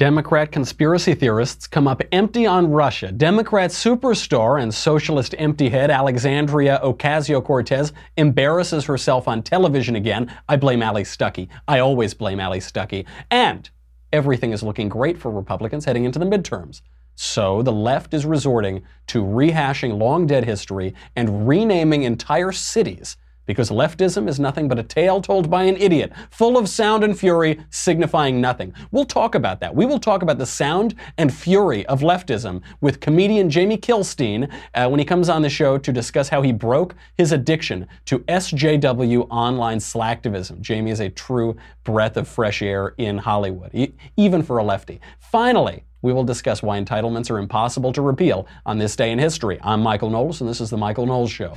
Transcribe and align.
Democrat 0.00 0.50
conspiracy 0.50 1.12
theorists 1.12 1.66
come 1.66 1.86
up 1.86 2.00
empty 2.10 2.46
on 2.46 2.70
Russia. 2.70 3.12
Democrat 3.12 3.70
superstar 3.70 4.62
and 4.62 4.72
socialist 4.72 5.34
empty 5.36 5.68
head 5.68 5.90
Alexandria 5.90 6.80
Ocasio 6.82 7.44
Cortez 7.44 7.92
embarrasses 8.16 8.86
herself 8.86 9.28
on 9.28 9.42
television 9.42 9.96
again. 9.96 10.34
I 10.48 10.56
blame 10.56 10.82
Allie 10.82 11.02
Stuckey. 11.02 11.48
I 11.68 11.80
always 11.80 12.14
blame 12.14 12.40
Allie 12.40 12.60
Stuckey. 12.60 13.04
And 13.30 13.68
everything 14.10 14.52
is 14.52 14.62
looking 14.62 14.88
great 14.88 15.18
for 15.18 15.30
Republicans 15.30 15.84
heading 15.84 16.06
into 16.06 16.18
the 16.18 16.24
midterms. 16.24 16.80
So 17.14 17.60
the 17.60 17.70
left 17.70 18.14
is 18.14 18.24
resorting 18.24 18.82
to 19.08 19.22
rehashing 19.22 19.98
long 19.98 20.26
dead 20.26 20.46
history 20.46 20.94
and 21.14 21.46
renaming 21.46 22.04
entire 22.04 22.52
cities 22.52 23.18
because 23.50 23.70
leftism 23.70 24.28
is 24.28 24.38
nothing 24.38 24.68
but 24.68 24.78
a 24.78 24.82
tale 24.84 25.20
told 25.20 25.50
by 25.50 25.64
an 25.64 25.76
idiot, 25.76 26.12
full 26.30 26.56
of 26.56 26.68
sound 26.68 27.02
and 27.02 27.18
fury, 27.18 27.58
signifying 27.70 28.40
nothing. 28.40 28.72
We'll 28.92 29.04
talk 29.04 29.34
about 29.34 29.58
that. 29.58 29.74
We 29.74 29.86
will 29.86 29.98
talk 29.98 30.22
about 30.22 30.38
the 30.38 30.46
sound 30.46 30.94
and 31.18 31.34
fury 31.34 31.84
of 31.86 32.00
leftism 32.00 32.62
with 32.80 33.00
comedian 33.00 33.50
Jamie 33.50 33.76
Kilstein 33.76 34.48
uh, 34.76 34.88
when 34.88 35.00
he 35.00 35.04
comes 35.04 35.28
on 35.28 35.42
the 35.42 35.50
show 35.50 35.78
to 35.78 35.92
discuss 35.92 36.28
how 36.28 36.42
he 36.42 36.52
broke 36.52 36.94
his 37.18 37.32
addiction 37.32 37.88
to 38.04 38.20
SJW 38.20 39.26
online 39.30 39.78
slacktivism. 39.78 40.60
Jamie 40.60 40.92
is 40.92 41.00
a 41.00 41.10
true 41.10 41.56
breath 41.82 42.16
of 42.16 42.28
fresh 42.28 42.62
air 42.62 42.94
in 42.98 43.18
Hollywood, 43.18 43.74
e- 43.74 43.94
even 44.16 44.44
for 44.44 44.58
a 44.58 44.62
lefty. 44.62 45.00
Finally, 45.18 45.82
we 46.02 46.12
will 46.12 46.22
discuss 46.22 46.62
why 46.62 46.80
entitlements 46.80 47.32
are 47.32 47.38
impossible 47.40 47.92
to 47.94 48.00
repeal 48.00 48.46
on 48.64 48.78
this 48.78 48.94
day 48.94 49.10
in 49.10 49.18
history. 49.18 49.58
I'm 49.64 49.82
Michael 49.82 50.08
Knowles, 50.08 50.40
and 50.40 50.48
this 50.48 50.60
is 50.60 50.70
The 50.70 50.76
Michael 50.76 51.06
Knowles 51.06 51.32
Show. 51.32 51.56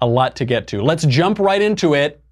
A 0.00 0.06
lot 0.06 0.36
to 0.36 0.44
get 0.44 0.66
to. 0.68 0.82
Let's 0.82 1.04
jump 1.04 1.38
right 1.38 1.60
into 1.60 1.94
it 1.94 2.22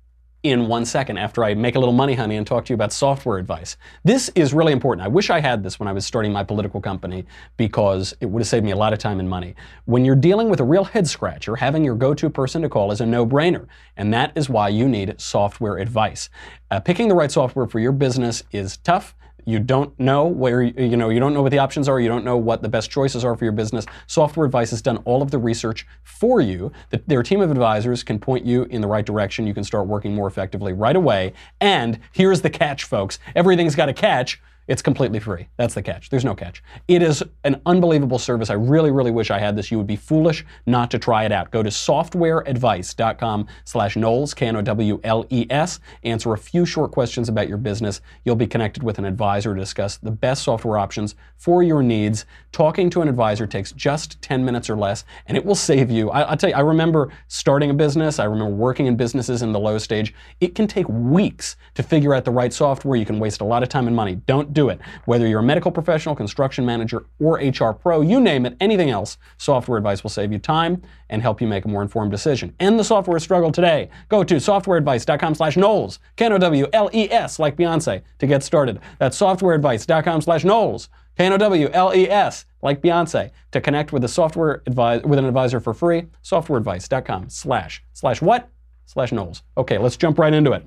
in 0.42 0.68
one 0.68 0.84
second 0.84 1.18
after 1.18 1.42
I 1.42 1.54
make 1.54 1.74
a 1.74 1.78
little 1.78 1.94
money, 1.94 2.14
honey, 2.14 2.36
and 2.36 2.46
talk 2.46 2.64
to 2.66 2.72
you 2.72 2.74
about 2.74 2.92
software 2.92 3.38
advice. 3.38 3.76
This 4.04 4.30
is 4.36 4.54
really 4.54 4.72
important. 4.72 5.04
I 5.04 5.08
wish 5.08 5.28
I 5.28 5.40
had 5.40 5.62
this 5.62 5.80
when 5.80 5.88
I 5.88 5.92
was 5.92 6.06
starting 6.06 6.32
my 6.32 6.44
political 6.44 6.80
company 6.80 7.24
because 7.56 8.14
it 8.20 8.26
would 8.26 8.40
have 8.40 8.46
saved 8.46 8.64
me 8.64 8.70
a 8.70 8.76
lot 8.76 8.92
of 8.92 9.00
time 9.00 9.18
and 9.18 9.28
money. 9.28 9.56
When 9.86 10.04
you're 10.04 10.14
dealing 10.14 10.48
with 10.48 10.60
a 10.60 10.64
real 10.64 10.84
head 10.84 11.08
scratcher, 11.08 11.56
having 11.56 11.82
your 11.82 11.96
go 11.96 12.14
to 12.14 12.30
person 12.30 12.62
to 12.62 12.68
call 12.68 12.92
is 12.92 13.00
a 13.00 13.06
no 13.06 13.26
brainer. 13.26 13.66
And 13.96 14.12
that 14.14 14.32
is 14.36 14.48
why 14.48 14.68
you 14.68 14.88
need 14.88 15.20
software 15.20 15.78
advice. 15.78 16.30
Uh, 16.70 16.78
picking 16.78 17.08
the 17.08 17.14
right 17.14 17.32
software 17.32 17.66
for 17.66 17.80
your 17.80 17.92
business 17.92 18.44
is 18.52 18.76
tough 18.76 19.16
you 19.46 19.60
don't 19.60 19.98
know 19.98 20.26
where 20.26 20.60
you 20.60 20.96
know 20.96 21.08
you 21.08 21.20
don't 21.20 21.32
know 21.32 21.40
what 21.40 21.52
the 21.52 21.58
options 21.58 21.88
are 21.88 22.00
you 22.00 22.08
don't 22.08 22.24
know 22.24 22.36
what 22.36 22.62
the 22.62 22.68
best 22.68 22.90
choices 22.90 23.24
are 23.24 23.34
for 23.36 23.44
your 23.44 23.52
business. 23.52 23.86
Software 24.06 24.44
advice 24.44 24.70
has 24.70 24.82
done 24.82 24.98
all 24.98 25.22
of 25.22 25.30
the 25.30 25.38
research 25.38 25.86
for 26.02 26.40
you. 26.40 26.72
Their 27.06 27.22
team 27.22 27.40
of 27.40 27.50
advisors 27.50 28.02
can 28.02 28.18
point 28.18 28.44
you 28.44 28.64
in 28.64 28.80
the 28.80 28.88
right 28.88 29.06
direction. 29.06 29.46
You 29.46 29.54
can 29.54 29.64
start 29.64 29.86
working 29.86 30.14
more 30.14 30.26
effectively 30.26 30.72
right 30.72 30.96
away. 30.96 31.32
And 31.60 32.00
here's 32.12 32.42
the 32.42 32.50
catch 32.50 32.84
folks. 32.84 33.18
Everything's 33.34 33.76
got 33.76 33.88
a 33.88 33.94
catch 33.94 34.40
it's 34.68 34.82
completely 34.82 35.20
free. 35.20 35.48
That's 35.56 35.74
the 35.74 35.82
catch. 35.82 36.10
There's 36.10 36.24
no 36.24 36.34
catch. 36.34 36.62
It 36.88 37.02
is 37.02 37.22
an 37.44 37.60
unbelievable 37.66 38.18
service. 38.18 38.50
I 38.50 38.54
really, 38.54 38.90
really 38.90 39.10
wish 39.10 39.30
I 39.30 39.38
had 39.38 39.56
this. 39.56 39.70
You 39.70 39.78
would 39.78 39.86
be 39.86 39.96
foolish 39.96 40.44
not 40.66 40.90
to 40.90 40.98
try 40.98 41.24
it 41.24 41.32
out. 41.32 41.50
Go 41.50 41.62
to 41.62 41.70
softwareadvice.com 41.70 43.46
slash 43.64 43.96
Knowles, 43.96 44.34
K-N-O-W-L-E-S. 44.34 45.80
Answer 46.02 46.32
a 46.32 46.38
few 46.38 46.66
short 46.66 46.90
questions 46.90 47.28
about 47.28 47.48
your 47.48 47.58
business. 47.58 48.00
You'll 48.24 48.36
be 48.36 48.46
connected 48.46 48.82
with 48.82 48.98
an 48.98 49.04
advisor 49.04 49.54
to 49.54 49.60
discuss 49.60 49.98
the 49.98 50.10
best 50.10 50.42
software 50.42 50.78
options 50.78 51.14
for 51.36 51.62
your 51.62 51.82
needs. 51.82 52.26
Talking 52.52 52.90
to 52.90 53.02
an 53.02 53.08
advisor 53.08 53.46
takes 53.46 53.72
just 53.72 54.20
10 54.22 54.44
minutes 54.44 54.68
or 54.68 54.76
less, 54.76 55.04
and 55.26 55.36
it 55.36 55.44
will 55.44 55.54
save 55.54 55.90
you. 55.90 56.10
I, 56.10 56.30
will 56.30 56.36
tell 56.36 56.50
you, 56.50 56.56
I 56.56 56.60
remember 56.60 57.12
starting 57.28 57.70
a 57.70 57.74
business. 57.74 58.18
I 58.18 58.24
remember 58.24 58.54
working 58.54 58.86
in 58.86 58.96
businesses 58.96 59.42
in 59.42 59.52
the 59.52 59.60
low 59.60 59.78
stage. 59.78 60.14
It 60.40 60.54
can 60.54 60.66
take 60.66 60.88
weeks 60.88 61.56
to 61.74 61.82
figure 61.82 62.14
out 62.14 62.24
the 62.24 62.30
right 62.30 62.52
software. 62.52 62.96
You 62.96 63.06
can 63.06 63.18
waste 63.18 63.40
a 63.40 63.44
lot 63.44 63.62
of 63.62 63.68
time 63.68 63.86
and 63.86 63.94
money. 63.94 64.16
Don't 64.26 64.52
do 64.56 64.70
it. 64.70 64.80
Whether 65.04 65.28
you're 65.28 65.40
a 65.40 65.44
medical 65.44 65.70
professional, 65.70 66.16
construction 66.16 66.66
manager, 66.66 67.04
or 67.20 67.38
HR 67.38 67.72
pro, 67.72 68.00
you 68.00 68.18
name 68.20 68.46
it, 68.46 68.56
anything 68.58 68.90
else, 68.90 69.18
software 69.36 69.78
advice 69.78 70.02
will 70.02 70.10
save 70.10 70.32
you 70.32 70.38
time 70.38 70.82
and 71.10 71.22
help 71.22 71.40
you 71.40 71.46
make 71.46 71.64
a 71.64 71.68
more 71.68 71.82
informed 71.82 72.10
decision. 72.10 72.54
End 72.58 72.78
the 72.78 72.84
software 72.84 73.20
struggle 73.20 73.52
today. 73.52 73.90
Go 74.08 74.24
to 74.24 74.36
softwareadvice.com 74.36 75.34
slash 75.36 75.56
Knowles, 75.56 76.00
K-N-O-W-L-E-S, 76.16 77.38
like 77.38 77.56
Beyonce, 77.56 78.02
to 78.18 78.26
get 78.26 78.42
started. 78.42 78.80
That's 78.98 79.20
softwareadvice.com 79.20 80.22
slash 80.22 80.44
Knowles, 80.44 80.88
K-N-O-W-L-E-S, 81.18 82.44
like 82.62 82.80
Beyonce, 82.80 83.30
to 83.52 83.60
connect 83.60 83.92
with 83.92 84.02
a 84.04 84.08
software 84.08 84.62
advi- 84.66 85.04
with 85.04 85.18
an 85.18 85.26
advisor 85.26 85.60
for 85.60 85.74
free, 85.74 86.06
softwareadvice.com 86.24 87.28
slash, 87.28 87.84
slash 87.92 88.22
what? 88.22 88.48
Slash 88.86 89.12
Knowles. 89.12 89.42
Okay, 89.56 89.78
let's 89.78 89.96
jump 89.96 90.18
right 90.18 90.32
into 90.32 90.52
it. 90.52 90.66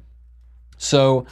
So, 0.78 1.26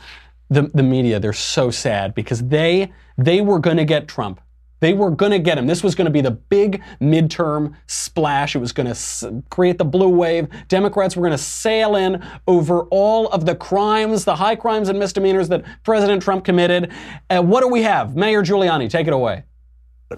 the, 0.50 0.64
the 0.74 0.84
media, 0.84 1.20
they're 1.20 1.34
so 1.34 1.70
sad 1.72 2.14
because 2.16 2.44
they, 2.48 2.92
they 3.18 3.42
were 3.42 3.60
going 3.60 3.78
to 3.78 3.86
get 3.86 4.08
Trump. 4.08 4.42
They 4.80 4.94
were 4.94 5.10
going 5.10 5.32
to 5.32 5.40
get 5.40 5.58
him. 5.58 5.66
This 5.66 5.84
was 5.84 5.96
going 5.96 6.06
to 6.06 6.12
be 6.12 6.22
the 6.22 6.32
big 6.32 6.84
midterm 7.02 7.74
splash. 7.88 8.56
It 8.56 8.60
was 8.60 8.72
going 8.72 8.86
to 8.86 8.92
s- 8.92 9.24
create 9.50 9.80
the 9.80 9.86
blue 9.86 10.10
wave. 10.10 10.48
Democrats 10.68 11.16
were 11.16 11.22
going 11.22 11.32
to 11.32 11.44
sail 11.44 11.96
in 11.96 12.24
over 12.48 12.84
all 12.84 13.28
of 13.30 13.48
the 13.48 13.56
crimes, 13.56 14.24
the 14.24 14.36
high 14.36 14.56
crimes 14.56 14.90
and 14.90 15.00
misdemeanors 15.00 15.50
that 15.50 15.66
President 15.84 16.22
Trump 16.22 16.46
committed. 16.46 16.92
Uh, 17.30 17.42
what 17.42 17.62
do 17.62 17.68
we 17.70 17.82
have? 17.82 18.16
Mayor 18.16 18.44
Giuliani, 18.44 18.88
take 18.88 19.08
it 19.08 19.14
away. 19.14 19.46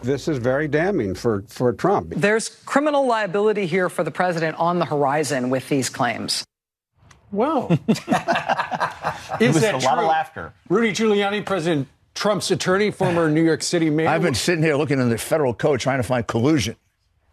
This 0.03 0.27
is 0.27 0.37
very 0.37 0.67
damning 0.67 1.15
for, 1.15 1.43
for 1.47 1.71
Trump. 1.73 2.13
There's 2.15 2.49
criminal 2.65 3.07
liability 3.07 3.65
here 3.65 3.89
for 3.89 4.03
the 4.03 4.11
president 4.11 4.57
on 4.57 4.77
the 4.77 4.85
horizon 4.85 5.49
with 5.49 5.67
these 5.69 5.89
claims. 5.89 6.43
Well, 7.31 7.67
Is 7.87 9.53
was 9.53 9.61
that 9.61 9.75
a 9.75 9.79
true? 9.79 9.87
lot 9.87 9.99
of 9.99 10.05
laughter. 10.05 10.53
Rudy 10.69 10.91
Giuliani, 10.91 11.45
President 11.45 11.87
Trump's 12.15 12.51
attorney, 12.51 12.91
former 12.91 13.29
New 13.29 13.43
York 13.43 13.61
City 13.61 13.89
mayor. 13.89 14.09
I've 14.09 14.21
been 14.21 14.33
sitting 14.33 14.63
here 14.63 14.75
looking 14.75 14.99
in 14.99 15.09
the 15.09 15.17
federal 15.17 15.53
code 15.53 15.79
trying 15.79 15.99
to 15.99 16.03
find 16.03 16.25
collusion 16.25 16.75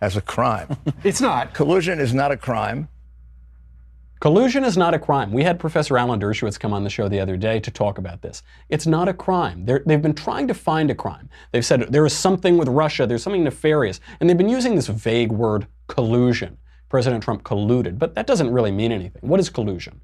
as 0.00 0.16
a 0.16 0.20
crime. 0.20 0.76
it's 1.04 1.20
not. 1.20 1.54
Collusion 1.54 1.98
is 1.98 2.12
not 2.14 2.30
a 2.30 2.36
crime. 2.36 2.88
Collusion 4.20 4.64
is 4.64 4.76
not 4.78 4.94
a 4.94 4.98
crime. 4.98 5.30
We 5.30 5.44
had 5.44 5.60
Professor 5.60 5.98
Alan 5.98 6.18
Dershowitz 6.20 6.58
come 6.58 6.72
on 6.72 6.84
the 6.84 6.90
show 6.90 7.06
the 7.08 7.20
other 7.20 7.36
day 7.36 7.60
to 7.60 7.70
talk 7.70 7.98
about 7.98 8.22
this. 8.22 8.42
It's 8.70 8.86
not 8.86 9.08
a 9.08 9.12
crime. 9.14 9.66
they 9.66 9.80
have 9.88 10.00
been 10.02 10.14
trying 10.14 10.48
to 10.48 10.54
find 10.54 10.90
a 10.90 10.94
crime. 10.94 11.28
They've 11.52 11.64
said 11.64 11.92
there 11.92 12.06
is 12.06 12.14
something 12.14 12.56
with 12.56 12.68
Russia, 12.68 13.06
there's 13.06 13.22
something 13.22 13.44
nefarious, 13.44 14.00
and 14.18 14.28
they've 14.28 14.36
been 14.38 14.48
using 14.48 14.74
this 14.74 14.86
vague 14.86 15.30
word 15.32 15.66
collusion. 15.88 16.56
President 16.88 17.22
Trump 17.22 17.42
colluded, 17.42 17.98
but 17.98 18.14
that 18.14 18.26
doesn't 18.26 18.50
really 18.50 18.70
mean 18.70 18.92
anything. 18.92 19.22
What 19.22 19.40
is 19.40 19.50
collusion? 19.50 20.00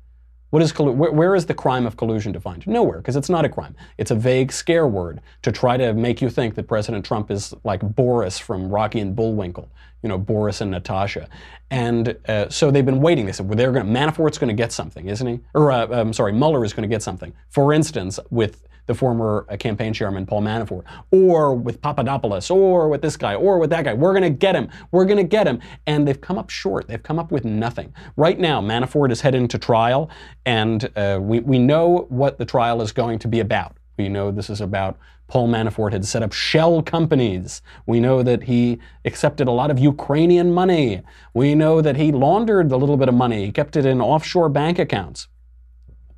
What 0.51 0.61
is 0.61 0.71
collu- 0.71 0.95
where, 0.95 1.11
where 1.11 1.35
is 1.35 1.47
the 1.47 1.55
crime 1.55 1.87
of 1.87 1.97
collusion 1.97 2.33
defined? 2.33 2.67
Nowhere, 2.67 2.99
because 2.99 3.17
it's 3.17 3.31
not 3.31 3.47
a 3.47 3.49
crime. 3.49 3.75
It's 3.97 4.11
a 4.11 4.15
vague 4.15 4.53
scare 4.53 4.87
word 4.87 5.23
to 5.41 5.51
try 5.51 5.79
to 5.79 5.95
make 5.95 6.21
you 6.21 6.29
think 6.29 6.55
that 6.57 6.65
President 6.65 7.07
Trump 7.07 7.31
is 7.31 7.55
like 7.65 7.81
Boris 7.81 8.39
from 8.39 8.69
Rocky 8.69 9.01
and 9.01 9.17
Bullwinkle, 9.17 9.71
you 10.03 10.11
know, 10.11 10.19
Boris 10.19 10.61
and 10.61 10.71
Natasha. 10.71 11.27
And 11.71 12.19
uh, 12.29 12.51
so 12.51 12.71
they've 12.71 12.85
been 12.85 13.01
waiting. 13.01 13.25
They 13.25 13.33
said, 13.33 13.49
well, 13.49 13.57
they're 13.57 13.73
going 13.73 13.87
to, 13.87 13.91
Manafort's 13.91 14.37
going 14.37 14.55
to 14.55 14.63
get 14.63 14.73
something, 14.73 15.09
isn't 15.09 15.27
he? 15.27 15.41
Or, 15.55 15.73
uh, 15.73 15.87
I'm 15.87 16.13
sorry, 16.13 16.33
Mueller 16.33 16.67
is 16.67 16.75
going 16.75 16.83
to 16.83 16.95
get 16.95 17.03
something. 17.03 17.33
For 17.49 17.73
instance, 17.73 18.21
with 18.29 18.69
the 18.87 18.95
former 18.95 19.47
uh, 19.49 19.57
campaign 19.57 19.93
chairman 19.93 20.27
Paul 20.27 20.43
Manafort, 20.43 20.85
or 21.11 21.55
with 21.55 21.81
Papadopoulos, 21.81 22.51
or 22.51 22.89
with 22.89 23.03
this 23.03 23.17
guy, 23.17 23.35
or 23.35 23.59
with 23.59 23.71
that 23.71 23.85
guy. 23.85 23.95
We're 23.95 24.13
going 24.13 24.23
to 24.23 24.31
get 24.31 24.55
him. 24.55 24.69
We're 24.91 25.05
going 25.05 25.19
to 25.19 25.25
get 25.25 25.47
him. 25.47 25.61
And 25.87 26.07
they've 26.07 26.21
come 26.21 26.39
up 26.39 26.51
short. 26.51 26.89
They've 26.89 27.03
come 27.03 27.19
up 27.19 27.31
with 27.31 27.45
nothing. 27.45 27.95
Right 28.17 28.39
now, 28.39 28.61
Manafort 28.61 29.11
is 29.11 29.21
heading 29.21 29.49
to 29.49 29.59
trial, 29.59 30.11
and 30.45 30.91
uh, 30.97 31.19
we, 31.21 31.41
we 31.41 31.59
know 31.59 32.07
what 32.09 32.39
the 32.39 32.45
trial 32.45 32.83
is 32.83 32.93
going 32.93 33.19
to 33.21 33.29
be 33.29 33.41
about. 33.41 33.77
We 33.97 34.09
know 34.09 34.31
this 34.31 34.51
is 34.51 34.61
about 34.61 34.99
Paul 35.29 35.49
Manafort 35.49 35.93
had 35.93 36.05
set 36.05 36.23
up 36.23 36.33
shell 36.33 36.83
companies. 36.83 37.63
We 37.87 38.01
know 38.01 38.23
that 38.23 38.43
he 38.43 38.79
accepted 39.05 39.49
a 39.49 39.51
lot 39.51 39.71
of 39.71 39.79
Ukrainian 39.79 40.53
money. 40.53 41.03
We 41.33 41.55
know 41.55 41.81
that 41.81 41.97
he 41.97 42.13
laundered 42.13 42.71
a 42.71 42.77
little 42.77 42.99
bit 42.99 43.09
of 43.09 43.15
money. 43.15 43.47
He 43.47 43.53
kept 43.53 43.77
it 43.77 43.87
in 43.87 44.01
offshore 44.01 44.51
bank 44.51 44.79
accounts. 44.79 45.29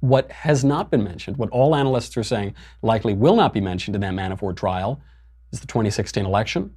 What 0.05 0.31
has 0.31 0.63
not 0.65 0.91
been 0.91 1.03
mentioned, 1.03 1.39
what 1.39 1.49
all 1.49 1.75
analysts 1.75 2.15
are 2.19 2.23
saying 2.23 2.55
likely 2.83 3.15
will 3.15 3.37
not 3.37 3.55
be 3.55 3.61
mentioned 3.63 3.95
in 3.95 4.03
that 4.03 4.13
Manafort 4.13 4.55
trial, 4.55 5.01
is 5.51 5.61
the 5.61 5.67
2016 5.67 6.27
election, 6.27 6.75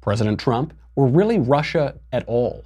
President 0.00 0.40
Trump, 0.40 0.72
or 0.96 1.06
really 1.06 1.38
Russia 1.38 1.96
at 2.12 2.24
all. 2.26 2.64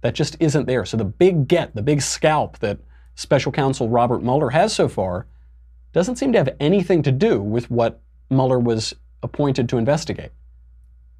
That 0.00 0.16
just 0.16 0.36
isn't 0.40 0.66
there. 0.66 0.84
So 0.84 0.96
the 0.96 1.04
big 1.04 1.46
get, 1.46 1.72
the 1.72 1.82
big 1.82 2.02
scalp 2.02 2.58
that 2.58 2.80
special 3.14 3.52
counsel 3.52 3.88
Robert 3.88 4.24
Mueller 4.24 4.50
has 4.50 4.74
so 4.74 4.88
far 4.88 5.28
doesn't 5.92 6.16
seem 6.16 6.32
to 6.32 6.38
have 6.38 6.56
anything 6.58 7.00
to 7.04 7.12
do 7.12 7.40
with 7.40 7.70
what 7.70 8.02
Mueller 8.30 8.58
was 8.58 8.92
appointed 9.22 9.68
to 9.68 9.78
investigate. 9.78 10.32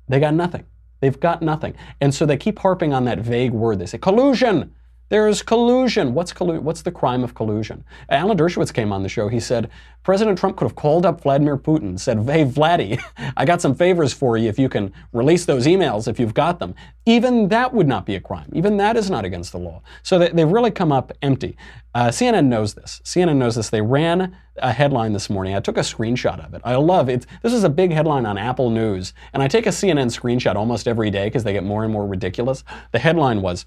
They 0.08 0.18
got 0.18 0.34
nothing. 0.34 0.64
They've 0.98 1.20
got 1.20 1.40
nothing. 1.40 1.76
And 2.00 2.12
so 2.12 2.26
they 2.26 2.36
keep 2.36 2.58
harping 2.58 2.92
on 2.92 3.04
that 3.04 3.20
vague 3.20 3.52
word. 3.52 3.78
They 3.78 3.86
say 3.86 3.98
collusion. 3.98 4.74
There's 5.14 5.42
collusion. 5.42 6.12
What's 6.12 6.32
collu- 6.32 6.58
What's 6.58 6.82
the 6.82 6.90
crime 6.90 7.22
of 7.22 7.36
collusion? 7.36 7.84
Alan 8.08 8.36
Dershowitz 8.36 8.74
came 8.74 8.92
on 8.92 9.04
the 9.04 9.08
show. 9.08 9.28
He 9.28 9.38
said 9.38 9.70
President 10.02 10.36
Trump 10.36 10.56
could 10.56 10.64
have 10.64 10.74
called 10.74 11.06
up 11.06 11.20
Vladimir 11.20 11.56
Putin, 11.56 12.00
said, 12.00 12.18
"Hey, 12.28 12.44
Vladdy, 12.44 13.00
I 13.36 13.44
got 13.44 13.60
some 13.60 13.76
favors 13.76 14.12
for 14.12 14.36
you 14.36 14.48
if 14.48 14.58
you 14.58 14.68
can 14.68 14.92
release 15.12 15.44
those 15.44 15.68
emails 15.68 16.08
if 16.08 16.18
you've 16.18 16.34
got 16.34 16.58
them." 16.58 16.74
Even 17.06 17.46
that 17.50 17.72
would 17.72 17.86
not 17.86 18.06
be 18.06 18.16
a 18.16 18.20
crime. 18.20 18.50
Even 18.54 18.76
that 18.78 18.96
is 18.96 19.08
not 19.08 19.24
against 19.24 19.52
the 19.52 19.58
law. 19.58 19.82
So 20.02 20.18
they, 20.18 20.30
they've 20.30 20.50
really 20.50 20.72
come 20.72 20.90
up 20.90 21.12
empty. 21.22 21.56
Uh, 21.94 22.08
CNN 22.08 22.46
knows 22.46 22.74
this. 22.74 23.00
CNN 23.04 23.36
knows 23.36 23.54
this. 23.54 23.70
They 23.70 23.82
ran 23.82 24.36
a 24.56 24.72
headline 24.72 25.12
this 25.12 25.30
morning. 25.30 25.54
I 25.54 25.60
took 25.60 25.76
a 25.76 25.82
screenshot 25.82 26.44
of 26.44 26.54
it. 26.54 26.62
I 26.64 26.74
love 26.74 27.08
it. 27.08 27.24
This 27.40 27.52
is 27.52 27.62
a 27.62 27.68
big 27.68 27.92
headline 27.92 28.26
on 28.26 28.36
Apple 28.36 28.68
News, 28.68 29.14
and 29.32 29.44
I 29.44 29.46
take 29.46 29.66
a 29.66 29.70
CNN 29.70 30.10
screenshot 30.10 30.56
almost 30.56 30.88
every 30.88 31.12
day 31.12 31.26
because 31.26 31.44
they 31.44 31.52
get 31.52 31.62
more 31.62 31.84
and 31.84 31.92
more 31.92 32.04
ridiculous. 32.04 32.64
The 32.90 32.98
headline 32.98 33.40
was 33.40 33.66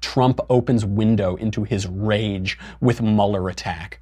Trump 0.00 0.40
opens 0.48 0.84
window 0.84 1.36
into 1.36 1.64
his 1.64 1.86
rage 1.86 2.58
with 2.80 3.02
Mueller 3.02 3.48
attack. 3.48 4.00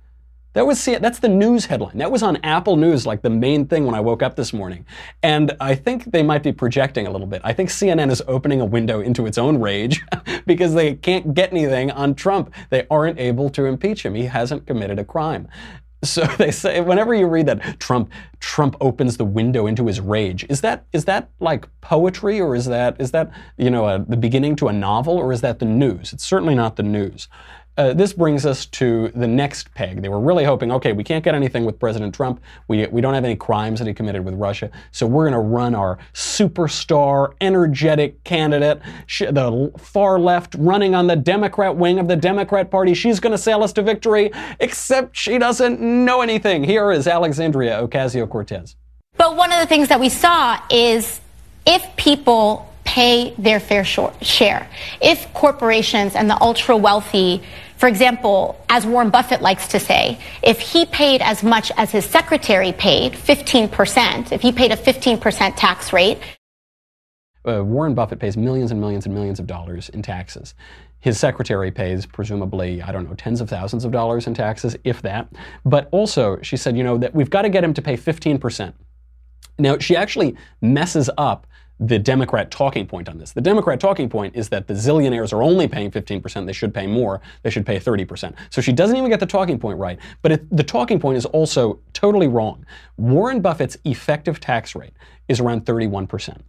That 0.57 0.67
was 0.67 0.83
that's 0.83 1.19
the 1.19 1.29
news 1.29 1.67
headline. 1.67 1.99
That 1.99 2.11
was 2.11 2.23
on 2.23 2.39
Apple 2.39 2.77
News, 2.77 3.05
like 3.05 3.21
the 3.21 3.29
main 3.29 3.67
thing 3.67 3.85
when 3.85 3.95
I 3.95 4.01
woke 4.01 4.23
up 4.23 4.37
this 4.37 4.55
morning. 4.55 4.87
And 5.23 5.55
I 5.61 5.75
think 5.75 6.13
they 6.13 6.23
might 6.23 6.43
be 6.43 6.51
projecting 6.51 7.07
a 7.07 7.11
little 7.11 7.27
bit. 7.27 7.43
I 7.45 7.53
think 7.53 7.69
CNN 7.69 8.11
is 8.11 8.23
opening 8.27 8.63
a 8.63 8.65
window 8.65 9.01
into 9.01 9.27
its 9.27 9.37
own 9.37 9.61
rage 9.61 10.03
because 10.47 10.73
they 10.73 10.95
can't 10.95 11.35
get 11.35 11.53
anything 11.53 11.91
on 11.91 12.15
Trump. 12.15 12.55
They 12.71 12.87
aren't 12.91 13.21
able 13.21 13.51
to 13.51 13.67
impeach 13.67 14.03
him. 14.03 14.15
He 14.15 14.25
hasn't 14.25 14.67
committed 14.67 14.99
a 14.99 15.05
crime. 15.05 15.47
So 16.17 16.25
they 16.39 16.51
say 16.51 16.81
whenever 16.81 17.15
you 17.15 17.27
read 17.27 17.47
that 17.47 17.81
Trump 17.81 18.11
Trump 18.41 18.77
opens 18.81 19.17
the 19.17 19.25
window 19.25 19.67
into 19.67 19.87
his 19.87 20.01
rage, 20.01 20.47
is 20.49 20.61
that 20.63 20.87
is 20.93 21.05
that 21.07 21.31
like 21.41 21.69
poetry 21.81 22.41
or 22.41 22.55
is 22.55 22.67
that 22.67 23.01
is 23.01 23.11
that 23.11 23.31
you 23.59 23.71
know 23.71 23.87
a, 23.89 23.99
the 23.99 24.17
beginning 24.17 24.57
to 24.57 24.69
a 24.69 24.73
novel 24.73 25.17
or 25.17 25.33
is 25.33 25.41
that 25.41 25.59
the 25.59 25.67
news? 25.67 26.13
It's 26.13 26.25
certainly 26.25 26.55
not 26.55 26.77
the 26.77 26.83
news. 26.83 27.29
Uh, 27.77 27.93
this 27.93 28.15
brings 28.15 28.47
us 28.47 28.65
to 28.65 29.09
the 29.15 29.27
next 29.27 29.73
peg. 29.75 30.01
They 30.01 30.09
were 30.09 30.21
really 30.21 30.45
hoping, 30.45 30.73
okay, 30.73 30.93
we 30.93 31.05
can't 31.05 31.23
get 31.23 31.35
anything 31.35 31.67
with 31.67 31.79
President 31.79 32.15
Trump. 32.15 32.41
We, 32.69 32.87
we 32.87 33.03
don't 33.03 33.13
have 33.13 33.25
any 33.25 33.37
crimes 33.37 33.79
that 33.81 33.87
he 33.87 33.93
committed 33.93 34.25
with 34.25 34.35
Russia. 34.35 34.71
So 34.93 35.07
we're 35.07 35.25
going 35.25 35.35
to 35.35 35.41
run 35.41 35.75
our 35.75 35.99
superstar, 36.15 37.35
energetic 37.43 38.25
candidate, 38.25 38.81
the 39.19 39.71
far 39.79 40.19
left, 40.19 40.55
running 40.59 40.95
on 40.95 41.07
the 41.07 41.17
Democrat 41.17 41.77
wing 41.77 41.99
of 41.99 42.09
the 42.09 42.17
Democrat 42.17 42.71
Party. 42.71 42.95
She's 42.95 43.21
going 43.21 43.33
to 43.33 43.39
sail 43.39 43.63
us 43.63 43.75
to 43.75 43.83
victory, 43.83 44.31
except 44.59 45.15
she 45.15 45.37
doesn't 45.37 45.79
know 45.79 46.23
anything. 46.23 46.65
Here 46.65 46.91
is 46.93 47.07
Alexandria 47.07 47.87
Ocasio 47.87 48.27
Cortez. 48.29 48.77
But 49.19 49.37
one 49.37 49.53
of 49.53 49.61
the 49.61 49.67
things 49.67 49.89
that 49.89 50.01
we 50.01 50.09
saw 50.09 50.59
is 50.71 51.21
if 51.67 51.85
people 51.97 52.73
pay 52.85 53.35
their 53.37 53.61
fair 53.61 53.85
share, 53.85 54.69
if 55.03 55.31
corporations 55.35 56.15
and 56.15 56.31
the 56.31 56.41
ultra 56.41 56.77
wealthy 56.77 57.43
for 57.77 57.89
example, 57.89 58.59
as 58.69 58.87
Warren 58.87 59.11
Buffett 59.11 59.43
likes 59.43 59.69
to 59.69 59.79
say, 59.79 60.19
if 60.43 60.59
he 60.59 60.87
paid 60.87 61.21
as 61.21 61.43
much 61.43 61.71
as 61.77 61.91
his 61.91 62.05
secretary 62.05 62.73
paid, 62.73 63.13
15%, 63.13 64.33
if 64.33 64.41
he 64.41 64.53
paid 64.53 64.73
a 64.73 64.77
15% 64.77 65.55
tax 65.57 65.93
rate. 65.93 66.19
Uh, 67.47 67.63
Warren 67.63 67.95
Buffett 67.95 68.19
pays 68.19 68.37
millions 68.37 68.73
and 68.73 68.81
millions 68.81 69.07
and 69.07 69.15
millions 69.15 69.39
of 69.39 69.47
dollars 69.47 69.89
in 69.91 70.03
taxes. 70.03 70.55
His 71.01 71.19
secretary 71.19 71.71
pays, 71.71 72.07
presumably, 72.07 72.83
I 72.83 72.91
don't 72.91 73.09
know, 73.09 73.15
tens 73.15 73.41
of 73.41 73.49
thousands 73.49 73.85
of 73.85 73.93
dollars 73.93 74.27
in 74.27 74.35
taxes, 74.35 74.75
if 74.83 75.03
that. 75.03 75.29
But 75.65 75.89
also, 75.93 76.41
she 76.43 76.57
said, 76.57 76.77
you 76.77 76.83
know, 76.83 76.99
that 76.99 77.15
we've 77.15 77.31
got 77.31 77.43
to 77.43 77.49
get 77.49 77.63
him 77.63 77.75
to 77.75 77.83
pay 77.83 77.97
15%. 77.97 78.73
Now, 79.59 79.79
she 79.79 79.95
actually 79.97 80.37
messes 80.61 81.09
up 81.17 81.47
the 81.79 81.99
Democrat 81.99 82.51
talking 82.51 82.87
point 82.87 83.09
on 83.09 83.19
this. 83.19 83.33
The 83.33 83.41
Democrat 83.41 83.79
talking 83.81 84.09
point 84.09 84.35
is 84.35 84.49
that 84.49 84.67
the 84.67 84.75
zillionaires 84.75 85.33
are 85.33 85.43
only 85.43 85.69
paying 85.69 85.91
15%. 85.91 86.47
They 86.47 86.53
should 86.53 86.73
pay 86.73 86.87
more. 86.87 87.21
They 87.43 87.51
should 87.51 87.67
pay 87.67 87.79
30%. 87.79 88.35
So 88.51 88.61
she 88.63 88.73
doesn't 88.73 88.97
even 88.97 89.11
get 89.11 89.21
the 89.21 89.27
talking 89.27 89.59
point 89.59 89.79
right. 89.79 89.99
But 90.23 90.33
it, 90.33 90.57
the 90.57 90.63
talking 90.63 90.99
point 90.99 91.19
is 91.19 91.27
also 91.27 91.81
totally 91.93 92.29
wrong. 92.29 92.65
Warren 92.97 93.41
Buffett's 93.41 93.77
effective 93.85 94.41
tax 94.41 94.75
rate 94.75 94.95
is 95.29 95.41
around 95.41 95.67
31%. 95.67 96.41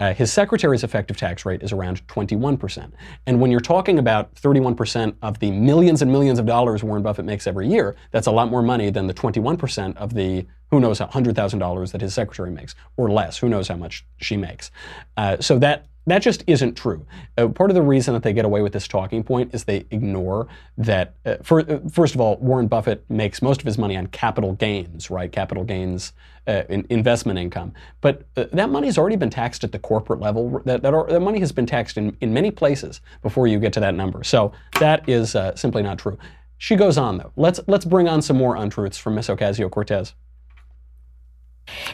Uh, 0.00 0.14
his 0.14 0.32
secretary's 0.32 0.84
effective 0.84 1.16
tax 1.16 1.44
rate 1.44 1.62
is 1.62 1.72
around 1.72 2.06
21%. 2.06 2.92
And 3.26 3.40
when 3.40 3.50
you're 3.50 3.60
talking 3.60 3.98
about 3.98 4.34
31% 4.34 5.14
of 5.22 5.38
the 5.40 5.50
millions 5.50 6.02
and 6.02 6.10
millions 6.10 6.38
of 6.38 6.46
dollars 6.46 6.82
Warren 6.82 7.02
Buffett 7.02 7.24
makes 7.24 7.46
every 7.46 7.68
year, 7.68 7.96
that's 8.10 8.26
a 8.26 8.32
lot 8.32 8.50
more 8.50 8.62
money 8.62 8.90
than 8.90 9.06
the 9.06 9.14
21% 9.14 9.96
of 9.96 10.14
the, 10.14 10.46
who 10.70 10.80
knows, 10.80 11.00
$100,000 11.00 11.92
that 11.92 12.00
his 12.00 12.14
secretary 12.14 12.50
makes, 12.50 12.74
or 12.96 13.10
less. 13.10 13.38
Who 13.38 13.48
knows 13.48 13.68
how 13.68 13.76
much 13.76 14.04
she 14.18 14.36
makes. 14.36 14.70
Uh, 15.16 15.38
so 15.40 15.58
that 15.58 15.86
that 16.10 16.22
just 16.22 16.44
isn't 16.46 16.74
true. 16.74 17.06
Uh, 17.36 17.48
part 17.48 17.70
of 17.70 17.74
the 17.74 17.82
reason 17.82 18.14
that 18.14 18.22
they 18.22 18.32
get 18.32 18.44
away 18.44 18.62
with 18.62 18.72
this 18.72 18.86
talking 18.86 19.24
point 19.24 19.54
is 19.54 19.64
they 19.64 19.84
ignore 19.90 20.46
that, 20.76 21.14
uh, 21.26 21.36
for, 21.42 21.60
uh, 21.60 21.80
first 21.90 22.14
of 22.14 22.20
all, 22.20 22.36
Warren 22.36 22.68
Buffett 22.68 23.04
makes 23.08 23.42
most 23.42 23.60
of 23.60 23.66
his 23.66 23.78
money 23.78 23.96
on 23.96 24.06
capital 24.08 24.52
gains, 24.52 25.10
right? 25.10 25.30
Capital 25.30 25.64
gains, 25.64 26.12
uh, 26.46 26.62
in 26.68 26.86
investment 26.88 27.38
income. 27.38 27.74
But 28.00 28.22
uh, 28.36 28.46
that 28.52 28.70
money 28.70 28.86
has 28.86 28.96
already 28.96 29.16
been 29.16 29.30
taxed 29.30 29.64
at 29.64 29.72
the 29.72 29.78
corporate 29.78 30.20
level. 30.20 30.62
That, 30.64 30.82
that, 30.82 31.08
that, 31.08 31.20
money 31.20 31.40
has 31.40 31.52
been 31.52 31.66
taxed 31.66 31.98
in, 31.98 32.16
in 32.20 32.32
many 32.32 32.50
places 32.50 33.00
before 33.22 33.46
you 33.46 33.58
get 33.58 33.72
to 33.74 33.80
that 33.80 33.94
number. 33.94 34.24
So 34.24 34.52
that 34.80 35.06
is 35.08 35.34
uh, 35.34 35.54
simply 35.56 35.82
not 35.82 35.98
true. 35.98 36.16
She 36.56 36.74
goes 36.74 36.96
on, 36.96 37.18
though. 37.18 37.32
Let's, 37.36 37.60
let's 37.66 37.84
bring 37.84 38.08
on 38.08 38.22
some 38.22 38.36
more 38.36 38.56
untruths 38.56 38.98
from 38.98 39.14
Ms. 39.14 39.28
Ocasio 39.28 39.70
Cortez. 39.70 40.14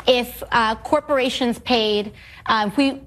If 0.06 0.44
corporations 0.84 1.58
paid, 1.58 2.12
we 2.76 3.00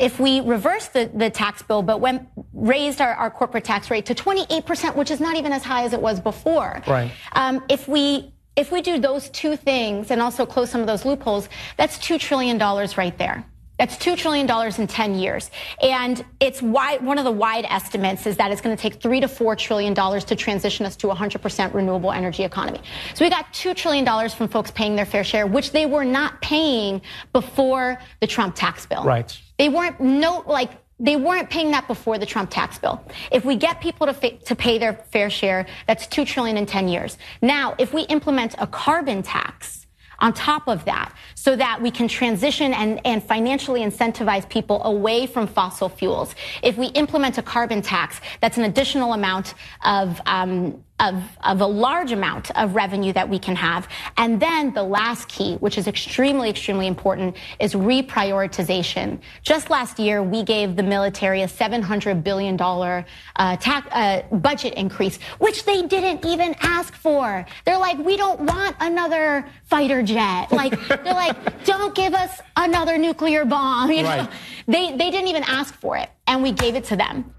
if 0.00 0.18
we 0.18 0.40
reversed 0.40 0.94
the, 0.94 1.10
the 1.14 1.30
tax 1.30 1.62
bill, 1.62 1.82
but 1.82 2.00
when 2.00 2.26
raised 2.52 3.00
our, 3.00 3.14
our 3.14 3.30
corporate 3.30 3.64
tax 3.64 3.90
rate 3.90 4.06
to 4.06 4.14
28%, 4.14 4.96
which 4.96 5.10
is 5.10 5.20
not 5.20 5.36
even 5.36 5.52
as 5.52 5.62
high 5.62 5.84
as 5.84 5.92
it 5.92 6.00
was 6.00 6.18
before. 6.18 6.82
Right. 6.86 7.12
Um, 7.32 7.62
if 7.68 7.86
we 7.86 8.32
if 8.56 8.72
we 8.72 8.82
do 8.82 8.98
those 8.98 9.30
two 9.30 9.56
things 9.56 10.10
and 10.10 10.20
also 10.20 10.44
close 10.44 10.70
some 10.70 10.80
of 10.80 10.86
those 10.86 11.04
loopholes, 11.04 11.48
that's 11.76 11.96
$2 11.98 12.18
trillion 12.18 12.58
right 12.58 13.16
there. 13.16 13.44
That's 13.80 13.96
$2 13.96 14.14
trillion 14.14 14.46
in 14.78 14.86
10 14.86 15.14
years. 15.14 15.50
And 15.82 16.22
it's 16.38 16.60
wide, 16.60 17.02
one 17.02 17.16
of 17.16 17.24
the 17.24 17.30
wide 17.30 17.64
estimates 17.66 18.26
is 18.26 18.36
that 18.36 18.52
it's 18.52 18.60
going 18.60 18.76
to 18.76 18.80
take 18.80 19.00
three 19.00 19.20
to 19.20 19.26
$4 19.26 19.56
trillion 19.56 19.94
to 19.94 20.36
transition 20.36 20.84
us 20.84 20.96
to 20.96 21.10
a 21.10 21.16
100% 21.16 21.72
renewable 21.72 22.12
energy 22.12 22.44
economy. 22.44 22.82
So 23.14 23.24
we 23.24 23.30
got 23.30 23.50
$2 23.54 23.74
trillion 23.74 24.28
from 24.28 24.48
folks 24.48 24.70
paying 24.70 24.96
their 24.96 25.06
fair 25.06 25.24
share, 25.24 25.46
which 25.46 25.72
they 25.72 25.86
were 25.86 26.04
not 26.04 26.42
paying 26.42 27.00
before 27.32 27.98
the 28.20 28.26
Trump 28.26 28.54
tax 28.54 28.84
bill. 28.84 29.02
Right. 29.02 29.40
They 29.58 29.70
weren't, 29.70 29.98
no, 29.98 30.44
like, 30.46 30.72
they 30.98 31.16
weren't 31.16 31.48
paying 31.48 31.70
that 31.70 31.88
before 31.88 32.18
the 32.18 32.26
Trump 32.26 32.50
tax 32.50 32.78
bill. 32.78 33.02
If 33.32 33.46
we 33.46 33.56
get 33.56 33.80
people 33.80 34.06
to, 34.08 34.12
fa- 34.12 34.36
to 34.36 34.54
pay 34.54 34.76
their 34.76 34.92
fair 35.10 35.30
share, 35.30 35.66
that's 35.86 36.06
2 36.06 36.26
trillion 36.26 36.58
in 36.58 36.66
10 36.66 36.86
years. 36.88 37.16
Now, 37.40 37.76
if 37.78 37.94
we 37.94 38.02
implement 38.02 38.56
a 38.58 38.66
carbon 38.66 39.22
tax, 39.22 39.79
on 40.20 40.32
top 40.32 40.68
of 40.68 40.84
that 40.84 41.14
so 41.34 41.56
that 41.56 41.80
we 41.80 41.90
can 41.90 42.08
transition 42.08 42.72
and, 42.74 43.00
and 43.04 43.22
financially 43.22 43.80
incentivize 43.80 44.48
people 44.48 44.82
away 44.84 45.26
from 45.26 45.46
fossil 45.46 45.88
fuels. 45.88 46.34
If 46.62 46.76
we 46.76 46.86
implement 46.88 47.38
a 47.38 47.42
carbon 47.42 47.82
tax, 47.82 48.20
that's 48.40 48.56
an 48.58 48.64
additional 48.64 49.12
amount 49.12 49.54
of 49.84 50.20
um, 50.26 50.84
of, 51.00 51.22
of 51.42 51.60
a 51.60 51.66
large 51.66 52.12
amount 52.12 52.50
of 52.56 52.74
revenue 52.74 53.12
that 53.14 53.28
we 53.28 53.38
can 53.38 53.56
have. 53.56 53.88
And 54.16 54.40
then 54.40 54.72
the 54.74 54.82
last 54.82 55.28
key, 55.28 55.56
which 55.56 55.78
is 55.78 55.88
extremely, 55.88 56.50
extremely 56.50 56.86
important, 56.86 57.36
is 57.58 57.74
reprioritization. 57.74 59.18
Just 59.42 59.70
last 59.70 59.98
year, 59.98 60.22
we 60.22 60.42
gave 60.42 60.76
the 60.76 60.82
military 60.82 61.42
a 61.42 61.48
$700 61.48 62.22
billion 62.22 62.60
uh, 62.60 63.56
tax, 63.56 63.88
uh, 63.92 64.22
budget 64.36 64.74
increase, 64.74 65.18
which 65.38 65.64
they 65.64 65.82
didn't 65.82 66.24
even 66.24 66.54
ask 66.60 66.94
for. 66.94 67.46
They're 67.64 67.78
like, 67.78 67.98
we 67.98 68.16
don't 68.16 68.40
want 68.40 68.76
another 68.80 69.48
fighter 69.64 70.02
jet. 70.02 70.48
Like, 70.60 70.78
they're 70.88 71.14
like, 71.14 71.64
don't 71.64 71.94
give 71.94 72.12
us 72.12 72.38
another 72.54 72.98
nuclear 72.98 73.46
bomb. 73.46 73.90
You 74.00 74.02
know? 74.02 74.08
Right. 74.10 74.30
They, 74.66 74.90
they 74.90 75.10
didn't 75.10 75.28
even 75.28 75.42
ask 75.44 75.74
for 75.74 75.96
it, 75.96 76.10
and 76.26 76.42
we 76.42 76.52
gave 76.52 76.74
it 76.74 76.84
to 76.84 76.96
them. 76.96 77.32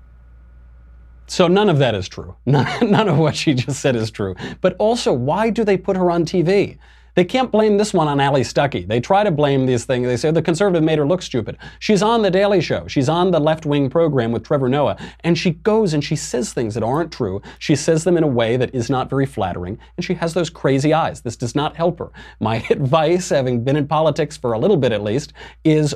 So 1.32 1.48
none 1.48 1.70
of 1.70 1.78
that 1.78 1.96
is 1.96 2.10
true. 2.10 2.36
None, 2.46 2.92
none 2.92 3.08
of 3.08 3.18
what 3.18 3.38
she 3.38 3.54
just 3.54 3.80
said 3.80 3.96
is 3.96 4.12
true. 4.12 4.36
But 4.60 4.76
also, 4.80 5.14
why 5.14 5.50
do 5.50 5.64
they 5.64 5.78
put 5.78 5.96
her 5.96 6.12
on 6.12 6.26
TV? 6.26 6.78
They 7.16 7.24
can't 7.24 7.50
blame 7.50 7.78
this 7.78 7.94
one 7.94 8.10
on 8.10 8.20
Allie 8.20 8.42
Stuckey. 8.42 8.86
They 8.86 9.00
try 9.00 9.24
to 9.24 9.32
blame 9.32 9.66
these 9.66 9.86
things. 9.86 10.08
They 10.08 10.18
say 10.18 10.28
oh, 10.28 10.34
the 10.34 10.42
conservative 10.42 10.84
made 10.84 10.98
her 10.98 11.08
look 11.08 11.22
stupid. 11.22 11.58
She's 11.80 12.04
on 12.04 12.22
The 12.22 12.32
Daily 12.32 12.60
Show. 12.60 12.86
She's 12.90 13.08
on 13.08 13.32
the 13.32 13.40
left 13.40 13.66
wing 13.66 13.90
program 13.90 14.34
with 14.34 14.44
Trevor 14.44 14.68
Noah. 14.68 14.98
And 15.22 15.38
she 15.38 15.52
goes 15.52 15.94
and 15.94 16.04
she 16.04 16.18
says 16.18 16.52
things 16.52 16.74
that 16.74 16.84
aren't 16.84 17.14
true. 17.14 17.42
She 17.60 17.78
says 17.78 18.04
them 18.04 18.18
in 18.18 18.24
a 18.24 18.28
way 18.28 18.58
that 18.58 18.76
is 18.76 18.90
not 18.90 19.10
very 19.10 19.26
flattering. 19.26 19.80
And 19.96 20.04
she 20.04 20.16
has 20.16 20.34
those 20.34 20.50
crazy 20.50 20.94
eyes. 20.94 21.22
This 21.22 21.38
does 21.38 21.56
not 21.56 21.78
help 21.78 22.00
her. 22.00 22.12
My 22.42 22.58
advice, 22.70 23.30
having 23.30 23.64
been 23.64 23.78
in 23.78 23.88
politics 23.88 24.36
for 24.36 24.52
a 24.52 24.60
little 24.60 24.78
bit 24.78 24.92
at 24.92 25.02
least, 25.02 25.32
is 25.64 25.96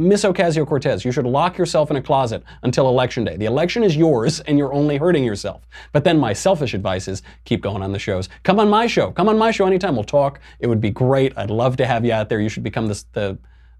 Miss 0.00 0.22
Ocasio 0.22 0.64
Cortez, 0.64 1.04
you 1.04 1.10
should 1.10 1.26
lock 1.26 1.58
yourself 1.58 1.90
in 1.90 1.96
a 1.96 2.02
closet 2.02 2.44
until 2.62 2.88
election 2.88 3.24
day. 3.24 3.36
The 3.36 3.46
election 3.46 3.82
is 3.82 3.96
yours 3.96 4.38
and 4.38 4.56
you're 4.56 4.72
only 4.72 4.96
hurting 4.96 5.24
yourself. 5.24 5.66
But 5.90 6.04
then 6.04 6.20
my 6.20 6.32
selfish 6.32 6.72
advice 6.72 7.08
is 7.08 7.22
keep 7.44 7.62
going 7.62 7.82
on 7.82 7.90
the 7.90 7.98
shows. 7.98 8.28
Come 8.44 8.60
on 8.60 8.68
my 8.68 8.86
show. 8.86 9.10
Come 9.10 9.28
on 9.28 9.36
my 9.36 9.50
show 9.50 9.66
anytime. 9.66 9.96
We'll 9.96 10.04
talk. 10.04 10.38
It 10.60 10.68
would 10.68 10.80
be 10.80 10.90
great. 10.90 11.36
I'd 11.36 11.50
love 11.50 11.76
to 11.78 11.86
have 11.86 12.04
you 12.04 12.12
out 12.12 12.28
there. 12.28 12.40
You 12.40 12.48
should 12.48 12.62
become 12.62 12.86
this, 12.86 13.06
the 13.12 13.38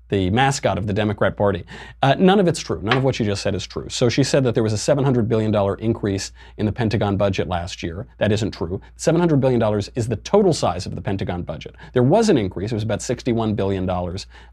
the 0.08 0.30
mascot 0.30 0.78
of 0.78 0.86
the 0.86 0.92
Democrat 0.92 1.36
Party. 1.36 1.64
Uh, 2.02 2.14
none 2.18 2.40
of 2.40 2.48
it's 2.48 2.60
true. 2.60 2.80
None 2.82 2.96
of 2.96 3.04
what 3.04 3.14
she 3.14 3.24
just 3.24 3.42
said 3.42 3.54
is 3.54 3.66
true. 3.66 3.88
So 3.88 4.08
she 4.08 4.24
said 4.24 4.44
that 4.44 4.54
there 4.54 4.62
was 4.62 4.72
a 4.72 4.76
$700 4.76 5.28
billion 5.28 5.54
increase 5.80 6.32
in 6.56 6.66
the 6.66 6.72
Pentagon 6.72 7.16
budget 7.16 7.48
last 7.48 7.82
year. 7.82 8.06
That 8.18 8.32
isn't 8.32 8.52
true. 8.52 8.80
$700 8.96 9.40
billion 9.40 9.62
is 9.94 10.08
the 10.08 10.16
total 10.16 10.52
size 10.52 10.86
of 10.86 10.94
the 10.94 11.02
Pentagon 11.02 11.42
budget. 11.42 11.74
There 11.92 12.02
was 12.02 12.28
an 12.28 12.38
increase. 12.38 12.72
It 12.72 12.74
was 12.76 12.84
about 12.84 13.00
$61 13.00 13.54
billion 13.56 13.88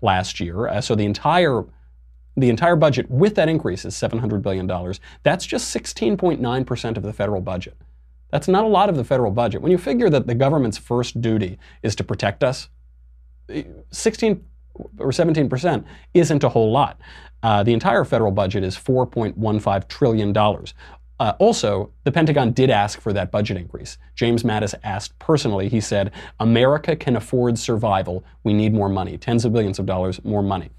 last 0.01 0.39
year. 0.39 0.67
Uh, 0.67 0.81
so 0.81 0.95
the 0.95 1.05
entire 1.05 1.63
the 2.37 2.49
entire 2.49 2.75
budget 2.75 3.09
with 3.09 3.35
that 3.35 3.47
increase 3.47 3.85
is 3.85 3.95
$700 3.95 4.41
billion. 4.41 4.67
That's 5.23 5.45
just 5.45 5.73
16.9% 5.73 6.97
of 6.97 7.03
the 7.03 7.13
federal 7.13 7.39
budget. 7.39 7.77
That's 8.29 8.49
not 8.49 8.65
a 8.65 8.67
lot 8.67 8.89
of 8.89 8.97
the 8.97 9.05
federal 9.05 9.31
budget. 9.31 9.61
When 9.61 9.71
you 9.71 9.77
figure 9.77 10.09
that 10.09 10.27
the 10.27 10.35
government's 10.35 10.77
first 10.77 11.21
duty 11.21 11.57
is 11.81 11.95
to 11.95 12.03
protect 12.03 12.43
us, 12.43 12.67
16 13.91 14.43
or 14.99 15.11
17% 15.11 15.85
isn't 16.13 16.43
a 16.43 16.49
whole 16.49 16.71
lot. 16.71 16.99
Uh, 17.43 17.63
the 17.63 17.73
entire 17.73 18.03
federal 18.03 18.31
budget 18.31 18.63
is 18.63 18.75
$4.15 18.75 19.87
trillion. 19.87 20.35
Uh, 21.17 21.33
also, 21.39 21.91
the 22.03 22.11
Pentagon 22.11 22.51
did 22.51 22.69
ask 22.69 22.99
for 22.99 23.13
that 23.13 23.31
budget 23.31 23.55
increase. 23.57 23.97
James 24.15 24.43
Mattis 24.43 24.75
asked 24.83 25.17
personally, 25.19 25.69
he 25.69 25.79
said, 25.79 26.11
America 26.39 26.95
can 26.95 27.15
afford 27.15 27.57
survival. 27.57 28.23
We 28.43 28.53
need 28.53 28.73
more 28.73 28.89
money, 28.89 29.17
tens 29.17 29.45
of 29.45 29.53
billions 29.53 29.79
of 29.79 29.85
dollars 29.85 30.23
more 30.25 30.43
money. 30.43 30.71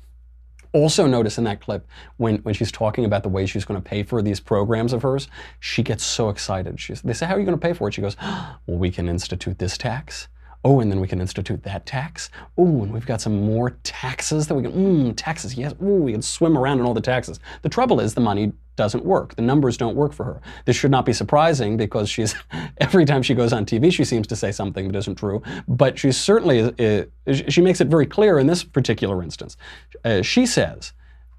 Also, 0.73 1.07
notice 1.07 1.39
in 1.39 1.45
that 1.45 1.63
clip 1.63 1.87
when, 2.19 2.37
when 2.39 2.53
she's 2.53 2.71
talking 2.71 3.07
about 3.07 3.23
the 3.23 3.31
way 3.31 3.47
she's 3.47 3.65
going 3.65 3.81
to 3.81 3.89
pay 3.89 4.03
for 4.03 4.21
these 4.21 4.41
programs 4.41 4.93
of 4.93 5.01
hers, 5.03 5.29
she 5.59 5.83
gets 5.83 6.05
so 6.05 6.29
excited. 6.29 6.79
She's, 6.79 7.01
they 7.01 7.15
say, 7.15 7.25
How 7.25 7.35
are 7.35 7.39
you 7.39 7.47
going 7.47 7.59
to 7.59 7.67
pay 7.67 7.73
for 7.73 7.89
it? 7.89 7.95
She 7.95 8.03
goes, 8.03 8.17
Well, 8.21 8.77
we 8.79 8.91
can 8.91 9.09
institute 9.09 9.59
this 9.59 9.79
tax. 9.79 10.29
Oh, 10.65 10.81
and 10.81 10.91
then 10.91 11.01
we 11.01 11.09
can 11.09 11.21
institute 11.21 11.63
that 11.63 11.87
tax. 11.87 12.31
Oh, 12.57 12.83
and 12.83 12.93
we've 12.93 13.07
got 13.07 13.21
some 13.21 13.43
more 13.43 13.71
taxes 13.83 14.47
that 14.47 14.55
we 14.55 14.63
can, 14.63 14.73
mmm, 14.73 15.15
taxes, 15.17 15.55
yes. 15.55 15.75
Oh, 15.81 15.97
we 15.97 16.13
can 16.13 16.23
swim 16.23 16.57
around 16.59 16.81
in 16.81 16.87
all 16.87 16.95
the 16.95 17.01
taxes. 17.01 17.41
The 17.63 17.69
trouble 17.69 18.01
is 18.01 18.15
the 18.15 18.21
money 18.21 18.53
doesn't 18.77 19.05
work. 19.05 19.35
The 19.35 19.43
numbers 19.43 19.77
don't 19.77 19.97
work 19.97 20.13
for 20.13 20.25
her. 20.25 20.41
This 20.67 20.77
should 20.77 20.91
not 20.91 21.07
be 21.07 21.13
surprising 21.13 21.77
because 21.77 22.09
she's, 22.09 22.35
every 22.79 23.05
time 23.05 23.23
she 23.23 23.35
goes 23.35 23.53
on 23.53 23.65
TV, 23.65 23.93
she 23.93 24.05
seems 24.05 24.27
to 24.29 24.37
say 24.37 24.53
something 24.53 24.89
that 24.89 24.97
isn't 24.99 25.17
true. 25.17 25.43
But 25.67 25.99
she 25.99 26.13
certainly, 26.13 26.63
uh, 26.63 27.33
she 27.33 27.61
makes 27.61 27.81
it 27.81 27.89
very 27.89 28.07
clear 28.07 28.39
in 28.39 28.47
this 28.47 28.63
particular 28.63 29.23
instance. 29.23 29.57
Uh, 30.05 30.23
she 30.23 30.47
says, 30.47 30.93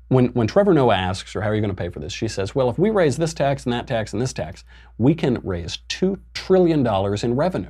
when, 0.10 0.28
when 0.28 0.48
Trevor 0.48 0.74
Noah 0.74 0.96
asks 0.96 1.34
her, 1.34 1.42
How 1.42 1.50
are 1.50 1.56
you 1.56 1.62
going 1.62 1.76
to 1.76 1.82
pay 1.82 1.90
for 1.90 2.00
this? 2.00 2.14
She 2.14 2.28
says, 2.28 2.56
Well, 2.56 2.70
if 2.70 2.80
we 2.80 2.90
raise 2.90 3.18
this 3.18 3.34
tax 3.34 3.66
and 3.66 3.74
that 3.74 3.88
tax 3.88 4.14
and 4.14 4.22
this 4.22 4.34
tax, 4.34 4.64
we 4.98 5.14
can 5.14 5.40
raise 5.44 5.80
$2 5.90 6.20
trillion 6.34 6.86
in 7.24 7.36
revenue 7.36 7.70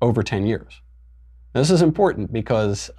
over 0.00 0.22
10 0.22 0.46
years. 0.46 0.80
This 1.52 1.70
is 1.70 1.82
important 1.82 2.32
because 2.32 2.90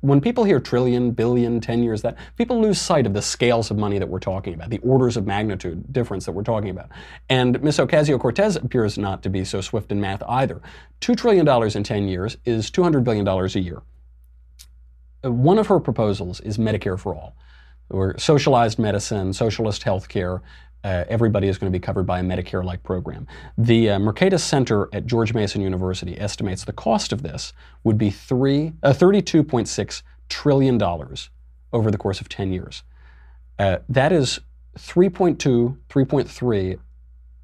when 0.00 0.20
people 0.20 0.44
hear 0.44 0.60
trillion, 0.60 1.10
billion, 1.10 1.60
10 1.60 1.82
years, 1.82 2.02
that 2.02 2.16
people 2.36 2.60
lose 2.60 2.80
sight 2.80 3.06
of 3.06 3.14
the 3.14 3.22
scales 3.22 3.70
of 3.70 3.76
money 3.76 3.98
that 3.98 4.08
we're 4.08 4.20
talking 4.20 4.54
about, 4.54 4.70
the 4.70 4.78
orders 4.78 5.16
of 5.16 5.26
magnitude 5.26 5.92
difference 5.92 6.24
that 6.26 6.32
we're 6.32 6.42
talking 6.42 6.70
about. 6.70 6.88
And 7.28 7.60
Ms. 7.62 7.78
Ocasio 7.78 8.20
Cortez 8.20 8.56
appears 8.56 8.96
not 8.96 9.22
to 9.24 9.30
be 9.30 9.44
so 9.44 9.60
swift 9.60 9.90
in 9.90 10.00
math 10.00 10.22
either. 10.28 10.60
$2 11.00 11.16
trillion 11.16 11.48
in 11.76 11.82
10 11.82 12.08
years 12.08 12.36
is 12.44 12.70
$200 12.70 13.02
billion 13.02 13.26
a 13.26 13.46
year. 13.58 13.82
Uh, 15.24 15.32
one 15.32 15.58
of 15.58 15.66
her 15.66 15.80
proposals 15.80 16.40
is 16.40 16.58
Medicare 16.58 16.98
for 16.98 17.14
all, 17.14 17.34
or 17.90 18.16
socialized 18.18 18.78
medicine, 18.78 19.32
socialist 19.32 19.82
health 19.82 20.08
care, 20.08 20.42
uh, 20.84 21.04
everybody 21.08 21.48
is 21.48 21.58
going 21.58 21.72
to 21.72 21.76
be 21.76 21.82
covered 21.82 22.04
by 22.04 22.20
a 22.20 22.22
Medicare 22.22 22.64
like 22.64 22.82
program. 22.82 23.26
The 23.56 23.90
uh, 23.90 23.98
Mercatus 23.98 24.40
Center 24.40 24.88
at 24.92 25.06
George 25.06 25.34
Mason 25.34 25.60
University 25.60 26.18
estimates 26.18 26.64
the 26.64 26.72
cost 26.72 27.12
of 27.12 27.22
this 27.22 27.52
would 27.84 27.98
be 27.98 28.10
three, 28.10 28.72
uh, 28.82 28.92
$32.6 28.92 30.02
trillion 30.28 30.82
over 31.72 31.90
the 31.90 31.98
course 31.98 32.20
of 32.20 32.28
10 32.28 32.52
years. 32.52 32.82
Uh, 33.58 33.78
that 33.88 34.12
is 34.12 34.40
3.2, 34.78 35.76
3.3 35.88 36.78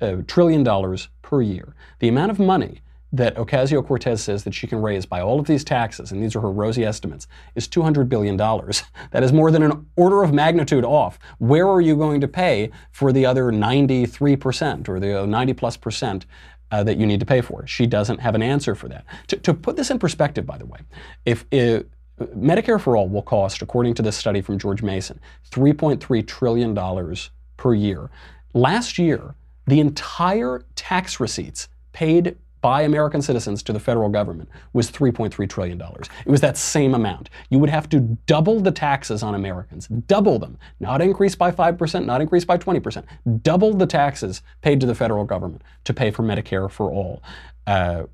uh, 0.00 0.22
trillion 0.26 0.62
dollars 0.62 1.08
per 1.22 1.42
year. 1.42 1.74
The 1.98 2.08
amount 2.08 2.30
of 2.30 2.38
money 2.38 2.82
that 3.12 3.36
Ocasio 3.36 3.86
Cortez 3.86 4.22
says 4.22 4.44
that 4.44 4.52
she 4.52 4.66
can 4.66 4.82
raise 4.82 5.06
by 5.06 5.20
all 5.20 5.40
of 5.40 5.46
these 5.46 5.64
taxes, 5.64 6.12
and 6.12 6.22
these 6.22 6.36
are 6.36 6.40
her 6.40 6.50
rosy 6.50 6.84
estimates, 6.84 7.26
is 7.54 7.66
$200 7.66 8.08
billion. 8.08 8.36
that 9.10 9.22
is 9.22 9.32
more 9.32 9.50
than 9.50 9.62
an 9.62 9.86
order 9.96 10.22
of 10.22 10.32
magnitude 10.32 10.84
off. 10.84 11.18
Where 11.38 11.66
are 11.68 11.80
you 11.80 11.96
going 11.96 12.20
to 12.20 12.28
pay 12.28 12.70
for 12.92 13.12
the 13.12 13.24
other 13.24 13.44
93% 13.44 14.88
or 14.88 15.00
the 15.00 15.26
90 15.26 15.52
plus 15.54 15.76
percent 15.76 16.26
uh, 16.70 16.84
that 16.84 16.98
you 16.98 17.06
need 17.06 17.20
to 17.20 17.26
pay 17.26 17.40
for? 17.40 17.66
She 17.66 17.86
doesn't 17.86 18.20
have 18.20 18.34
an 18.34 18.42
answer 18.42 18.74
for 18.74 18.88
that. 18.88 19.06
To, 19.28 19.36
to 19.36 19.54
put 19.54 19.76
this 19.76 19.90
in 19.90 19.98
perspective, 19.98 20.44
by 20.44 20.58
the 20.58 20.66
way, 20.66 20.80
if, 21.24 21.46
if 21.50 21.84
Medicare 22.20 22.80
for 22.80 22.96
All 22.96 23.08
will 23.08 23.22
cost, 23.22 23.62
according 23.62 23.94
to 23.94 24.02
this 24.02 24.16
study 24.16 24.42
from 24.42 24.58
George 24.58 24.82
Mason, 24.82 25.18
$3.3 25.50 26.26
trillion 26.26 27.16
per 27.56 27.74
year. 27.74 28.10
Last 28.52 28.98
year, 28.98 29.34
the 29.66 29.80
entire 29.80 30.64
tax 30.74 31.20
receipts 31.20 31.68
paid 31.92 32.36
by 32.60 32.82
American 32.82 33.22
citizens 33.22 33.62
to 33.64 33.72
the 33.72 33.80
federal 33.80 34.08
government 34.08 34.48
was 34.72 34.90
$3.3 34.90 35.48
trillion. 35.48 35.80
It 35.80 36.30
was 36.30 36.40
that 36.40 36.56
same 36.56 36.94
amount. 36.94 37.30
You 37.50 37.58
would 37.58 37.70
have 37.70 37.88
to 37.90 38.00
double 38.26 38.60
the 38.60 38.72
taxes 38.72 39.22
on 39.22 39.34
Americans, 39.34 39.88
double 39.88 40.38
them, 40.38 40.58
not 40.80 41.00
increase 41.00 41.34
by 41.34 41.50
5%, 41.50 42.04
not 42.04 42.20
increase 42.20 42.44
by 42.44 42.58
20%, 42.58 43.04
double 43.42 43.74
the 43.74 43.86
taxes 43.86 44.42
paid 44.62 44.80
to 44.80 44.86
the 44.86 44.94
federal 44.94 45.24
government 45.24 45.62
to 45.84 45.94
pay 45.94 46.10
for 46.10 46.22
Medicare 46.22 46.70
for 46.70 46.90
all. 46.90 47.22
Uh, 47.66 48.04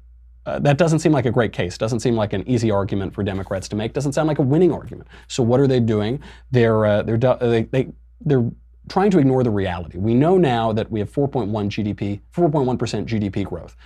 uh, 0.46 0.58
that 0.58 0.76
doesn't 0.76 0.98
seem 0.98 1.12
like 1.12 1.24
a 1.24 1.30
great 1.30 1.52
case. 1.52 1.78
Doesn't 1.78 2.00
seem 2.00 2.16
like 2.16 2.34
an 2.34 2.46
easy 2.46 2.70
argument 2.70 3.14
for 3.14 3.22
Democrats 3.22 3.66
to 3.68 3.76
make. 3.76 3.94
Doesn't 3.94 4.12
sound 4.12 4.28
like 4.28 4.38
a 4.38 4.42
winning 4.42 4.72
argument. 4.72 5.08
So 5.26 5.42
what 5.42 5.58
are 5.58 5.66
they 5.66 5.80
doing? 5.80 6.20
They're 6.50 6.84
uh, 6.84 7.02
they're 7.02 7.16
they, 7.16 7.62
they 7.62 7.88
they're 8.20 8.50
trying 8.88 9.10
to 9.10 9.18
ignore 9.18 9.42
the 9.42 9.50
reality. 9.50 9.98
We 9.98 10.14
know 10.14 10.36
now 10.36 10.72
that 10.72 10.90
we 10.90 11.00
have 11.00 11.10
4.1 11.10 11.48
GDP, 11.48 12.20
4.1% 12.34 13.06
GDP 13.06 13.44
growth 13.44 13.76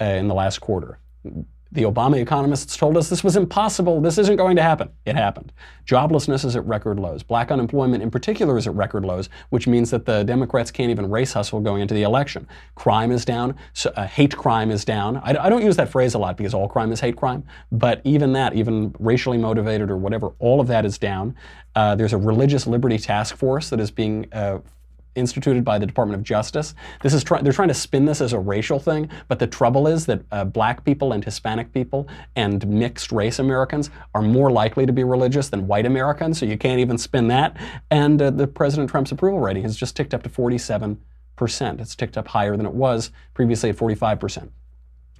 uh, 0.00 0.04
in 0.04 0.28
the 0.28 0.34
last 0.34 0.60
quarter. 0.60 0.98
The 1.72 1.82
Obama 1.82 2.18
economists 2.18 2.76
told 2.76 2.96
us 2.96 3.08
this 3.08 3.24
was 3.24 3.36
impossible. 3.36 4.00
This 4.00 4.18
isn't 4.18 4.36
going 4.36 4.54
to 4.56 4.62
happen. 4.62 4.88
It 5.04 5.16
happened. 5.16 5.52
Joblessness 5.84 6.44
is 6.44 6.54
at 6.54 6.64
record 6.64 7.00
lows. 7.00 7.24
Black 7.24 7.50
unemployment, 7.50 8.04
in 8.04 8.10
particular, 8.10 8.56
is 8.56 8.68
at 8.68 8.74
record 8.74 9.04
lows, 9.04 9.28
which 9.50 9.66
means 9.66 9.90
that 9.90 10.06
the 10.06 10.22
Democrats 10.22 10.70
can't 10.70 10.90
even 10.90 11.10
race 11.10 11.32
hustle 11.32 11.60
going 11.60 11.82
into 11.82 11.92
the 11.92 12.04
election. 12.04 12.46
Crime 12.76 13.10
is 13.10 13.24
down. 13.24 13.56
So, 13.74 13.90
uh, 13.96 14.06
hate 14.06 14.36
crime 14.36 14.70
is 14.70 14.84
down. 14.84 15.16
I, 15.18 15.36
I, 15.36 15.48
don't 15.50 15.64
use 15.64 15.76
that 15.76 15.90
phrase 15.90 16.14
a 16.14 16.18
lot 16.18 16.36
because 16.36 16.54
all 16.54 16.68
crime 16.68 16.92
is 16.92 17.00
hate 17.00 17.16
crime, 17.16 17.44
but 17.72 18.00
even 18.04 18.32
that, 18.34 18.54
even 18.54 18.94
racially 19.00 19.36
motivated 19.36 19.90
or 19.90 19.96
whatever, 19.96 20.32
all 20.38 20.60
of 20.60 20.68
that 20.68 20.86
is 20.86 20.98
down. 20.98 21.34
Uh, 21.74 21.94
there's 21.96 22.12
a 22.12 22.18
religious 22.18 22.66
liberty 22.66 22.96
task 22.96 23.36
force 23.36 23.70
that 23.70 23.80
is 23.80 23.90
being 23.90 24.32
uh, 24.32 24.60
instituted 25.16 25.64
by 25.64 25.78
the 25.78 25.86
Department 25.86 26.18
of 26.18 26.24
Justice. 26.24 26.74
This 27.02 27.14
is 27.14 27.24
try- 27.24 27.42
they're 27.42 27.52
trying 27.52 27.68
to 27.68 27.74
spin 27.74 28.04
this 28.04 28.20
as 28.20 28.32
a 28.32 28.38
racial 28.38 28.78
thing, 28.78 29.08
but 29.28 29.38
the 29.38 29.46
trouble 29.46 29.86
is 29.86 30.06
that 30.06 30.22
uh, 30.30 30.44
black 30.44 30.84
people 30.84 31.12
and 31.12 31.24
Hispanic 31.24 31.72
people 31.72 32.08
and 32.36 32.66
mixed 32.66 33.12
race 33.12 33.38
Americans 33.38 33.90
are 34.14 34.22
more 34.22 34.50
likely 34.50 34.86
to 34.86 34.92
be 34.92 35.04
religious 35.04 35.48
than 35.48 35.66
white 35.66 35.86
Americans, 35.86 36.38
so 36.38 36.46
you 36.46 36.58
can't 36.58 36.80
even 36.80 36.98
spin 36.98 37.28
that. 37.28 37.56
And 37.90 38.20
uh, 38.20 38.30
the 38.30 38.46
President 38.46 38.90
Trump's 38.90 39.12
approval 39.12 39.40
rating 39.40 39.62
has 39.62 39.76
just 39.76 39.96
ticked 39.96 40.14
up 40.14 40.22
to 40.22 40.28
47%. 40.28 40.96
It's 41.80 41.96
ticked 41.96 42.16
up 42.16 42.28
higher 42.28 42.56
than 42.56 42.66
it 42.66 42.74
was 42.74 43.10
previously 43.34 43.70
at 43.70 43.76
45%. 43.76 44.50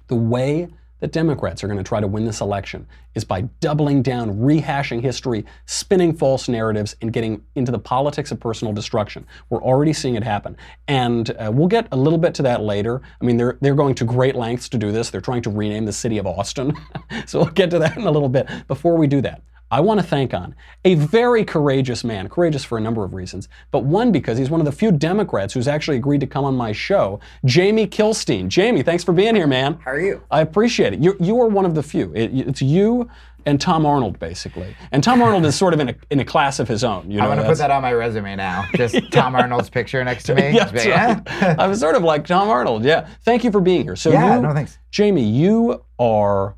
The 0.07 0.15
way 0.15 0.69
that 0.99 1.11
Democrats 1.11 1.63
are 1.63 1.67
going 1.67 1.77
to 1.77 1.83
try 1.83 1.99
to 1.99 2.07
win 2.07 2.25
this 2.25 2.41
election 2.41 2.87
is 3.15 3.23
by 3.23 3.41
doubling 3.59 4.01
down, 4.01 4.37
rehashing 4.37 5.01
history, 5.01 5.45
spinning 5.65 6.15
false 6.15 6.47
narratives, 6.47 6.95
and 7.01 7.13
getting 7.13 7.43
into 7.55 7.71
the 7.71 7.79
politics 7.79 8.31
of 8.31 8.39
personal 8.39 8.73
destruction. 8.73 9.25
We're 9.49 9.63
already 9.63 9.93
seeing 9.93 10.15
it 10.15 10.23
happen. 10.23 10.57
And 10.87 11.29
uh, 11.31 11.51
we'll 11.53 11.67
get 11.67 11.87
a 11.91 11.97
little 11.97 12.19
bit 12.19 12.33
to 12.35 12.43
that 12.43 12.61
later. 12.61 13.01
I 13.21 13.25
mean, 13.25 13.37
they're, 13.37 13.57
they're 13.61 13.75
going 13.75 13.95
to 13.95 14.05
great 14.05 14.35
lengths 14.35 14.69
to 14.69 14.77
do 14.77 14.91
this. 14.91 15.09
They're 15.09 15.21
trying 15.21 15.41
to 15.43 15.49
rename 15.49 15.85
the 15.85 15.93
city 15.93 16.17
of 16.17 16.27
Austin. 16.27 16.75
so 17.25 17.39
we'll 17.39 17.49
get 17.49 17.69
to 17.71 17.79
that 17.79 17.97
in 17.97 18.03
a 18.03 18.11
little 18.11 18.29
bit. 18.29 18.47
Before 18.67 18.97
we 18.97 19.07
do 19.07 19.21
that, 19.21 19.41
I 19.69 19.81
want 19.81 19.99
to 19.99 20.05
thank 20.05 20.33
on 20.33 20.55
a 20.85 20.95
very 20.95 21.43
courageous 21.43 22.03
man, 22.03 22.29
courageous 22.29 22.63
for 22.63 22.77
a 22.77 22.81
number 22.81 23.03
of 23.03 23.13
reasons, 23.13 23.49
but 23.71 23.83
one 23.83 24.11
because 24.11 24.37
he's 24.37 24.49
one 24.49 24.61
of 24.61 24.65
the 24.65 24.71
few 24.71 24.91
Democrats 24.91 25.53
who's 25.53 25.67
actually 25.67 25.97
agreed 25.97 26.21
to 26.21 26.27
come 26.27 26.45
on 26.45 26.55
my 26.55 26.71
show, 26.71 27.19
Jamie 27.45 27.87
Kilstein. 27.87 28.47
Jamie, 28.47 28.83
thanks 28.83 29.03
for 29.03 29.11
being 29.11 29.35
here, 29.35 29.47
man. 29.47 29.79
How 29.83 29.91
are 29.91 29.99
you? 29.99 30.21
I 30.31 30.41
appreciate 30.41 30.93
it. 30.93 30.99
You, 30.99 31.17
you 31.19 31.39
are 31.41 31.47
one 31.47 31.65
of 31.65 31.75
the 31.75 31.83
few. 31.83 32.13
It, 32.15 32.31
it's 32.33 32.61
you 32.61 33.09
and 33.47 33.61
Tom 33.61 33.85
Arnold, 33.85 34.19
basically. 34.19 34.75
And 34.91 35.01
Tom 35.01 35.21
Arnold 35.21 35.45
is 35.45 35.55
sort 35.55 35.73
of 35.73 35.79
in 35.79 35.89
a, 35.89 35.95
in 36.09 36.19
a 36.19 36.25
class 36.25 36.59
of 36.59 36.67
his 36.67 36.83
own. 36.83 37.09
You 37.09 37.17
know, 37.17 37.23
I'm 37.23 37.29
going 37.29 37.39
to 37.39 37.49
put 37.49 37.57
that 37.59 37.71
on 37.71 37.81
my 37.81 37.93
resume 37.93 38.35
now. 38.35 38.65
Just 38.75 38.93
yeah. 38.93 39.01
Tom 39.09 39.35
Arnold's 39.35 39.69
picture 39.69 40.03
next 40.03 40.23
to 40.25 40.35
me. 40.35 40.51
yeah, 40.55 41.21
right. 41.21 41.59
I 41.59 41.67
was 41.67 41.79
sort 41.79 41.95
of 41.95 42.03
like 42.03 42.27
Tom 42.27 42.49
Arnold. 42.49 42.83
Yeah. 42.83 43.07
Thank 43.23 43.45
you 43.45 43.51
for 43.51 43.61
being 43.61 43.83
here. 43.83 43.95
So 43.95 44.11
yeah, 44.11 44.35
you, 44.35 44.41
no 44.41 44.53
thanks. 44.53 44.77
Jamie, 44.91 45.23
you 45.23 45.83
are 45.97 46.55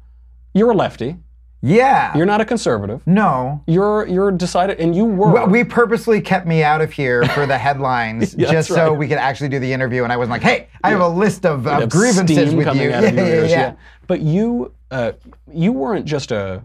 you're 0.54 0.72
a 0.72 0.76
lefty. 0.76 1.18
Yeah. 1.62 2.16
You're 2.16 2.26
not 2.26 2.42
a 2.42 2.46
conservative. 2.46 3.06
No. 3.06 3.62
You're 3.68 4.08
you're 4.08 4.32
decided, 4.32 4.80
and 4.80 4.96
you 4.96 5.06
were. 5.06 5.32
Well, 5.32 5.48
we 5.48 5.64
purposely 5.64 6.22
kept 6.22 6.48
me 6.48 6.64
out 6.64 6.82
of 6.82 6.92
here 6.92 7.26
for 7.26 7.46
the 7.46 7.58
headlines, 7.58 8.34
yeah, 8.38 8.52
just 8.52 8.70
so 8.70 8.94
we 8.94 9.08
could 9.08 9.18
actually 9.18 9.50
do 9.50 9.60
the 9.60 9.72
interview. 9.72 10.04
And 10.04 10.14
I 10.14 10.18
wasn't 10.18 10.32
like, 10.32 10.42
hey, 10.42 10.70
I 10.84 10.90
have 10.92 11.02
a 11.02 11.08
list 11.08 11.46
of, 11.46 11.68
of 11.68 11.90
grievances 11.90 12.54
with 12.54 12.68
you. 12.76 12.90
Yeah, 12.90 13.02
yeah, 13.02 13.44
yeah, 13.44 13.74
But 14.08 14.22
you 14.22 14.74
uh, 14.92 15.14
you 15.52 15.74
weren't 15.74 16.06
just 16.06 16.32
a 16.32 16.62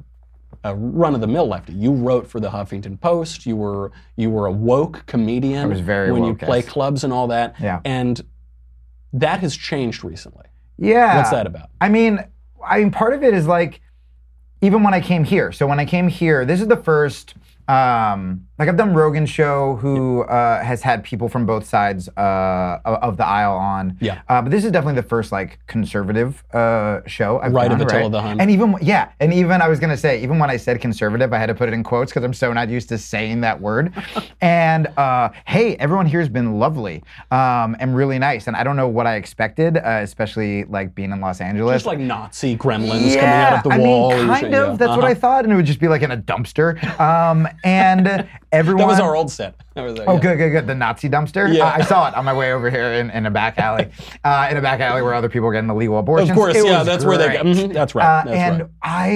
a 0.63 0.75
run-of-the-mill 0.75 1.47
lefty. 1.47 1.75
You 1.75 1.93
wrote 1.93 2.27
for 2.27 2.41
the 2.41 2.49
Huffington 2.49 2.99
Post. 2.99 3.45
You 3.45 3.57
were 3.57 3.93
you 4.17 4.31
were 4.31 4.47
a 4.47 4.53
woke 4.53 5.05
comedian. 5.07 5.65
I 5.65 5.67
was 5.67 5.81
very 5.81 6.13
when 6.13 6.25
you 6.25 6.35
play 6.35 6.63
clubs 6.63 7.05
and 7.05 7.13
all 7.13 7.29
that. 7.29 7.57
Yeah. 7.61 7.81
And 7.85 8.21
that 9.13 9.41
has 9.41 9.57
changed 9.57 10.05
recently. 10.05 10.47
Yeah. 10.79 11.17
What's 11.17 11.31
that 11.31 11.47
about? 11.47 11.69
I 11.81 11.89
mean, 11.89 12.25
I 12.67 12.79
mean, 12.79 12.91
part 12.91 13.13
of 13.15 13.23
it 13.23 13.35
is 13.35 13.47
like, 13.47 13.81
even 14.65 14.83
when 14.83 14.95
I 14.95 15.01
came 15.01 15.25
here. 15.25 15.53
So 15.53 15.67
when 15.67 15.79
I 15.79 15.85
came 15.85 16.09
here, 16.09 16.47
this 16.47 16.61
is 16.61 16.69
the 16.69 16.77
first. 16.77 17.35
Um, 17.69 18.47
like 18.59 18.69
I've 18.69 18.77
done 18.77 18.95
Rogan's 18.95 19.31
show, 19.31 19.77
who 19.77 20.23
uh, 20.23 20.63
has 20.63 20.81
had 20.83 21.03
people 21.03 21.29
from 21.29 21.45
both 21.45 21.67
sides 21.69 22.09
uh, 22.17 22.79
of 22.85 22.95
of 23.03 23.17
the 23.17 23.27
aisle 23.27 23.55
on. 23.57 23.97
Yeah. 24.01 24.23
Uh, 24.29 24.43
but 24.43 24.51
this 24.53 24.65
is 24.65 24.71
definitely 24.71 25.01
the 25.01 25.09
first 25.09 25.33
like 25.33 25.59
conservative 25.67 26.45
uh, 26.55 27.01
show 27.07 27.41
I've 27.41 27.53
Right 27.53 27.73
of 27.73 27.79
done, 27.79 27.89
Attila 27.89 28.11
the 28.11 28.23
Hun. 28.23 28.41
And 28.41 28.51
even 28.53 28.77
yeah, 28.81 29.11
and 29.19 29.33
even 29.33 29.61
I 29.61 29.69
was 29.69 29.81
gonna 29.81 29.97
say, 29.97 30.23
even 30.23 30.39
when 30.39 30.51
I 30.51 30.57
said 30.57 30.81
conservative, 30.81 31.33
I 31.33 31.39
had 31.39 31.47
to 31.47 31.55
put 31.55 31.69
it 31.69 31.73
in 31.73 31.83
quotes 31.83 32.13
because 32.13 32.23
I'm 32.23 32.33
so 32.35 32.53
not 32.53 32.69
used 32.69 32.89
to 32.91 32.99
saying 32.99 33.41
that 33.41 33.61
word. 33.61 33.93
and 34.41 34.87
uh, 34.97 35.31
hey, 35.47 35.75
everyone 35.77 36.07
here 36.07 36.21
has 36.21 36.29
been 36.29 36.59
lovely 36.61 37.03
um, 37.33 37.75
and 37.81 37.97
really 37.97 38.19
nice. 38.21 38.47
And 38.47 38.55
I 38.57 38.63
don't 38.63 38.77
know 38.77 38.89
what 38.89 39.07
I 39.09 39.17
expected, 39.17 39.79
uh, 39.79 39.81
especially 40.03 40.65
like 40.65 40.95
being 40.95 41.11
in 41.11 41.21
Los 41.21 41.41
Angeles. 41.41 41.75
Just 41.77 41.87
like 41.87 41.99
Nazi 41.99 42.57
gremlins 42.57 43.15
coming 43.15 43.19
out 43.19 43.53
of 43.55 43.63
the 43.65 43.71
I 43.71 43.79
wall. 43.79 44.11
mean, 44.17 44.29
kind 44.29 44.55
of. 44.55 44.71
yeah. 44.71 44.77
That's 44.77 44.91
what 44.91 44.99
Uh-huh. 45.01 45.07
I 45.09 45.15
thought, 45.15 45.45
and 45.45 45.53
it 45.53 45.57
would 45.57 45.67
just 45.67 45.81
be 45.81 45.89
like 45.89 46.03
in 46.03 46.13
a 46.13 46.17
dumpster. 46.17 46.79
Um, 47.01 47.49
and 47.63 48.29
everyone. 48.53 48.81
That 48.85 48.89
was 48.89 49.01
our 49.01 49.15
old 49.17 49.31
set. 49.31 49.55
Our, 49.77 49.89
Oh, 49.89 50.15
yeah. 50.15 50.19
good, 50.21 50.37
good, 50.39 50.51
good. 50.51 50.67
The 50.67 50.75
Nazi 50.75 51.09
dumpster. 51.09 51.53
Yeah. 51.55 51.65
Uh, 51.65 51.73
I 51.77 51.83
saw 51.83 52.09
it 52.09 52.15
on 52.15 52.25
my 52.25 52.33
way 52.33 52.53
over 52.53 52.71
here 52.71 52.93
in, 52.95 53.11
in 53.11 53.27
a 53.27 53.31
back 53.31 53.59
alley, 53.59 53.89
uh, 54.25 54.49
in 54.51 54.57
a 54.57 54.63
back 54.63 54.81
alley 54.81 55.03
where 55.03 55.15
other 55.15 55.29
people 55.29 55.47
were 55.47 55.53
getting 55.53 55.71
illegal 55.71 55.99
abortions. 55.99 56.31
Of 56.31 56.37
course, 56.37 56.57
It 56.57 56.65
yeah, 56.67 56.83
that's 56.83 57.05
where 57.05 57.19
they 57.19 57.27
great. 57.27 57.39
go. 57.43 57.45
Mhm, 57.45 57.73
that's 57.73 57.95
right. 57.95 58.05
Uh, 58.05 58.25
that's 58.25 58.37
and 58.37 58.61
right. 58.63 58.71
I, 58.83 59.11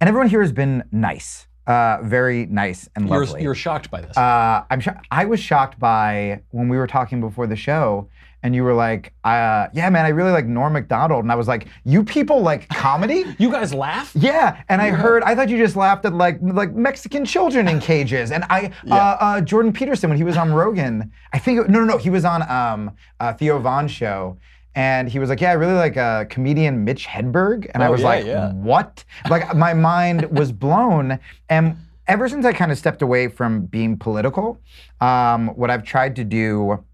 and 0.00 0.08
everyone 0.08 0.28
here 0.28 0.42
has 0.42 0.52
been 0.52 0.84
nice, 0.92 1.46
uh, 1.66 1.98
very 2.02 2.46
nice 2.46 2.88
and 2.94 3.08
You're, 3.08 3.24
lovely. 3.24 3.42
you're 3.42 3.54
shocked 3.54 3.90
by 3.90 4.00
this. 4.02 4.16
Uh, 4.16 4.64
I'm 4.70 4.80
sho- 4.80 4.96
I 5.10 5.24
was 5.24 5.40
shocked 5.40 5.78
by 5.78 6.42
when 6.50 6.68
we 6.68 6.76
were 6.76 6.86
talking 6.86 7.20
before 7.20 7.46
the 7.46 7.56
show, 7.56 8.08
and 8.42 8.54
you 8.54 8.62
were 8.64 8.74
like, 8.74 9.12
uh, 9.24 9.66
"Yeah, 9.72 9.88
man, 9.90 10.04
I 10.04 10.08
really 10.08 10.30
like 10.30 10.46
Norm 10.46 10.72
Macdonald," 10.74 11.24
and 11.24 11.32
I 11.32 11.34
was 11.34 11.48
like, 11.48 11.66
"You 11.84 12.04
people 12.04 12.40
like 12.42 12.68
comedy?" 12.86 13.24
you 13.38 13.50
guys 13.50 13.74
laugh? 13.74 14.12
Yeah, 14.14 14.62
and 14.68 14.80
I 14.80 14.90
heard. 14.90 15.22
I 15.22 15.34
thought 15.34 15.48
you 15.48 15.56
just 15.58 15.76
laughed 15.76 16.04
at 16.04 16.14
like 16.14 16.38
like 16.42 16.72
Mexican 16.74 17.24
children 17.24 17.68
in 17.68 17.80
cages. 17.80 18.30
And 18.30 18.44
I, 18.50 18.70
uh, 18.90 18.94
uh, 18.94 19.40
Jordan 19.40 19.72
Peterson 19.72 20.10
when 20.10 20.16
he 20.16 20.24
was 20.24 20.36
on 20.36 20.52
Rogan, 20.52 21.10
I 21.32 21.38
think 21.38 21.68
no, 21.68 21.80
no, 21.80 21.84
no, 21.84 21.98
he 21.98 22.10
was 22.10 22.24
on 22.24 22.48
um, 22.50 22.90
uh, 23.20 23.32
Theo 23.34 23.58
Von's 23.58 23.90
show, 23.90 24.38
and 24.74 25.08
he 25.08 25.18
was 25.18 25.28
like, 25.28 25.40
"Yeah, 25.40 25.50
I 25.50 25.54
really 25.54 25.74
like 25.74 25.96
uh, 25.96 26.24
comedian 26.26 26.84
Mitch 26.84 27.06
Hedberg," 27.06 27.70
and 27.74 27.82
I 27.82 27.88
Oh, 27.88 27.92
was 27.92 28.02
yeah, 28.02 28.06
like, 28.06 28.24
yeah. 28.26 28.52
"What?" 28.52 29.04
Like 29.28 29.56
my 29.56 29.74
mind 29.74 30.26
was 30.30 30.52
blown, 30.52 31.18
and 31.48 31.76
ever 32.06 32.28
since 32.28 32.46
I 32.46 32.52
kind 32.52 32.70
of 32.70 32.78
stepped 32.78 33.02
away 33.02 33.26
from 33.26 33.62
being 33.62 33.96
political, 33.98 34.60
um, 35.00 35.48
what 35.48 35.70
I've 35.70 35.82
tried 35.82 36.14
to 36.16 36.24
do 36.24 36.84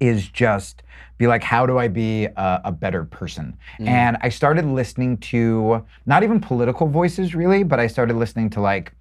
is 0.00 0.28
just 0.28 0.82
be 1.18 1.26
like, 1.26 1.42
how 1.42 1.66
do 1.66 1.78
I 1.78 1.88
be 1.88 2.26
a, 2.26 2.60
a 2.66 2.72
better 2.72 3.04
person? 3.04 3.56
And 3.88 4.16
I 4.20 4.28
started 4.28 4.64
listening 4.64 5.16
to 5.18 5.84
not 6.06 6.22
even 6.22 6.40
political 6.40 6.86
voices 6.86 7.34
really, 7.34 7.64
but 7.64 7.80
I 7.80 7.88
started 7.88 8.16
listening 8.16 8.50
to 8.50 8.60
like 8.60 8.92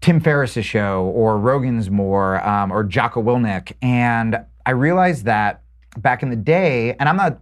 Tim 0.00 0.20
Ferriss's 0.20 0.66
show 0.66 1.04
or 1.14 1.38
Rogan's 1.38 1.90
more 1.90 2.46
um, 2.46 2.70
or 2.70 2.84
Jocko 2.84 3.22
Willink. 3.22 3.72
And 3.82 4.38
I 4.66 4.72
realized 4.72 5.24
that 5.24 5.62
back 5.98 6.22
in 6.22 6.30
the 6.30 6.36
day, 6.36 6.94
and 7.00 7.08
I'm 7.08 7.16
not, 7.16 7.40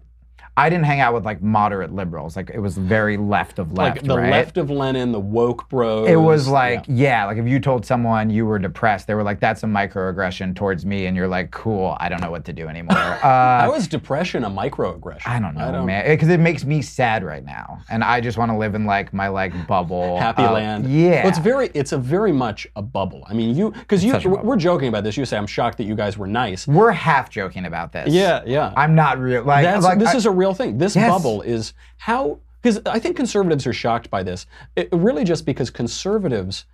I 0.59 0.69
didn't 0.69 0.87
hang 0.87 0.99
out 0.99 1.15
with 1.15 1.25
like 1.25 1.41
moderate 1.41 1.95
liberals. 1.95 2.35
Like 2.35 2.51
it 2.51 2.59
was 2.59 2.77
very 2.77 3.17
left 3.17 3.61
of 3.61 3.73
left, 3.75 3.99
like 3.99 4.05
the 4.05 4.17
right? 4.17 4.31
left 4.31 4.57
of 4.57 4.71
Lenin, 4.71 5.13
the 5.13 5.21
woke 5.21 5.69
bros. 5.69 6.09
It 6.09 6.17
was 6.17 6.49
like, 6.49 6.85
yeah. 6.89 6.95
yeah. 6.95 7.25
like 7.27 7.39
if 7.39 7.47
you 7.47 7.61
told 7.61 7.87
someone 7.87 8.29
you 8.29 8.45
were 8.45 8.59
depressed, 8.59 9.07
they 9.07 9.15
were 9.15 9.23
like, 9.23 9.39
that's 9.39 9.63
a 9.63 9.67
microaggression 9.67 10.57
towards 10.57 10.85
me. 10.85 11.07
And 11.07 11.17
you're 11.17 11.29
like, 11.29 11.53
cool, 11.53 11.97
I 12.01 12.09
don't 12.09 12.21
know 12.21 12.33
what 12.33 12.45
to 12.47 12.53
do 12.53 12.67
anymore. 12.67 12.99
Uh, 13.29 13.61
How 13.63 13.75
is 13.75 13.89
depression 13.89 14.45
a 14.45 14.51
microaggression? 14.51 15.27
I 15.27 15.41
don't 15.41 15.55
know, 15.55 15.69
I 15.69 15.73
don't... 15.73 15.87
man. 15.87 16.07
Because 16.07 16.29
it 16.29 16.39
makes 16.41 16.65
me 16.65 16.81
sad 16.83 17.25
right 17.25 17.45
now. 17.45 17.81
And 17.91 18.05
I 18.05 18.21
just 18.21 18.39
want 18.39 18.51
to 18.53 18.57
live 18.57 18.75
in 18.75 18.85
like 18.85 19.13
my 19.13 19.29
like 19.29 19.67
bubble. 19.67 20.19
Happy 20.21 20.43
land. 20.43 20.91
Yeah. 20.91 21.23
Well, 21.23 21.29
it's 21.29 21.39
very, 21.39 21.71
it's 21.75 21.93
a 21.93 21.99
very 21.99 22.33
much 22.33 22.67
a 22.77 22.83
bubble. 22.83 23.25
I 23.27 23.35
mean, 23.35 23.57
you, 23.57 23.73
because 23.73 24.05
you, 24.05 24.13
such 24.13 24.25
a 24.25 24.31
bubble. 24.31 24.45
we're 24.45 24.57
joking 24.57 24.89
about 24.89 25.05
this. 25.05 25.17
You 25.17 25.25
say, 25.25 25.37
I'm 25.37 25.47
shocked 25.47 25.79
that 25.79 25.85
you 25.85 25.95
guys 25.95 26.17
were 26.17 26.27
nice. 26.27 26.67
we're 26.67 26.93
half 26.93 27.29
joking 27.29 27.67
about 27.67 27.93
this. 27.93 28.13
Yeah, 28.13 28.43
yeah. 28.47 28.73
I'm 28.77 28.95
not 28.95 29.19
real. 29.19 29.43
Like, 29.43 29.65
That's, 29.65 29.85
like 29.85 29.99
this 29.99 30.15
I- 30.15 30.17
is 30.17 30.27
a 30.27 30.31
real 30.31 30.48
thing. 30.55 30.79
This 30.79 30.97
Yes. 30.97 31.11
bubble 31.11 31.43
is 31.43 31.75
how 31.99 32.39
because 32.61 32.81
I 32.87 32.99
think 32.99 33.17
conservatives 33.17 33.67
are 33.67 33.73
shocked 33.73 34.11
by 34.11 34.23
this. 34.23 34.47
It, 34.77 34.89
really, 34.93 35.25
just 35.25 35.47
because 35.47 35.71
conservatives 35.71 36.65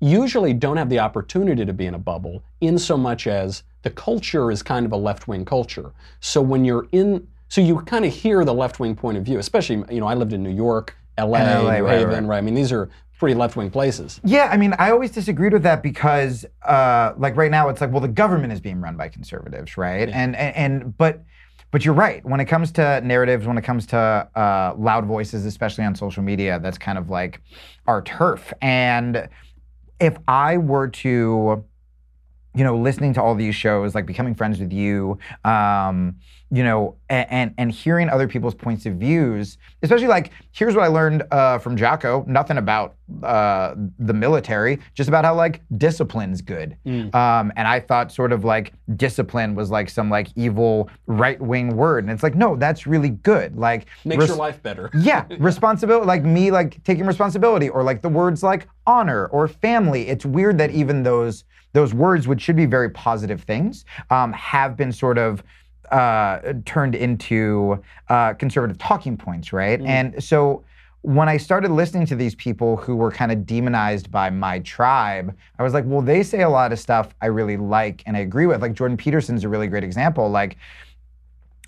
usually 0.00 0.52
don't 0.52 0.76
have 0.76 0.88
the 0.88 0.98
opportunity 0.98 1.64
to 1.64 1.72
be 1.72 1.86
in 1.86 1.94
a 1.94 1.98
bubble, 1.98 2.42
in 2.60 2.78
so 2.78 2.96
much 2.96 3.26
as 3.26 3.62
the 3.82 3.90
culture 3.90 4.50
is 4.50 4.62
kind 4.62 4.84
of 4.86 4.92
a 4.92 4.96
left-wing 4.96 5.44
culture. 5.44 5.92
So 6.20 6.40
when 6.40 6.64
you're 6.64 6.86
in, 6.92 7.26
so 7.48 7.60
you 7.60 7.80
kind 7.82 8.04
of 8.04 8.12
hear 8.12 8.44
the 8.44 8.54
left-wing 8.54 8.96
point 8.96 9.18
of 9.18 9.24
view. 9.24 9.38
Especially, 9.38 9.82
you 9.90 10.00
know, 10.00 10.06
I 10.06 10.14
lived 10.14 10.32
in 10.32 10.42
New 10.42 10.50
York, 10.50 10.96
L.A., 11.16 11.38
LA, 11.38 11.60
New 11.60 11.68
right, 11.86 11.98
Haven, 11.98 12.26
right. 12.26 12.38
I 12.38 12.40
mean, 12.40 12.54
these 12.54 12.72
are 12.72 12.90
pretty 13.18 13.34
left-wing 13.34 13.70
places. 13.70 14.20
Yeah, 14.24 14.48
I 14.52 14.56
mean, 14.56 14.74
I 14.78 14.90
always 14.90 15.10
disagreed 15.10 15.52
with 15.54 15.62
that 15.62 15.82
because, 15.82 16.44
uh, 16.62 17.14
like, 17.16 17.36
right 17.36 17.50
now 17.50 17.68
it's 17.70 17.80
like, 17.80 17.90
well, 17.90 18.02
the 18.02 18.08
government 18.08 18.52
is 18.52 18.60
being 18.60 18.80
run 18.80 18.96
by 18.96 19.08
conservatives, 19.08 19.78
right? 19.78 20.08
And, 20.08 20.36
and 20.36 20.56
and 20.56 20.98
but 20.98 21.22
but 21.76 21.84
you're 21.84 21.92
right. 21.92 22.24
When 22.24 22.40
it 22.40 22.46
comes 22.46 22.72
to 22.72 23.02
narratives, 23.02 23.46
when 23.46 23.58
it 23.58 23.64
comes 23.64 23.84
to 23.88 23.98
uh, 23.98 24.74
loud 24.78 25.04
voices, 25.04 25.44
especially 25.44 25.84
on 25.84 25.94
social 25.94 26.22
media, 26.22 26.58
that's 26.58 26.78
kind 26.78 26.96
of 26.96 27.10
like 27.10 27.42
our 27.86 28.00
turf. 28.00 28.50
And 28.62 29.28
if 30.00 30.16
I 30.26 30.56
were 30.56 30.88
to 30.88 31.66
you 32.54 32.64
know, 32.64 32.78
listening 32.78 33.12
to 33.12 33.22
all 33.22 33.34
these 33.34 33.54
shows, 33.54 33.94
like 33.94 34.06
becoming 34.06 34.34
friends 34.34 34.58
with 34.58 34.72
you, 34.72 35.18
um, 35.44 36.16
you 36.50 36.62
know, 36.62 36.96
and, 37.08 37.52
and 37.58 37.72
hearing 37.72 38.08
other 38.08 38.28
people's 38.28 38.54
points 38.54 38.86
of 38.86 38.94
views, 38.94 39.58
especially 39.82 40.06
like 40.06 40.30
here's 40.52 40.76
what 40.76 40.84
I 40.84 40.88
learned 40.88 41.24
uh, 41.32 41.58
from 41.58 41.76
Jocko: 41.76 42.24
nothing 42.28 42.58
about 42.58 42.94
uh, 43.22 43.74
the 43.98 44.14
military, 44.14 44.78
just 44.94 45.08
about 45.08 45.24
how 45.24 45.34
like 45.34 45.62
discipline's 45.76 46.40
good. 46.40 46.76
Mm. 46.86 47.12
Um, 47.14 47.52
and 47.56 47.66
I 47.66 47.80
thought 47.80 48.12
sort 48.12 48.32
of 48.32 48.44
like 48.44 48.72
discipline 48.94 49.56
was 49.56 49.70
like 49.70 49.90
some 49.90 50.08
like 50.08 50.28
evil 50.36 50.88
right 51.06 51.40
wing 51.40 51.76
word, 51.76 52.04
and 52.04 52.12
it's 52.12 52.22
like 52.22 52.36
no, 52.36 52.54
that's 52.54 52.86
really 52.86 53.10
good. 53.10 53.56
Like 53.56 53.86
Makes 54.04 54.20
res- 54.20 54.28
your 54.28 54.38
life 54.38 54.62
better. 54.62 54.90
yeah, 54.98 55.24
responsibility, 55.38 56.06
like 56.06 56.22
me, 56.22 56.52
like 56.52 56.82
taking 56.84 57.06
responsibility, 57.06 57.68
or 57.68 57.82
like 57.82 58.02
the 58.02 58.08
words 58.08 58.44
like 58.44 58.68
honor 58.86 59.26
or 59.26 59.48
family. 59.48 60.08
It's 60.08 60.24
weird 60.24 60.58
that 60.58 60.70
even 60.70 61.02
those 61.02 61.44
those 61.72 61.92
words, 61.92 62.26
which 62.26 62.40
should 62.40 62.56
be 62.56 62.66
very 62.66 62.88
positive 62.88 63.42
things, 63.42 63.84
um, 64.10 64.32
have 64.32 64.76
been 64.76 64.92
sort 64.92 65.18
of 65.18 65.42
uh, 65.90 66.54
turned 66.64 66.94
into 66.94 67.82
uh, 68.08 68.34
conservative 68.34 68.78
talking 68.78 69.16
points, 69.16 69.52
right? 69.52 69.80
And 69.80 70.22
so 70.22 70.64
when 71.02 71.28
I 71.28 71.36
started 71.36 71.70
listening 71.70 72.04
to 72.06 72.16
these 72.16 72.34
people 72.34 72.76
who 72.76 72.96
were 72.96 73.12
kind 73.12 73.30
of 73.30 73.46
demonized 73.46 74.10
by 74.10 74.28
my 74.28 74.58
tribe, 74.60 75.36
I 75.58 75.62
was 75.62 75.72
like, 75.72 75.84
well, 75.86 76.02
they 76.02 76.24
say 76.24 76.42
a 76.42 76.48
lot 76.48 76.72
of 76.72 76.80
stuff 76.80 77.14
I 77.22 77.26
really 77.26 77.56
like 77.56 78.02
and 78.06 78.16
I 78.16 78.20
agree 78.20 78.46
with. 78.46 78.60
Like 78.60 78.72
Jordan 78.72 78.96
Peterson's 78.96 79.44
a 79.44 79.48
really 79.48 79.68
great 79.68 79.84
example. 79.84 80.28
Like 80.28 80.56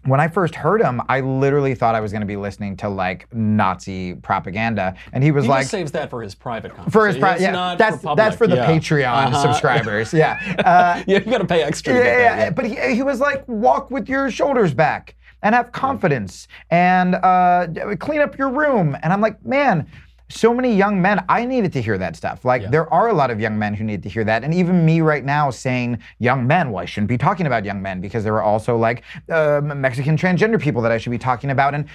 when 0.09 0.21
I 0.21 0.29
first 0.29 0.55
heard 0.55 0.81
him, 0.81 1.01
I 1.09 1.21
literally 1.21 1.75
thought 1.75 1.95
I 1.95 2.01
was 2.01 2.13
going 2.13 2.21
to 2.21 2.27
be 2.27 2.37
listening 2.37 2.77
to 2.79 2.89
like 2.89 3.33
Nazi 3.35 4.15
propaganda, 4.15 4.95
and 5.13 5.23
he 5.25 5.31
was 5.31 5.45
He 5.45 5.51
like, 5.51 5.67
saves 5.67 5.93
that 5.93 6.11
for 6.11 6.23
his 6.23 6.35
private 6.35 6.73
for 6.91 7.07
his 7.07 7.17
private, 7.19 7.43
yeah, 7.43 7.51
not 7.53 7.79
that's 7.79 8.03
for 8.03 8.17
that's 8.17 8.37
for 8.37 8.47
the. 8.47 8.57
Yeah. 8.57 8.67
Patreon 8.67 9.27
Uh-huh. 9.29 9.43
subscribers, 9.43 10.13
yeah. 10.13 10.39
Uh, 10.65 11.03
Yeah, 11.07 11.19
you 11.19 11.31
got 11.31 11.39
to 11.39 11.45
pay 11.47 11.63
extra. 11.63 11.95
yeah, 11.95 12.03
that, 12.03 12.39
yeah, 12.39 12.51
but 12.51 12.65
he, 12.65 12.95
he 12.95 13.03
was 13.03 13.21
like, 13.21 13.47
walk 13.49 13.91
with 13.91 14.09
your 14.09 14.31
shoulders 14.31 14.75
back 14.75 15.15
and 15.43 15.55
have 15.55 15.71
confidence 15.73 16.49
and 16.71 17.15
uh, 17.15 17.67
clean 17.99 18.21
up 18.21 18.37
your 18.37 18.51
room. 18.51 18.97
And 19.03 19.13
I'm 19.13 19.21
like, 19.21 19.45
man, 19.47 19.87
so 20.29 20.53
many 20.53 20.75
young 20.75 21.01
men, 21.01 21.25
I 21.29 21.45
needed 21.45 21.73
to 21.73 21.83
hear 21.83 21.99
that 21.99 22.17
stuff. 22.17 22.45
Like, 22.45 22.71
there 22.71 22.93
are 22.93 23.09
a 23.09 23.15
lot 23.15 23.31
of 23.31 23.41
young 23.41 23.59
men 23.59 23.75
who 23.75 23.85
need 23.85 24.03
to 24.03 24.09
hear 24.09 24.25
that. 24.25 24.45
And 24.45 24.53
even 24.53 24.85
me 24.85 25.01
right 25.01 25.25
now 25.25 25.51
saying 25.51 25.99
young 26.19 26.47
men, 26.47 26.71
well, 26.71 26.83
I 26.83 26.87
shouldn't 26.87 27.09
be 27.09 27.19
talking 27.19 27.47
about 27.47 27.65
young 27.65 27.81
men 27.81 28.01
because 28.01 28.25
there 28.25 28.35
are 28.35 28.43
also 28.43 28.77
like 28.77 29.05
uh, 29.31 29.61
Mexican 29.63 30.17
transgender 30.17 30.61
people 30.61 30.83
that 30.83 30.93
I 30.93 30.99
should 30.99 31.11
be 31.11 31.19
talking 31.19 31.51
about. 31.51 31.75
And 31.75 31.87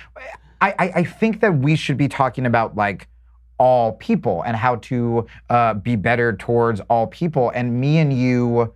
I, 0.62 0.72
I, 0.80 0.92
I 0.96 1.04
think 1.04 1.42
that 1.42 1.56
we 1.56 1.76
should 1.76 1.98
be 1.98 2.08
talking 2.08 2.46
about 2.46 2.76
like, 2.76 3.08
all 3.60 3.94
people 3.94 4.42
and 4.42 4.58
how 4.58 4.76
to 4.78 5.26
uh, 5.50 5.76
be 5.76 5.96
better 5.96 6.36
towards 6.36 6.82
all 6.90 7.08
people. 7.08 7.52
And 7.52 7.80
me 7.80 8.00
and 8.00 8.12
you 8.12 8.74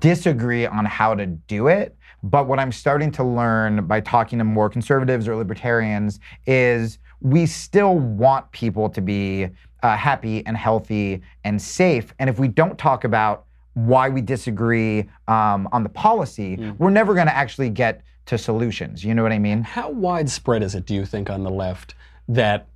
disagree 0.00 0.66
on 0.66 0.86
how 0.86 1.14
to 1.14 1.26
do 1.26 1.68
it. 1.68 1.96
But 2.22 2.46
what 2.48 2.58
I'm 2.58 2.72
starting 2.72 3.12
to 3.12 3.24
learn 3.24 3.86
by 3.86 4.00
talking 4.00 4.38
to 4.38 4.44
more 4.44 4.70
conservatives 4.70 5.28
or 5.28 5.36
libertarians 5.36 6.20
is 6.46 6.98
we 7.22 7.46
still 7.46 7.98
want 7.98 8.50
people 8.52 8.88
to 8.90 9.00
be 9.00 9.48
uh, 9.82 9.96
happy 9.96 10.44
and 10.46 10.56
healthy 10.56 11.22
and 11.44 11.60
safe. 11.60 12.12
And 12.18 12.28
if 12.28 12.38
we 12.38 12.48
don't 12.48 12.76
talk 12.78 13.04
about 13.04 13.46
why 13.74 14.08
we 14.08 14.20
disagree 14.20 15.08
um, 15.28 15.68
on 15.72 15.82
the 15.82 15.88
policy, 15.88 16.56
we're 16.78 16.90
never 16.90 17.14
going 17.14 17.26
to 17.26 17.34
actually 17.34 17.70
get 17.70 18.02
to 18.26 18.36
solutions. 18.36 19.04
You 19.04 19.14
know 19.14 19.22
what 19.22 19.32
I 19.32 19.38
mean? 19.38 19.62
How 19.62 19.90
widespread 19.90 20.62
is 20.62 20.74
it, 20.74 20.84
do 20.84 20.94
you 20.94 21.06
think, 21.06 21.30
on 21.30 21.42
the 21.42 21.50
left 21.50 21.94
that 22.28 22.68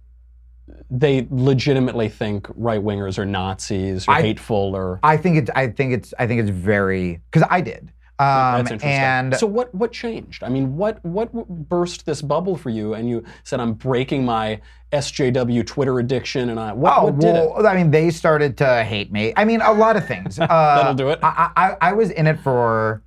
they 0.90 1.26
legitimately 1.30 2.08
think 2.08 2.48
right 2.56 2.82
wingers 2.82 3.18
are 3.18 3.26
Nazis 3.26 4.08
or 4.08 4.12
I- 4.12 4.22
hateful 4.22 4.74
or. 4.74 4.98
I 5.02 5.16
think 5.16 5.36
it's. 5.36 5.50
I 5.54 5.68
think 5.68 5.92
it's. 5.92 6.14
I 6.18 6.26
think 6.26 6.40
it's 6.40 6.50
very 6.50 7.20
because 7.30 7.46
I 7.50 7.60
did. 7.60 7.92
Um, 8.18 8.26
That's 8.64 8.70
interesting. 8.70 8.90
and 8.90 9.36
so 9.36 9.46
what 9.46 9.74
what 9.74 9.92
changed? 9.92 10.42
I 10.42 10.48
mean, 10.48 10.76
what 10.76 11.04
what 11.04 11.32
burst 11.68 12.06
this 12.06 12.22
bubble 12.22 12.56
for 12.56 12.70
you? 12.70 12.94
And 12.94 13.08
you 13.08 13.24
said, 13.44 13.60
"I'm 13.60 13.74
breaking 13.74 14.24
my 14.24 14.60
SJW 14.92 15.66
Twitter 15.66 15.98
addiction." 15.98 16.48
And 16.48 16.58
I 16.58 16.72
what, 16.72 16.94
Oh 16.96 17.04
what 17.06 17.18
did 17.18 17.36
it? 17.36 17.66
I 17.66 17.76
mean, 17.76 17.90
they 17.90 18.10
started 18.10 18.56
to 18.58 18.84
hate 18.84 19.12
me. 19.12 19.34
I 19.36 19.44
mean, 19.44 19.60
a 19.60 19.72
lot 19.72 19.96
of 19.96 20.06
things. 20.06 20.38
Uh, 20.46 20.76
That'll 20.76 20.94
do 20.94 21.08
it. 21.10 21.18
I, 21.22 21.50
I, 21.56 21.76
I 21.80 21.92
was 21.92 22.10
in 22.10 22.26
it 22.26 22.38
for, 22.40 23.02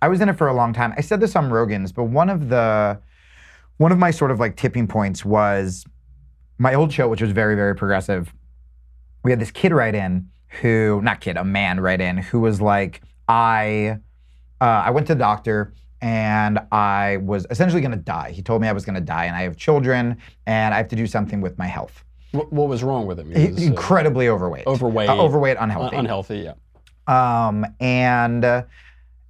I 0.00 0.08
was 0.08 0.20
in 0.20 0.28
it 0.28 0.38
for 0.38 0.46
a 0.48 0.54
long 0.54 0.72
time. 0.72 0.94
I 0.96 1.00
said 1.00 1.20
this 1.20 1.34
on 1.34 1.50
Rogan's, 1.50 1.90
but 1.92 2.04
one 2.04 2.30
of 2.30 2.48
the, 2.48 3.00
one 3.78 3.90
of 3.90 3.98
my 3.98 4.10
sort 4.12 4.30
of 4.30 4.38
like 4.38 4.56
tipping 4.56 4.86
points 4.86 5.24
was 5.24 5.84
my 6.58 6.74
old 6.74 6.92
show, 6.92 7.08
which 7.08 7.20
was 7.20 7.32
very, 7.32 7.56
very 7.56 7.74
progressive. 7.74 8.32
We 9.24 9.32
had 9.32 9.40
this 9.40 9.50
kid 9.50 9.72
write 9.72 9.94
in 9.94 10.28
who, 10.60 11.00
not 11.02 11.20
kid, 11.20 11.36
a 11.36 11.44
man 11.44 11.80
write 11.80 12.00
in 12.00 12.16
who 12.16 12.40
was 12.40 12.60
like, 12.60 13.02
I, 13.28 13.98
uh, 14.64 14.82
I 14.88 14.90
went 14.90 15.06
to 15.08 15.14
the 15.14 15.18
doctor 15.18 15.74
and 16.00 16.58
I 16.72 17.18
was 17.18 17.46
essentially 17.50 17.80
going 17.80 17.90
to 17.92 17.96
die. 18.16 18.30
He 18.30 18.42
told 18.42 18.60
me 18.62 18.68
I 18.68 18.72
was 18.72 18.84
going 18.84 18.94
to 18.96 19.00
die, 19.00 19.24
and 19.24 19.34
I 19.36 19.42
have 19.42 19.56
children, 19.56 20.18
and 20.46 20.74
I 20.74 20.76
have 20.76 20.88
to 20.88 20.96
do 20.96 21.06
something 21.06 21.40
with 21.40 21.56
my 21.58 21.66
health. 21.66 22.04
What, 22.32 22.52
what 22.52 22.68
was 22.68 22.82
wrong 22.82 23.06
with 23.06 23.18
him? 23.18 23.30
He 23.30 23.46
was, 23.48 23.62
uh, 23.62 23.66
incredibly 23.66 24.28
overweight. 24.28 24.66
overweight, 24.66 25.08
Uh, 25.08 25.16
overweight, 25.26 25.56
un- 25.56 25.64
unhealthy. 25.70 25.96
unhealthy. 25.96 26.38
Yeah. 26.48 26.54
Um, 27.06 27.64
and 27.80 28.44
uh, 28.44 28.62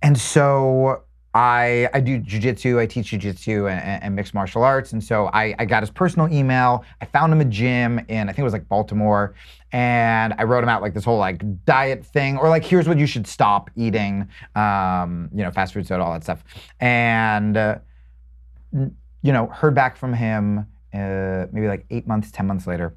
and 0.02 0.18
so 0.18 1.03
I 1.34 1.88
I 1.92 2.00
do 2.00 2.20
jujitsu. 2.20 2.78
I 2.78 2.86
teach 2.86 3.10
jujitsu 3.10 3.70
and, 3.70 4.02
and, 4.02 4.14
mixed 4.14 4.34
martial 4.34 4.62
arts. 4.62 4.92
And 4.92 5.02
so 5.02 5.30
I, 5.32 5.54
I 5.58 5.64
got 5.64 5.82
his 5.82 5.90
personal 5.90 6.32
email. 6.32 6.84
I 7.00 7.06
found 7.06 7.32
him 7.32 7.40
a 7.40 7.44
gym 7.44 7.98
in 8.08 8.28
I 8.28 8.32
think 8.32 8.38
it 8.38 8.44
was 8.44 8.52
like 8.52 8.68
Baltimore, 8.68 9.34
and 9.72 10.34
I 10.38 10.44
wrote 10.44 10.62
him 10.62 10.70
out 10.70 10.80
like 10.80 10.94
this 10.94 11.04
whole 11.04 11.18
like 11.18 11.42
diet 11.64 12.04
thing 12.04 12.38
or 12.38 12.48
like 12.48 12.64
here's 12.64 12.86
what 12.86 12.98
you 12.98 13.06
should 13.06 13.26
stop 13.26 13.68
eating. 13.74 14.28
Um, 14.54 15.28
you 15.34 15.42
know, 15.42 15.50
fast 15.50 15.74
food, 15.74 15.86
soda, 15.86 16.04
all 16.04 16.12
that 16.12 16.22
stuff. 16.22 16.44
And 16.78 17.56
uh, 17.56 17.78
you 18.72 19.32
know, 19.32 19.48
heard 19.48 19.74
back 19.74 19.96
from 19.96 20.14
him 20.14 20.66
uh, 20.94 21.46
maybe 21.50 21.66
like 21.66 21.84
eight 21.90 22.06
months, 22.06 22.30
ten 22.30 22.46
months 22.46 22.66
later 22.68 22.94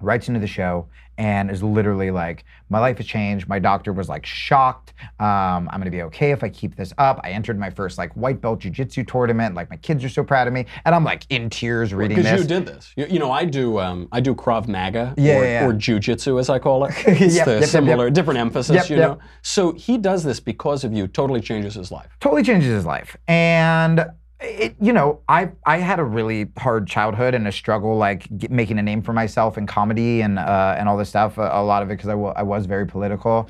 writes 0.00 0.28
into 0.28 0.40
the 0.40 0.46
show 0.46 0.88
and 1.18 1.50
is 1.50 1.62
literally 1.62 2.10
like, 2.10 2.44
my 2.68 2.78
life 2.78 2.98
has 2.98 3.06
changed. 3.06 3.48
My 3.48 3.58
doctor 3.58 3.92
was 3.92 4.08
like 4.08 4.26
shocked. 4.26 4.92
Um, 5.18 5.68
I'm 5.70 5.78
gonna 5.78 5.90
be 5.90 6.02
okay 6.02 6.30
if 6.30 6.44
I 6.44 6.50
keep 6.50 6.76
this 6.76 6.92
up. 6.98 7.20
I 7.24 7.30
entered 7.30 7.58
my 7.58 7.70
first 7.70 7.96
like 7.96 8.12
white 8.12 8.40
belt 8.40 8.60
jujitsu 8.60 9.06
tournament. 9.08 9.54
Like 9.54 9.70
my 9.70 9.76
kids 9.76 10.04
are 10.04 10.08
so 10.10 10.22
proud 10.22 10.46
of 10.46 10.52
me, 10.52 10.66
and 10.84 10.94
I'm 10.94 11.04
like 11.04 11.24
in 11.30 11.48
tears 11.48 11.94
reading 11.94 12.18
this. 12.18 12.26
Because 12.26 12.42
you 12.42 12.48
did 12.48 12.66
this. 12.66 12.92
You, 12.96 13.06
you 13.06 13.18
know, 13.18 13.30
I 13.30 13.44
do. 13.46 13.78
Um, 13.78 14.08
I 14.12 14.20
do 14.20 14.34
Krav 14.34 14.68
Maga 14.68 15.14
Yeah, 15.16 15.38
or, 15.38 15.44
yeah, 15.44 15.60
yeah. 15.60 15.66
or 15.66 15.72
jujitsu, 15.72 16.38
as 16.38 16.50
I 16.50 16.58
call 16.58 16.84
it. 16.84 16.94
It's 17.06 17.36
Yep, 17.36 17.44
the 17.46 17.60
yep, 17.60 17.64
similar, 17.64 18.06
yep. 18.06 18.14
different 18.14 18.38
emphasis. 18.40 18.90
You 18.90 18.96
know. 18.96 19.18
So 19.42 19.72
he 19.72 19.96
does 19.96 20.22
this 20.22 20.38
because 20.38 20.84
of 20.84 20.92
you. 20.92 21.06
Totally 21.08 21.40
changes 21.40 21.74
his 21.74 21.90
life. 21.90 22.10
totally 22.20 22.42
changes 22.42 22.68
his 22.68 22.84
life. 22.84 23.16
And 23.26 24.04
it, 24.40 24.76
you 24.80 24.92
know, 24.92 25.20
I 25.28 25.50
I 25.64 25.78
had 25.78 25.98
a 25.98 26.04
really 26.04 26.50
hard 26.58 26.86
childhood 26.86 27.34
and 27.34 27.48
a 27.48 27.52
struggle 27.52 27.96
like 27.96 28.26
get, 28.36 28.50
making 28.50 28.78
a 28.78 28.82
name 28.82 29.02
for 29.02 29.12
myself 29.12 29.56
in 29.56 29.66
comedy 29.66 30.20
and 30.20 30.38
uh, 30.38 30.74
and 30.78 30.88
all 30.88 30.96
this 30.96 31.08
stuff. 31.08 31.38
A, 31.38 31.50
a 31.52 31.64
lot 31.64 31.82
of 31.82 31.90
it 31.90 31.94
because 31.94 32.08
I 32.08 32.14
wa- 32.14 32.34
I 32.36 32.42
was 32.42 32.66
very 32.66 32.86
political, 32.86 33.48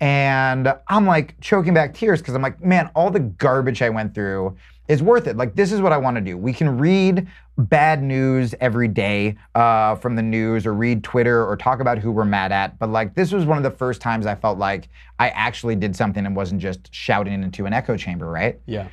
and 0.00 0.74
I'm 0.88 1.06
like 1.06 1.40
choking 1.40 1.72
back 1.72 1.94
tears 1.94 2.20
because 2.20 2.34
I'm 2.34 2.42
like, 2.42 2.62
man, 2.62 2.90
all 2.94 3.10
the 3.10 3.20
garbage 3.20 3.80
I 3.80 3.90
went 3.90 4.14
through 4.14 4.56
is 4.88 5.02
worth 5.02 5.28
it. 5.28 5.36
Like 5.36 5.54
this 5.54 5.70
is 5.70 5.80
what 5.80 5.92
I 5.92 5.98
want 5.98 6.16
to 6.16 6.20
do. 6.20 6.36
We 6.36 6.52
can 6.52 6.78
read 6.78 7.28
bad 7.56 8.02
news 8.02 8.54
every 8.60 8.88
day 8.88 9.36
uh, 9.54 9.94
from 9.94 10.16
the 10.16 10.22
news 10.22 10.66
or 10.66 10.74
read 10.74 11.04
Twitter 11.04 11.46
or 11.46 11.56
talk 11.56 11.80
about 11.80 11.98
who 11.98 12.10
we're 12.10 12.24
mad 12.24 12.50
at, 12.50 12.78
but 12.80 12.90
like 12.90 13.14
this 13.14 13.30
was 13.32 13.44
one 13.44 13.56
of 13.56 13.62
the 13.62 13.70
first 13.70 14.00
times 14.00 14.26
I 14.26 14.34
felt 14.34 14.58
like 14.58 14.88
I 15.20 15.28
actually 15.28 15.76
did 15.76 15.94
something 15.94 16.26
and 16.26 16.34
wasn't 16.34 16.60
just 16.60 16.92
shouting 16.92 17.42
into 17.42 17.66
an 17.66 17.72
echo 17.72 17.96
chamber, 17.96 18.28
right? 18.28 18.58
Yeah. 18.66 18.88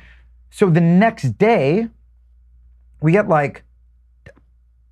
So 0.52 0.68
the 0.68 0.82
next 0.82 1.38
day, 1.38 1.88
we 3.00 3.12
get 3.12 3.26
like 3.26 3.64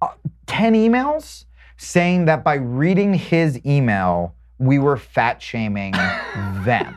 uh, 0.00 0.08
10 0.46 0.72
emails 0.72 1.44
saying 1.76 2.24
that 2.24 2.42
by 2.42 2.54
reading 2.54 3.12
his 3.12 3.64
email, 3.66 4.34
we 4.58 4.78
were 4.78 4.96
fat 4.96 5.42
shaming 5.42 5.92
them. 6.64 6.96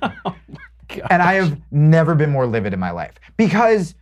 and 1.10 1.21
I 1.21 1.34
have 1.34 1.60
never 1.71 2.15
been 2.15 2.30
more 2.30 2.47
livid 2.47 2.73
in 2.73 2.80
my 2.80 2.91
life 2.91 3.15
because 3.36 3.95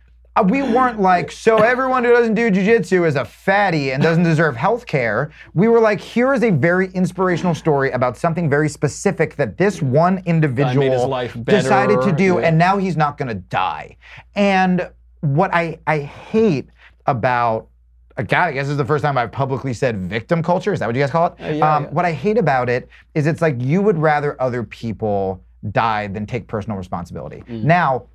we 0.48 0.62
weren't 0.62 0.98
like, 1.00 1.30
so 1.30 1.58
everyone 1.58 2.04
who 2.04 2.12
doesn't 2.12 2.34
do 2.34 2.50
jujitsu 2.50 3.06
is 3.06 3.16
a 3.16 3.24
fatty 3.24 3.92
and 3.92 4.02
doesn't 4.02 4.22
deserve 4.22 4.56
health 4.56 4.86
care. 4.86 5.30
We 5.52 5.68
were 5.68 5.80
like, 5.80 6.00
here 6.00 6.32
is 6.32 6.42
a 6.42 6.50
very 6.50 6.88
inspirational 6.92 7.54
story 7.54 7.90
about 7.90 8.16
something 8.16 8.48
very 8.48 8.70
specific 8.70 9.36
that 9.36 9.58
this 9.58 9.82
one 9.82 10.22
individual 10.24 11.10
better, 11.10 11.42
decided 11.44 12.00
to 12.02 12.12
do, 12.12 12.38
yeah. 12.38 12.48
and 12.48 12.56
now 12.56 12.78
he's 12.78 12.96
not 12.96 13.18
gonna 13.18 13.34
die. 13.34 13.96
And 14.34 14.90
what 15.20 15.52
I, 15.52 15.78
I 15.86 15.98
hate 15.98 16.68
about 17.06 17.68
uh, 18.16 18.22
God, 18.22 18.48
I 18.48 18.52
guess 18.52 18.66
this 18.66 18.72
is 18.72 18.76
the 18.76 18.84
first 18.84 19.02
time 19.02 19.16
I've 19.16 19.32
publicly 19.32 19.72
said 19.72 19.96
victim 19.96 20.42
culture. 20.42 20.72
Is 20.72 20.80
that 20.80 20.86
what 20.86 20.94
you 20.94 21.02
guys 21.02 21.10
call 21.10 21.26
it? 21.26 21.32
Uh, 21.40 21.48
yeah, 21.48 21.76
um, 21.76 21.84
yeah. 21.84 21.90
What 21.90 22.04
I 22.04 22.12
hate 22.12 22.38
about 22.38 22.68
it 22.68 22.88
is 23.14 23.26
it's 23.26 23.40
like 23.40 23.56
you 23.58 23.82
would 23.82 23.98
rather 23.98 24.40
other 24.40 24.62
people 24.62 25.42
die 25.70 26.08
than 26.08 26.26
take 26.26 26.46
personal 26.46 26.76
responsibility. 26.76 27.42
Mm. 27.48 27.64
Now, 27.64 28.06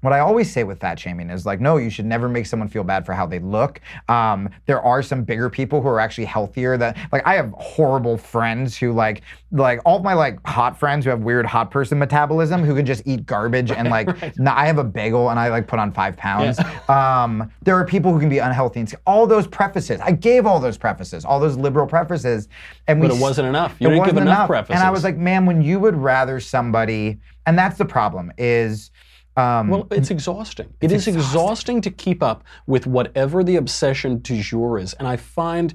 what 0.00 0.12
I 0.12 0.20
always 0.20 0.50
say 0.50 0.64
with 0.64 0.80
fat 0.80 0.98
shaming 0.98 1.30
is 1.30 1.44
like, 1.44 1.60
no, 1.60 1.76
you 1.76 1.90
should 1.90 2.06
never 2.06 2.28
make 2.28 2.46
someone 2.46 2.68
feel 2.68 2.84
bad 2.84 3.04
for 3.04 3.12
how 3.12 3.26
they 3.26 3.38
look. 3.38 3.80
Um, 4.08 4.48
there 4.66 4.80
are 4.80 5.02
some 5.02 5.24
bigger 5.24 5.50
people 5.50 5.80
who 5.82 5.88
are 5.88 5.98
actually 5.98 6.26
healthier. 6.26 6.76
That 6.76 6.96
like 7.12 7.26
I 7.26 7.34
have 7.34 7.52
horrible 7.52 8.16
friends 8.16 8.76
who 8.76 8.92
like 8.92 9.22
like 9.50 9.80
all 9.84 10.00
my 10.00 10.14
like 10.14 10.44
hot 10.46 10.78
friends 10.78 11.04
who 11.04 11.10
have 11.10 11.20
weird 11.20 11.46
hot 11.46 11.70
person 11.70 11.98
metabolism 11.98 12.62
who 12.62 12.74
can 12.74 12.86
just 12.86 13.02
eat 13.06 13.26
garbage 13.26 13.70
and 13.70 13.88
like 13.90 14.38
nah, 14.38 14.54
I 14.56 14.66
have 14.66 14.78
a 14.78 14.84
bagel 14.84 15.30
and 15.30 15.38
I 15.38 15.48
like 15.48 15.66
put 15.66 15.78
on 15.78 15.92
five 15.92 16.16
pounds. 16.16 16.58
Um, 16.88 17.50
there 17.62 17.76
are 17.76 17.84
people 17.84 18.12
who 18.12 18.20
can 18.20 18.28
be 18.28 18.38
unhealthy 18.38 18.80
and 18.80 18.94
all 19.06 19.26
those 19.26 19.46
prefaces. 19.46 20.00
I 20.00 20.12
gave 20.12 20.46
all 20.46 20.60
those 20.60 20.78
prefaces, 20.78 21.24
all 21.24 21.40
those 21.40 21.56
liberal 21.56 21.86
prefaces, 21.86 22.48
and 22.86 23.00
we 23.00 23.08
But 23.08 23.16
it 23.16 23.20
wasn't 23.20 23.48
enough. 23.48 23.76
You 23.78 23.88
didn't 23.88 24.04
give 24.04 24.14
wasn't 24.14 24.30
enough 24.30 24.70
And 24.70 24.78
I 24.78 24.90
was 24.90 25.04
like, 25.04 25.16
man, 25.16 25.46
when 25.46 25.62
you 25.62 25.80
would 25.80 25.96
rather 25.96 26.40
somebody, 26.40 27.18
and 27.46 27.58
that's 27.58 27.78
the 27.78 27.84
problem 27.84 28.32
is. 28.38 28.90
Um, 29.38 29.68
Well, 29.68 29.86
it's 29.90 30.10
exhausting. 30.10 30.68
It 30.80 30.90
is 30.92 31.06
exhausting. 31.06 31.80
to 31.82 31.90
keep 31.90 32.22
up 32.22 32.42
with 32.66 32.86
whatever 32.86 33.44
the 33.44 33.56
obsession 33.56 34.18
du 34.18 34.40
jour 34.42 34.78
is. 34.78 34.94
And 34.94 35.06
I 35.06 35.16
find 35.16 35.74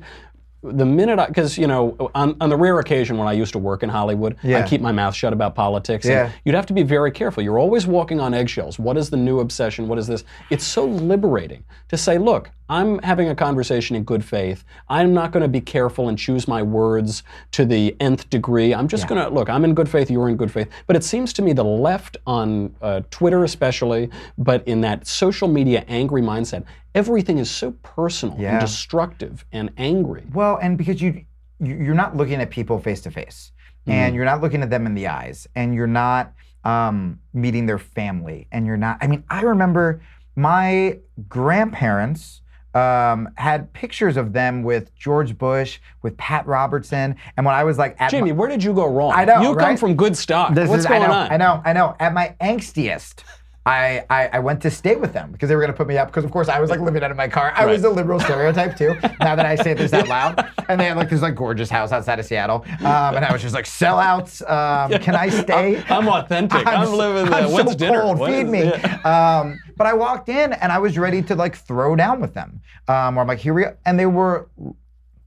the 0.66 0.86
minute 0.86 1.20
I, 1.20 1.28
because, 1.28 1.58
you 1.58 1.68
know, 1.68 1.84
on, 2.16 2.36
on 2.40 2.50
the 2.50 2.56
rare 2.56 2.80
occasion 2.80 3.18
when 3.18 3.28
I 3.28 3.34
used 3.34 3.52
to 3.54 3.60
work 3.60 3.84
in 3.84 3.90
Hollywood, 3.90 4.38
I 4.44 4.62
keep 4.64 4.80
my 4.82 4.92
mouth 4.94 5.14
shut 5.14 5.34
about 5.34 5.56
politics. 5.56 6.06
and 6.06 6.14
Yeah. 6.14 6.32
you'd 6.46 6.56
have 6.56 6.66
to 6.68 6.74
be 6.74 6.84
very 6.84 7.12
careful. 7.12 7.44
You're 7.44 7.60
always 7.60 7.86
walking 7.86 8.20
on 8.22 8.34
eggshells. 8.34 8.80
What 8.80 8.96
is 8.98 9.10
the 9.10 9.18
new 9.18 9.40
obsession? 9.40 9.88
What 9.90 9.98
is 9.98 10.08
this? 10.08 10.24
It's 10.50 10.64
so 10.66 10.86
liberating 10.86 11.64
to 11.90 11.98
say, 11.98 12.18
look, 12.18 12.50
I'm 12.70 13.00
having 13.00 13.30
a 13.30 13.36
conversation 13.36 13.96
in 13.96 14.04
good 14.04 14.24
faith. 14.24 14.64
I'm 14.88 15.14
not 15.14 15.32
going 15.32 15.42
to 15.44 15.48
be 15.50 15.62
careful 15.62 16.10
and 16.10 16.18
choose 16.18 16.48
my 16.48 16.62
words 16.62 17.24
to 17.52 17.66
the 17.66 17.96
nth 18.00 18.30
degree. 18.30 18.74
I'm 18.74 18.88
just 18.88 19.08
going 19.08 19.22
to, 19.22 19.30
look, 19.30 19.50
I'm 19.50 19.66
in 19.66 19.74
good 19.76 19.90
faith, 19.90 20.10
you're 20.10 20.30
in 20.30 20.38
good 20.38 20.52
faith. 20.52 20.70
But 20.88 20.96
it 20.96 21.04
seems 21.04 21.34
to 21.34 21.42
me 21.42 21.54
the 21.54 21.64
left 21.64 22.18
on 22.26 22.74
uh, 22.82 23.02
Twitter, 23.12 23.44
especially, 23.44 24.10
but 24.38 24.66
in 24.68 24.82
that 24.82 25.06
social 25.08 25.48
media 25.48 25.84
angry 25.88 26.22
mindset, 26.22 26.64
everything 26.96 27.38
is 27.38 27.52
so 27.52 27.72
personal 27.84 28.38
Yeah. 28.40 28.54
and 28.54 28.62
destructive 28.62 29.46
and 29.52 29.70
angry. 29.78 30.24
Well, 30.34 30.58
and 30.62 30.78
because 30.78 31.02
you 31.02 31.26
you- 31.60 31.76
you're 31.76 31.96
not 31.96 32.18
looking 32.18 32.42
at 32.42 32.50
people 32.50 32.78
face 32.80 33.00
to 33.02 33.12
face, 33.12 33.52
and 33.88 34.16
you're 34.16 34.26
not 34.26 34.42
looking 34.42 34.62
at 34.64 34.70
them 34.70 34.86
in 34.86 34.96
the 34.96 35.08
eyes, 35.08 35.48
and 35.56 35.74
you're 35.74 35.88
not 35.88 36.34
um, 36.66 37.20
meeting 37.34 37.66
their 37.68 37.78
family, 37.78 38.48
and 38.52 38.66
you're 38.66 38.78
not. 38.78 38.98
I 39.02 39.08
mean, 39.08 39.24
I 39.30 39.42
remember 39.42 40.02
my 40.36 41.00
grandparents. 41.30 42.42
Um, 42.74 43.30
had 43.36 43.72
pictures 43.74 44.18
of 44.18 44.34
them 44.34 44.64
with 44.64 44.96
George 44.96 45.38
Bush, 45.38 45.78
with 46.02 46.18
Pat 46.18 46.48
Robertson, 46.48 47.16
and 47.38 47.46
when 47.46 47.54
I 47.54 47.64
was 47.64 47.78
like 47.78 47.96
at 48.02 48.10
Jamie, 48.10 48.32
my, 48.32 48.38
where 48.38 48.50
did 48.50 48.64
you 48.64 48.74
go 48.74 48.88
wrong? 48.88 49.12
I 49.14 49.26
know, 49.26 49.42
You 49.42 49.56
come 49.56 49.78
from 49.78 49.96
good 49.96 50.18
stock. 50.18 50.56
This 50.56 50.68
What's 50.70 50.80
is- 50.82 50.88
going 50.88 51.04
I 51.04 51.08
know, 51.08 51.14
on? 51.14 51.32
I 51.32 51.38
know, 51.38 51.62
I 51.66 51.74
know. 51.74 51.96
At 52.00 52.14
my 52.14 52.36
angstiest, 52.42 53.24
I, 53.66 54.04
I 54.10 54.28
I 54.34 54.40
went 54.40 54.62
to 54.64 54.70
stay 54.72 54.96
with 54.98 55.14
them 55.14 55.32
because 55.32 55.48
they 55.48 55.56
were 55.56 55.62
gonna 55.62 55.72
put 55.72 55.88
me 55.88 55.98
up 55.98 56.08
because 56.10 56.26
of 56.26 56.32
course 56.32 56.50
I 56.50 56.60
was 56.60 56.70
like 56.70 56.82
living 56.82 57.02
out 57.02 57.12
of 57.12 57.18
my 57.18 57.30
car. 57.30 57.54
I 57.56 57.66
was 57.66 57.82
Right. 57.82 57.92
a 57.92 57.94
liberal 57.96 58.20
stereotype 58.20 58.76
too. 58.78 58.94
now 59.22 59.36
that 59.36 59.46
I 59.46 59.56
say 59.56 59.74
this 59.74 59.94
out 59.94 60.10
loud, 60.10 60.46
and 60.68 60.80
they 60.80 60.86
had 60.86 60.98
like 60.98 61.10
this 61.10 61.22
like 61.22 61.36
gorgeous 61.36 61.70
house 61.70 61.94
outside 61.94 62.20
of 62.20 62.26
Seattle, 62.26 62.66
um, 62.82 63.16
and 63.16 63.24
I 63.24 63.32
was 63.32 63.42
just 63.42 63.54
like 63.56 63.64
sellouts. 63.66 64.42
Um, 64.50 65.00
can 65.02 65.16
I 65.16 65.30
stay? 65.30 65.82
I'm 65.88 66.10
authentic. 66.10 66.68
I'm, 66.68 66.82
s- 66.84 66.90
living 66.90 67.32
the. 67.32 67.38
I'm 67.38 67.52
What's 67.54 67.72
so 67.72 67.78
dinner? 67.78 68.02
cold. 68.02 68.20
What 68.20 68.32
Feed 68.32 68.48
is- 68.48 68.52
me. 68.52 68.64
yeah. 68.66 69.40
Um, 69.40 69.58
but 69.78 69.88
I 69.88 69.94
walked 69.94 70.28
in 70.30 70.52
and 70.54 70.72
I 70.72 70.80
was 70.80 70.98
ready 70.98 71.22
to 71.22 71.36
like 71.36 71.56
throw 71.56 71.96
down 71.96 72.20
with 72.20 72.34
them. 72.34 72.62
Um, 72.90 73.16
where 73.16 73.22
I'm 73.22 73.28
like, 73.30 73.40
here 73.40 73.54
we 73.54 73.64
go, 73.64 73.78
and 73.86 73.98
they 73.98 74.06
were 74.08 74.50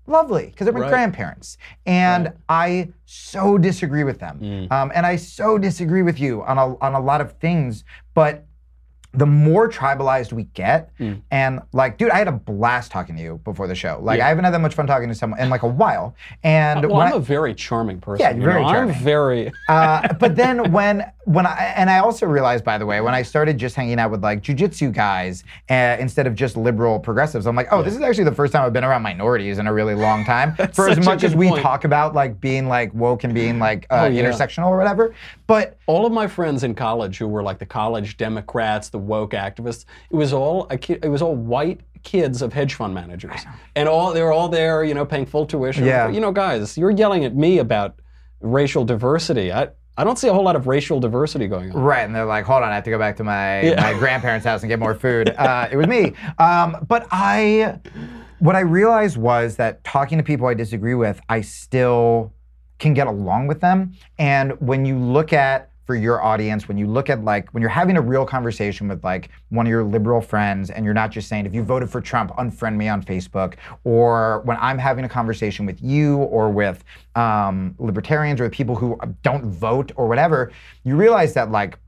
lovely 0.06 0.46
because 0.46 0.64
they 0.66 0.70
were 0.70 0.80
Right. 0.80 0.90
grandparents, 0.90 1.58
and 1.84 2.32
I 2.48 2.88
so 3.04 3.58
disagree 3.58 4.04
with 4.04 4.18
them, 4.20 4.38
Mm. 4.40 4.72
um, 4.72 4.92
and 4.94 5.04
I 5.06 5.16
so 5.16 5.58
disagree 5.58 6.02
with 6.02 6.18
you 6.18 6.42
on 6.44 6.56
a 6.58 6.76
on 6.78 6.94
a 6.94 7.00
lot 7.00 7.20
of 7.20 7.32
things, 7.32 7.84
but. 8.14 8.45
The 9.16 9.26
more 9.26 9.68
tribalized 9.68 10.32
we 10.32 10.44
get, 10.54 10.90
Mm. 10.98 11.20
and 11.30 11.60
like, 11.72 11.98
dude, 11.98 12.10
I 12.10 12.18
had 12.18 12.28
a 12.28 12.32
blast 12.32 12.90
talking 12.90 13.16
to 13.16 13.22
you 13.22 13.40
before 13.44 13.66
the 13.66 13.74
show. 13.74 13.98
Like, 14.02 14.20
I 14.20 14.28
haven't 14.28 14.44
had 14.44 14.52
that 14.54 14.60
much 14.60 14.74
fun 14.74 14.86
talking 14.86 15.08
to 15.08 15.14
someone 15.14 15.40
in 15.40 15.48
like 15.50 15.62
a 15.62 15.68
while. 15.68 16.14
And 16.44 16.84
well, 16.86 16.98
when 16.98 17.06
I'm 17.08 17.14
I- 17.14 17.16
a 17.16 17.20
very 17.20 17.54
charming 17.54 18.00
person. 18.00 18.24
Yeah, 18.24 18.30
you're 18.30 18.40
you 18.40 18.46
know, 18.46 18.52
very 18.52 18.64
I'm 18.64 18.72
charming. 18.74 18.94
very. 18.96 19.52
uh, 19.68 20.12
but 20.14 20.36
then 20.36 20.70
when 20.72 21.10
when 21.24 21.44
I 21.46 21.72
and 21.76 21.90
I 21.90 21.98
also 21.98 22.24
realized, 22.26 22.62
by 22.64 22.78
the 22.78 22.86
way, 22.86 23.00
when 23.00 23.14
I 23.14 23.22
started 23.22 23.58
just 23.58 23.74
hanging 23.74 23.98
out 23.98 24.10
with 24.12 24.22
like 24.22 24.42
jujitsu 24.42 24.92
guys 24.92 25.42
uh, 25.68 25.96
instead 25.98 26.26
of 26.28 26.34
just 26.36 26.56
liberal 26.56 27.00
progressives, 27.00 27.46
I'm 27.46 27.56
like, 27.56 27.68
oh, 27.72 27.82
this 27.82 27.94
is 27.96 28.00
actually 28.00 28.24
the 28.24 28.32
first 28.34 28.52
time 28.52 28.64
I've 28.64 28.72
been 28.72 28.84
around 28.84 29.02
minorities 29.02 29.58
in 29.58 29.66
a 29.66 29.72
really 29.72 29.94
long 29.96 30.24
time. 30.24 30.54
For 30.72 30.88
as 30.88 31.04
much 31.04 31.24
as 31.24 31.34
we 31.34 31.48
point. 31.48 31.62
talk 31.62 31.84
about 31.84 32.14
like 32.14 32.40
being 32.40 32.68
like 32.68 32.94
woke 32.94 33.24
and 33.24 33.34
being 33.34 33.58
like 33.58 33.86
uh, 33.90 34.02
Oh, 34.02 34.06
yeah. 34.06 34.22
intersectional 34.22 34.68
or 34.68 34.76
whatever, 34.78 35.14
but 35.48 35.76
all 35.86 36.06
of 36.06 36.12
my 36.12 36.26
friends 36.28 36.62
in 36.62 36.74
college 36.74 37.18
who 37.18 37.26
were 37.26 37.42
like 37.42 37.58
the 37.58 37.66
college 37.66 38.16
Democrats, 38.16 38.88
the 38.88 38.98
woke 39.06 39.32
activists, 39.32 39.84
it 40.10 40.16
was 40.16 40.32
all 40.32 40.66
it 40.70 41.08
was 41.08 41.22
all 41.22 41.34
white 41.34 41.80
kids 42.02 42.42
of 42.42 42.52
hedge 42.52 42.74
fund 42.74 42.94
managers, 42.94 43.40
and 43.74 43.88
all 43.88 44.12
they 44.12 44.22
were 44.22 44.32
all 44.32 44.48
there, 44.48 44.84
you 44.84 44.94
know, 44.94 45.04
paying 45.04 45.26
full 45.26 45.46
tuition. 45.46 45.84
Yeah. 45.84 46.08
You 46.08 46.20
know, 46.20 46.32
guys, 46.32 46.76
you're 46.76 46.90
yelling 46.90 47.24
at 47.24 47.34
me 47.34 47.58
about 47.58 47.98
racial 48.40 48.84
diversity. 48.84 49.52
I 49.52 49.68
I 49.98 50.04
don't 50.04 50.18
see 50.18 50.28
a 50.28 50.32
whole 50.34 50.44
lot 50.44 50.56
of 50.56 50.66
racial 50.66 51.00
diversity 51.00 51.46
going 51.46 51.72
on. 51.72 51.82
Right, 51.82 52.04
and 52.04 52.14
they're 52.14 52.26
like, 52.26 52.44
hold 52.44 52.62
on, 52.62 52.70
I 52.70 52.74
have 52.74 52.84
to 52.84 52.90
go 52.90 52.98
back 52.98 53.16
to 53.16 53.24
my, 53.24 53.74
my 53.78 53.94
grandparents' 53.94 54.44
house 54.44 54.62
and 54.62 54.68
get 54.68 54.78
more 54.78 54.94
food. 54.94 55.30
Uh, 55.30 55.68
it 55.72 55.76
was 55.76 55.86
me. 55.86 56.12
Um, 56.38 56.84
but 56.86 57.06
I, 57.10 57.78
what 58.38 58.56
I 58.56 58.60
realized 58.60 59.16
was 59.16 59.56
that 59.56 59.82
talking 59.84 60.18
to 60.18 60.24
people 60.24 60.48
I 60.48 60.54
disagree 60.54 60.94
with, 60.94 61.18
I 61.30 61.40
still 61.40 62.34
can 62.78 62.92
get 62.92 63.06
along 63.06 63.46
with 63.46 63.60
them. 63.60 63.94
And 64.18 64.60
when 64.60 64.84
you 64.84 64.98
look 64.98 65.32
at, 65.32 65.70
for 65.86 65.94
your 65.94 66.20
audience, 66.20 66.66
when 66.66 66.76
you 66.76 66.86
look 66.86 67.08
at 67.08 67.24
like, 67.24 67.48
when 67.54 67.60
you're 67.60 67.70
having 67.70 67.96
a 67.96 68.00
real 68.00 68.26
conversation 68.26 68.88
with 68.88 69.04
like 69.04 69.30
one 69.50 69.66
of 69.66 69.70
your 69.70 69.84
liberal 69.84 70.20
friends 70.20 70.68
and 70.70 70.84
you're 70.84 70.92
not 70.92 71.12
just 71.12 71.28
saying, 71.28 71.46
if 71.46 71.54
you 71.54 71.62
voted 71.62 71.88
for 71.88 72.00
Trump, 72.00 72.32
unfriend 72.32 72.74
me 72.76 72.88
on 72.88 73.02
Facebook, 73.02 73.54
or 73.84 74.40
when 74.40 74.56
I'm 74.60 74.78
having 74.78 75.04
a 75.04 75.08
conversation 75.08 75.64
with 75.64 75.80
you 75.80 76.16
or 76.16 76.50
with 76.50 76.82
um, 77.14 77.76
libertarians 77.78 78.40
or 78.40 78.50
people 78.50 78.74
who 78.74 78.98
don't 79.22 79.44
vote 79.44 79.92
or 79.94 80.08
whatever, 80.08 80.50
you 80.82 80.96
realize 80.96 81.34
that 81.34 81.52
like, 81.52 81.78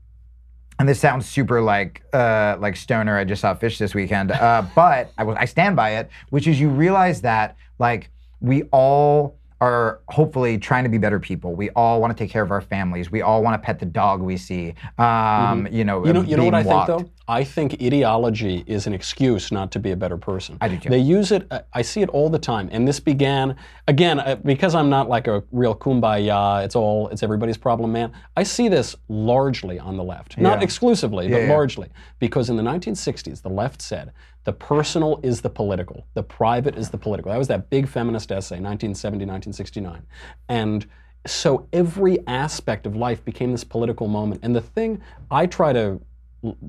and 0.79 0.87
this 0.87 0.99
sounds 0.99 1.27
super 1.27 1.61
like 1.61 2.01
uh, 2.13 2.55
like 2.57 2.77
stoner. 2.77 3.17
I 3.17 3.25
just 3.25 3.41
saw 3.41 3.53
Phish 3.53 3.77
this 3.77 3.93
weekend, 3.93 4.31
uh, 4.31 4.63
but 4.75 5.11
I, 5.17 5.25
I 5.25 5.43
stand 5.43 5.75
by 5.75 5.97
it. 5.97 6.09
Which 6.29 6.47
is 6.47 6.57
you 6.57 6.69
realize 6.69 7.19
that 7.21 7.57
like 7.79 8.09
we 8.39 8.63
all 8.71 9.38
are 9.61 9.99
hopefully 10.07 10.57
trying 10.57 10.83
to 10.85 10.89
be 10.89 10.97
better 10.97 11.19
people. 11.19 11.53
We 11.53 11.69
all 11.71 11.99
want 11.99 12.15
to 12.15 12.23
take 12.23 12.31
care 12.31 12.43
of 12.43 12.51
our 12.51 12.61
families. 12.61 13.11
We 13.11 13.21
all 13.21 13.43
want 13.43 13.61
to 13.61 13.65
pet 13.65 13.77
the 13.79 13.85
dog 13.85 14.21
we 14.21 14.37
see. 14.37 14.73
Um, 14.97 15.67
You 15.71 15.83
know, 15.83 15.99
Mm-hmm. 15.99 16.07
You 16.07 16.13
know, 16.13 16.21
you 16.23 16.37
know 16.37 16.45
what 16.45 16.53
I 16.53 16.63
think 16.63 16.87
though? 16.87 17.09
I 17.27 17.43
think 17.43 17.73
ideology 17.81 18.63
is 18.65 18.87
an 18.87 18.93
excuse 18.93 19.51
not 19.51 19.71
to 19.73 19.79
be 19.79 19.91
a 19.91 19.95
better 19.95 20.17
person. 20.17 20.57
I 20.61 20.67
do 20.69 20.77
too. 20.79 20.89
They 20.89 20.97
use 20.99 21.31
it. 21.31 21.51
I 21.73 21.81
see 21.81 22.01
it 22.01 22.09
all 22.09 22.29
the 22.29 22.39
time, 22.39 22.69
and 22.71 22.87
this 22.87 22.99
began 22.99 23.55
again 23.87 24.19
uh, 24.19 24.35
because 24.43 24.73
I'm 24.73 24.89
not 24.89 25.09
like 25.09 25.27
a 25.27 25.43
real 25.51 25.75
kumbaya. 25.75 26.63
It's 26.65 26.75
all 26.75 27.07
it's 27.09 27.21
everybody's 27.21 27.57
problem, 27.57 27.91
man. 27.91 28.11
I 28.37 28.43
see 28.43 28.67
this 28.69 28.95
largely 29.09 29.77
on 29.77 29.95
the 29.97 30.03
left, 30.03 30.37
not 30.37 30.59
Yeah. 30.59 30.63
exclusively, 30.63 31.27
but 31.27 31.41
Yeah, 31.41 31.47
yeah. 31.47 31.53
largely, 31.53 31.89
because 32.19 32.49
in 32.49 32.55
the 32.55 32.63
1960s, 32.63 33.41
the 33.41 33.49
left 33.49 33.81
said 33.81 34.11
the 34.45 34.53
personal 34.53 35.19
is 35.23 35.41
the 35.41 35.49
political, 35.49 36.05
the 36.13 36.23
private 36.23 36.75
is 36.77 36.89
the 36.89 36.97
political. 36.97 37.31
That 37.31 37.37
was 37.37 37.47
that 37.49 37.69
big 37.69 37.87
feminist 37.87 38.31
essay, 38.31 38.55
1970, 38.55 39.25
1969, 39.25 40.01
and 40.47 40.85
so 41.27 41.67
every 41.73 42.25
aspect 42.27 42.85
of 42.85 42.95
life 42.95 43.23
became 43.25 43.51
this 43.51 43.65
political 43.65 44.07
moment. 44.07 44.39
And 44.43 44.55
the 44.55 44.61
thing 44.61 45.01
I 45.29 45.45
try 45.47 45.73
to 45.73 45.99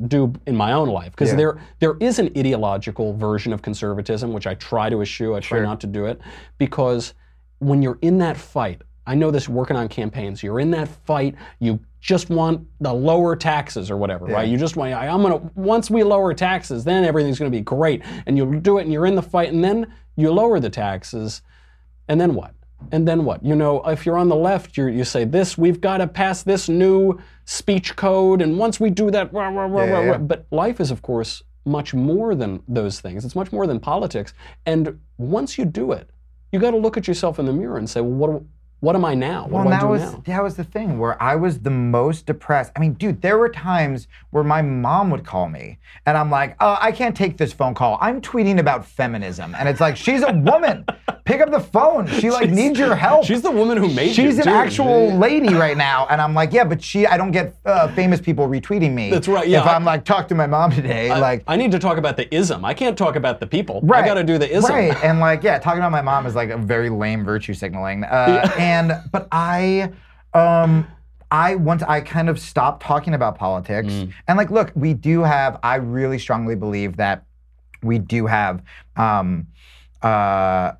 do 0.08 0.32
in 0.46 0.56
my 0.56 0.72
own 0.72 0.88
life, 0.88 1.12
because 1.12 1.30
Yeah. 1.30 1.36
there 1.36 1.58
there 1.78 1.96
is 2.00 2.18
an 2.18 2.30
ideological 2.36 3.12
version 3.14 3.52
of 3.52 3.62
conservatism, 3.62 4.32
which 4.32 4.48
I 4.48 4.54
try 4.54 4.90
to 4.90 5.00
eschew. 5.00 5.36
I 5.36 5.40
try 5.40 5.58
Sure. 5.58 5.64
not 5.66 5.80
to 5.82 5.86
do 5.86 6.06
it, 6.06 6.20
because 6.58 7.14
when 7.60 7.80
you're 7.80 7.98
in 8.02 8.18
that 8.18 8.36
fight, 8.36 8.82
I 9.10 9.14
know 9.16 9.32
this 9.32 9.48
working 9.48 9.76
on 9.76 9.88
campaigns. 9.88 10.40
You're 10.40 10.60
in 10.60 10.70
that 10.70 10.86
fight. 10.86 11.34
You 11.58 11.80
just 12.00 12.30
want 12.30 12.64
the 12.80 12.94
lower 12.94 13.34
taxes 13.34 13.90
or 13.90 13.96
whatever, 13.96 14.26
right? 14.26 14.48
You 14.48 14.56
just 14.56 14.76
want. 14.76 14.94
I'm 14.94 15.20
gonna 15.20 15.50
once 15.56 15.90
we 15.90 16.04
lower 16.04 16.32
taxes, 16.32 16.84
then 16.84 17.04
everything's 17.04 17.36
gonna 17.36 17.50
be 17.50 17.60
great, 17.60 18.02
and 18.26 18.38
you 18.38 18.60
do 18.60 18.78
it, 18.78 18.82
and 18.82 18.92
you're 18.92 19.06
in 19.06 19.16
the 19.16 19.22
fight, 19.22 19.52
and 19.52 19.64
then 19.64 19.92
you 20.14 20.30
lower 20.30 20.60
the 20.60 20.70
taxes, 20.70 21.42
and 22.08 22.20
then 22.20 22.34
what? 22.34 22.54
And 22.92 23.06
then 23.06 23.24
what? 23.24 23.44
You 23.44 23.56
know, 23.56 23.82
if 23.82 24.06
you're 24.06 24.16
on 24.16 24.28
the 24.28 24.36
left, 24.36 24.76
you 24.76 24.86
you 24.86 25.02
say 25.02 25.24
this, 25.24 25.58
we've 25.58 25.80
got 25.80 25.98
to 25.98 26.06
pass 26.06 26.44
this 26.44 26.68
new 26.68 27.18
speech 27.46 27.96
code, 27.96 28.40
and 28.40 28.56
once 28.58 28.78
we 28.78 28.90
do 28.90 29.10
that, 29.10 29.32
rah, 29.32 29.48
rah, 29.48 29.64
rah, 29.66 29.84
Yeah, 29.84 29.90
rah, 29.90 30.00
yeah. 30.02 30.10
rah. 30.12 30.18
but 30.18 30.46
life 30.52 30.80
is, 30.80 30.92
of 30.92 31.02
course, 31.02 31.42
much 31.64 31.94
more 31.94 32.36
than 32.36 32.62
those 32.68 33.00
things. 33.00 33.24
It's 33.24 33.34
much 33.34 33.50
more 33.50 33.66
than 33.66 33.80
politics. 33.80 34.34
And 34.66 35.00
once 35.18 35.58
you 35.58 35.64
do 35.64 35.90
it, 35.90 36.08
you 36.52 36.60
got 36.60 36.70
to 36.70 36.76
look 36.78 36.96
at 36.96 37.06
yourself 37.08 37.38
in 37.40 37.44
the 37.46 37.52
mirror 37.52 37.76
and 37.76 37.90
say, 37.90 38.00
well, 38.00 38.32
what, 38.32 38.42
what 38.80 38.96
am 38.96 39.04
I 39.04 39.14
now? 39.14 39.42
What 39.46 39.66
Well, 39.66 39.74
I 39.74 39.78
that 39.80 39.88
was 39.88 40.00
now? 40.02 40.22
that 40.26 40.42
was 40.42 40.56
the 40.56 40.64
thing 40.64 40.98
where 40.98 41.22
I 41.22 41.36
was 41.36 41.60
the 41.60 41.70
most 41.70 42.26
depressed. 42.26 42.72
I 42.76 42.80
mean, 42.80 42.94
dude, 42.94 43.20
there 43.22 43.38
were 43.38 43.48
times 43.50 44.08
where 44.30 44.42
my 44.44 44.62
mom 44.62 45.10
would 45.10 45.24
call 45.24 45.48
me, 45.48 45.78
and 46.06 46.16
I'm 46.16 46.30
like, 46.30 46.56
"Oh, 46.60 46.76
I 46.80 46.90
can't 46.92 47.16
take 47.16 47.36
this 47.36 47.52
phone 47.52 47.74
call. 47.74 47.98
I'm 48.00 48.20
tweeting 48.20 48.58
about 48.58 48.86
feminism," 48.86 49.54
and 49.58 49.68
it's 49.68 49.80
like, 49.80 49.96
"She's 49.96 50.22
a 50.22 50.32
woman. 50.32 50.84
Pick 51.26 51.40
up 51.42 51.50
the 51.50 51.60
phone. 51.60 52.06
She 52.08 52.30
like 52.30 52.50
needs 52.50 52.78
your 52.78 52.96
help." 52.96 53.24
She's 53.24 53.42
the 53.42 53.50
woman 53.50 53.76
who 53.76 53.88
made 53.92 54.08
you. 54.08 54.14
She's 54.14 54.38
an 54.38 54.44
too. 54.44 54.50
actual 54.50 55.12
lady 55.16 55.54
right 55.54 55.76
now, 55.76 56.06
and 56.10 56.20
I'm 56.20 56.34
like, 56.34 56.52
yeah, 56.52 56.64
but 56.64 56.82
she, 56.82 57.06
I 57.06 57.16
don't 57.16 57.30
get 57.30 57.54
uh, 57.66 57.88
famous 57.94 58.20
people 58.20 58.48
retweeting 58.48 58.92
me. 58.94 59.10
That's 59.10 59.28
right, 59.28 59.46
yeah, 59.46 59.60
If 59.60 59.66
I- 59.66 59.74
I'm 59.74 59.84
like, 59.84 60.04
talk 60.04 60.26
to 60.28 60.34
my 60.34 60.46
mom 60.46 60.70
today, 60.72 61.10
like, 61.20 61.44
I 61.46 61.56
need 61.56 61.70
to 61.72 61.78
talk 61.78 61.98
about 61.98 62.16
the 62.16 62.32
ism. 62.34 62.64
I 62.64 62.74
can't 62.74 62.96
talk 62.98 63.14
about 63.14 63.38
the 63.40 63.46
people. 63.46 63.80
Right. 63.84 64.02
I 64.02 64.06
got 64.06 64.14
to 64.14 64.24
do 64.24 64.38
the 64.38 64.50
ism. 64.50 64.70
Right. 64.74 64.96
And 65.04 65.20
like, 65.20 65.42
yeah, 65.42 65.58
talking 65.66 65.78
about 65.80 65.92
my 65.92 66.00
mom 66.02 66.26
is 66.26 66.34
like 66.34 66.48
a 66.50 66.56
very 66.56 66.88
lame 66.90 67.24
virtue 67.24 67.54
signaling. 67.54 68.02
Uh, 68.04 68.50
And 68.70 68.92
but 69.10 69.26
I, 69.32 69.92
um, 70.32 70.86
I 71.30 71.56
once 71.56 71.82
I 71.82 72.00
kind 72.00 72.28
of 72.28 72.38
stopped 72.38 72.82
talking 72.82 73.14
about 73.14 73.36
politics. 73.36 73.88
Mm. 73.88 74.12
And 74.28 74.36
like, 74.38 74.50
look, 74.50 74.72
we 74.74 74.94
do 74.94 75.22
have. 75.22 75.58
I 75.62 75.76
really 75.76 76.18
strongly 76.18 76.54
believe 76.54 76.96
that 76.96 77.24
we 77.82 77.98
do 77.98 78.26
have. 78.26 78.62
Um, 78.96 79.48
uh, 80.02 80.72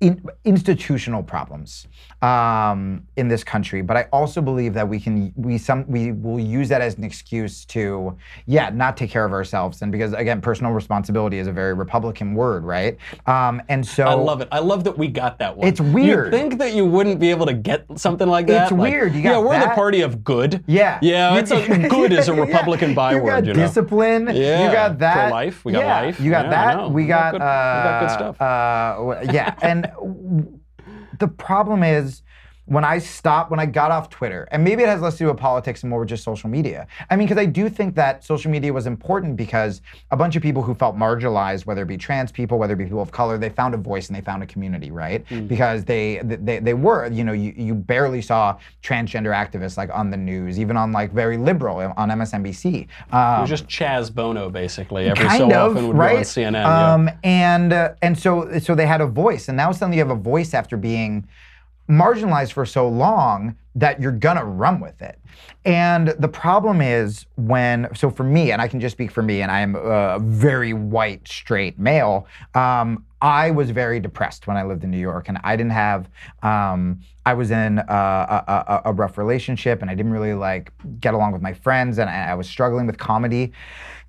in, 0.00 0.22
institutional 0.44 1.22
problems 1.22 1.86
um, 2.22 3.02
in 3.16 3.28
this 3.28 3.42
country, 3.44 3.82
but 3.82 3.96
I 3.96 4.02
also 4.12 4.40
believe 4.40 4.74
that 4.74 4.88
we 4.88 5.00
can 5.00 5.32
we 5.36 5.58
some 5.58 5.84
we 5.88 6.12
will 6.12 6.38
use 6.40 6.68
that 6.68 6.80
as 6.80 6.96
an 6.96 7.04
excuse 7.04 7.64
to 7.66 8.16
yeah 8.46 8.70
not 8.70 8.96
take 8.96 9.10
care 9.10 9.24
of 9.24 9.32
ourselves 9.32 9.82
and 9.82 9.90
because 9.92 10.12
again 10.12 10.40
personal 10.40 10.72
responsibility 10.72 11.38
is 11.38 11.46
a 11.46 11.52
very 11.52 11.74
Republican 11.74 12.34
word 12.34 12.64
right 12.64 12.96
um, 13.26 13.60
and 13.68 13.84
so 13.86 14.04
I 14.04 14.14
love 14.14 14.40
it. 14.40 14.48
I 14.52 14.58
love 14.60 14.84
that 14.84 14.96
we 14.96 15.08
got 15.08 15.38
that 15.38 15.56
one. 15.56 15.66
It's 15.66 15.80
weird. 15.80 16.32
You 16.32 16.38
think 16.38 16.58
that 16.58 16.74
you 16.74 16.84
wouldn't 16.86 17.18
be 17.20 17.30
able 17.30 17.46
to 17.46 17.52
get 17.54 17.84
something 17.96 18.28
like 18.28 18.46
that? 18.48 18.64
It's 18.64 18.72
Like, 18.72 18.92
weird. 18.92 19.14
You 19.14 19.20
yeah, 19.22 19.38
we're 19.38 19.58
the 19.60 19.68
party 19.74 20.00
of 20.02 20.22
good. 20.24 20.62
Yeah. 20.66 20.98
Yeah, 21.02 21.32
You- 21.34 21.38
it's 21.40 21.50
a, 21.50 21.88
good 21.88 22.12
is 22.12 22.28
a 22.28 22.34
Yeah, 22.34 22.40
Republican 22.42 22.90
You 22.90 22.94
byword. 22.96 23.26
got 23.26 23.44
You 23.46 23.52
know. 23.54 23.60
discipline. 23.66 24.28
Yeah, 24.32 24.64
You 24.66 24.72
got 24.72 24.98
that. 24.98 25.28
pro-life, 25.28 25.64
we 25.64 25.72
got 25.72 25.80
yeah, 25.82 26.00
life. 26.00 26.20
You 26.20 26.30
got 26.30 26.44
Yeah, 26.46 26.50
that. 26.50 26.90
We 26.90 27.02
We 27.02 27.06
got. 27.08 27.32
got 27.32 27.32
good- 27.32 27.38
we 27.38 27.40
got 27.88 28.00
good 28.00 28.08
uh, 28.08 28.14
stuff. 28.14 28.40
Uh, 28.40 29.32
yeah, 29.32 29.54
and 29.62 29.87
the 31.18 31.28
problem 31.28 31.82
is 31.82 32.22
when 32.68 32.84
I 32.84 32.98
stopped, 32.98 33.50
when 33.50 33.58
I 33.58 33.64
got 33.64 33.90
off 33.90 34.10
Twitter, 34.10 34.46
and 34.52 34.62
maybe 34.62 34.82
it 34.82 34.88
has 34.88 35.00
less 35.00 35.14
to 35.14 35.24
do 35.24 35.26
with 35.28 35.38
politics 35.38 35.82
and 35.82 35.90
more 35.90 36.00
with 36.00 36.10
just 36.10 36.22
social 36.22 36.50
media. 36.50 36.86
I 37.08 37.16
mean, 37.16 37.26
because 37.26 37.40
I 37.40 37.46
do 37.46 37.70
think 37.70 37.94
that 37.94 38.22
social 38.22 38.50
media 38.50 38.72
was 38.74 38.86
important 38.86 39.36
because 39.36 39.80
a 40.10 40.16
bunch 40.16 40.36
of 40.36 40.42
people 40.42 40.62
who 40.62 40.74
felt 40.74 40.94
marginalized, 40.94 41.64
whether 41.64 41.82
it 41.82 41.86
be 41.88 41.96
trans 41.96 42.30
people, 42.30 42.58
whether 42.58 42.74
it 42.74 42.76
be 42.76 42.84
people 42.84 43.00
of 43.00 43.10
color, 43.10 43.38
they 43.38 43.48
found 43.48 43.74
a 43.74 43.78
voice 43.78 44.08
and 44.08 44.16
they 44.16 44.20
found 44.20 44.42
a 44.42 44.46
community, 44.46 44.90
right? 44.90 45.24
Because 45.48 45.84
they, 45.84 46.20
they 46.22 46.58
they 46.58 46.74
were, 46.74 47.06
you 47.06 47.24
know, 47.24 47.32
you, 47.32 47.54
you 47.56 47.74
barely 47.74 48.20
saw 48.20 48.58
transgender 48.82 49.32
activists 49.32 49.78
like 49.78 49.90
on 49.94 50.10
the 50.10 50.16
news, 50.18 50.60
even 50.60 50.76
on 50.76 50.92
like 50.92 51.10
very 51.12 51.38
liberal 51.38 51.78
on 51.96 52.10
MSNBC. 52.10 52.82
It 52.82 52.88
Um, 53.14 53.40
was 53.40 53.48
just 53.50 53.66
Chaz 53.66 54.14
Bono, 54.14 54.50
basically. 54.50 55.06
Every 55.08 55.24
kind 55.24 55.38
so 55.38 55.46
of, 55.46 55.72
often 55.72 55.88
would 55.88 55.96
right? 55.96 56.12
go 56.12 56.18
on 56.18 56.24
CNN. 56.24 56.52
yeah. 56.52 56.94
Um, 56.94 57.10
and 57.24 57.72
uh, 57.72 57.94
and 58.02 58.18
so 58.18 58.58
so 58.58 58.74
they 58.74 58.86
had 58.86 59.00
a 59.00 59.06
voice, 59.06 59.48
and 59.48 59.56
now 59.56 59.72
suddenly 59.72 59.96
you 59.96 60.04
have 60.04 60.16
a 60.16 60.20
voice 60.20 60.52
after 60.52 60.76
being 60.76 61.26
marginalized 61.88 62.52
for 62.52 62.66
so 62.66 62.88
long 62.88 63.56
that 63.74 64.00
you're 64.00 64.12
gonna 64.12 64.44
run 64.44 64.80
with 64.80 65.00
it. 65.00 65.18
And 65.64 66.08
the 66.18 66.28
problem 66.28 66.80
is 66.80 67.26
when 67.36 67.88
so 67.94 68.10
for 68.10 68.24
me, 68.24 68.52
and 68.52 68.60
I 68.60 68.68
can 68.68 68.80
just 68.80 68.94
speak 68.94 69.10
for 69.10 69.22
me, 69.22 69.42
and 69.42 69.50
I 69.50 69.60
am 69.60 69.74
a 69.76 70.18
very 70.18 70.72
white 70.72 71.26
straight 71.28 71.78
male. 71.78 72.26
Um, 72.54 73.04
I 73.20 73.50
was 73.50 73.70
very 73.70 73.98
depressed 74.00 74.46
when 74.46 74.56
I 74.56 74.62
lived 74.62 74.84
in 74.84 74.90
New 74.90 74.98
York, 74.98 75.28
and 75.28 75.38
I 75.42 75.56
didn't 75.56 75.72
have. 75.72 76.08
Um, 76.42 77.00
I 77.26 77.34
was 77.34 77.50
in 77.50 77.78
a, 77.78 77.82
a, 77.92 78.82
a, 78.86 78.92
rough 78.92 79.18
relationship, 79.18 79.82
and 79.82 79.90
I 79.90 79.94
didn't 79.94 80.12
really 80.12 80.32
like 80.32 80.72
get 81.00 81.12
along 81.14 81.32
with 81.32 81.42
my 81.42 81.52
friends, 81.52 81.98
and 81.98 82.08
I, 82.08 82.30
I 82.30 82.34
was 82.34 82.48
struggling 82.48 82.86
with 82.86 82.96
comedy. 82.96 83.52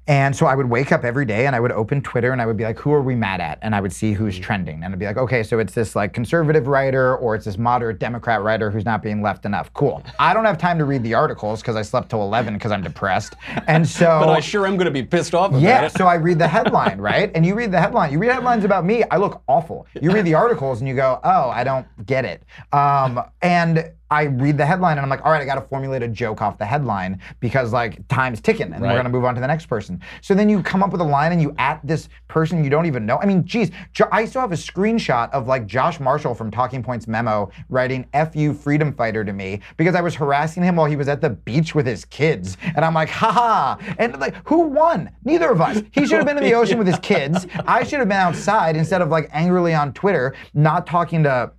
And 0.10 0.36
so 0.36 0.48
I 0.48 0.56
would 0.56 0.68
wake 0.72 0.92
up 0.92 1.04
every 1.04 1.24
day 1.24 1.46
and 1.46 1.56
I 1.56 1.60
would 1.60 1.72
open 1.72 2.02
Twitter 2.02 2.32
and 2.32 2.42
I 2.42 2.48
would 2.48 2.58
be 2.58 2.64
like, 2.64 2.80
who 2.80 2.92
are 2.92 3.02
we 3.04 3.14
mad 3.14 3.42
at? 3.42 3.60
And 3.62 3.76
I 3.76 3.80
would 3.80 3.94
see 3.94 4.12
who's 4.14 4.40
trending. 4.40 4.84
And 4.84 4.92
I'd 4.92 4.98
be 4.98 5.06
like, 5.06 5.18
okay, 5.18 5.44
so 5.44 5.60
it's 5.60 5.74
this 5.76 5.96
like 5.96 6.14
conservative 6.14 6.66
writer 6.66 7.16
or 7.18 7.36
it's 7.36 7.46
this 7.46 7.60
moderate 7.60 8.00
Democrat 8.00 8.42
writer 8.42 8.72
who's 8.72 8.86
not 8.86 9.04
being 9.04 9.22
left 9.22 9.46
enough. 9.46 9.72
Cool. 9.74 10.02
I 10.20 10.34
don't 10.34 10.46
have 10.46 10.58
time 10.58 10.80
to 10.80 10.86
read 10.86 11.04
the 11.04 11.14
articles 11.14 11.62
because 11.62 11.76
I 11.76 11.84
slept 11.84 12.10
till 12.10 12.24
11 12.24 12.56
because 12.56 12.72
I'm 12.72 12.82
depressed. 12.82 13.36
And 13.68 13.88
so. 13.88 14.06
But 14.20 14.30
I 14.30 14.40
sure 14.40 14.66
am 14.66 14.78
going 14.78 14.86
to 14.86 14.92
be 14.92 15.04
pissed 15.04 15.36
off 15.36 15.52
about 15.52 15.62
Yeah, 15.62 15.86
it. 15.86 15.92
so 15.92 16.08
I 16.08 16.16
read 16.16 16.40
the 16.40 16.48
headline, 16.48 17.00
right? 17.00 17.32
And 17.36 17.46
you 17.46 17.54
read 17.54 17.72
the 17.72 17.80
headline. 17.80 18.12
You 18.12 18.18
read 18.18 18.32
headlines 18.32 18.66
about 18.66 18.86
me, 18.86 19.04
I 19.12 19.18
look 19.18 19.44
awful. 19.48 19.86
You 20.02 20.12
read 20.12 20.26
the 20.26 20.34
articles 20.44 20.80
and 20.80 20.88
you 20.90 20.96
go, 20.96 21.20
oh, 21.24 21.50
I 21.52 21.64
don't 21.64 21.86
get 22.08 22.26
it. 22.26 22.42
Um, 22.74 23.22
and 23.44 23.92
I 24.12 24.24
read 24.24 24.58
the 24.58 24.66
headline 24.66 24.98
and 24.98 25.02
I'm 25.02 25.10
like, 25.10 25.24
all 25.26 25.32
right, 25.32 25.42
I 25.42 25.46
got 25.46 25.56
to 25.56 25.62
formulate 25.62 26.02
a 26.04 26.08
joke 26.08 26.42
off 26.42 26.58
the 26.58 26.66
headline 26.66 27.20
because 27.40 27.72
like 27.74 28.06
time's 28.08 28.42
ticking 28.42 28.74
and 28.74 28.82
Right. 28.82 28.90
we're 28.90 28.94
going 28.94 29.04
to 29.06 29.10
move 29.12 29.26
on 29.26 29.36
to 29.36 29.42
the 29.42 29.48
next 29.48 29.68
person. 29.68 30.02
So 30.22 30.34
then 30.34 30.50
you 30.50 30.64
come 30.64 30.82
up 30.82 30.92
with 30.92 31.02
a 31.02 31.06
line 31.06 31.32
and 31.32 31.42
you 31.42 31.54
at 31.58 31.80
this 31.84 32.10
person 32.28 32.64
you 32.64 32.70
don't 32.70 32.86
even 32.86 33.06
know. 33.06 33.18
I 33.22 33.26
mean, 33.26 33.46
geez, 33.46 33.72
I 34.12 34.26
still 34.26 34.42
have 34.42 34.52
a 34.52 34.56
screenshot 34.56 35.30
of 35.32 35.48
like 35.48 35.68
Josh 35.68 36.00
Marshall 36.00 36.34
from 36.34 36.50
Talking 36.52 36.82
Points 36.84 37.08
memo 37.08 37.52
writing 37.70 38.08
"F 38.14 38.36
you, 38.36 38.54
freedom 38.54 38.94
fighter" 38.94 39.24
to 39.24 39.34
me 39.34 39.62
because 39.78 39.96
I 39.96 40.02
was 40.02 40.16
harassing 40.16 40.64
him 40.64 40.76
while 40.76 40.86
he 40.88 40.96
was 40.96 41.08
at 41.08 41.22
the 41.22 41.30
beach 41.30 41.76
with 41.76 41.86
his 41.86 42.06
kids, 42.06 42.58
and 42.76 42.84
I'm 42.86 42.94
like, 42.94 43.10
haha. 43.10 43.78
And 43.98 44.20
like, 44.20 44.36
who 44.48 44.62
won? 44.62 45.10
Neither 45.24 45.50
of 45.52 45.62
us. 45.62 45.82
He 45.92 46.06
should 46.06 46.18
have 46.18 46.26
been 46.26 46.38
in 46.38 46.44
the 46.44 46.54
ocean 46.56 46.78
with 46.78 46.88
his 46.88 47.00
kids. 47.00 47.46
I 47.68 47.84
should 47.84 48.00
have 48.00 48.08
been 48.08 48.18
outside 48.18 48.76
instead 48.76 49.02
of 49.02 49.10
like 49.10 49.30
angrily 49.34 49.74
on 49.74 49.94
Twitter, 49.94 50.36
not 50.54 50.86
talking 50.88 51.24
to 51.24 51.52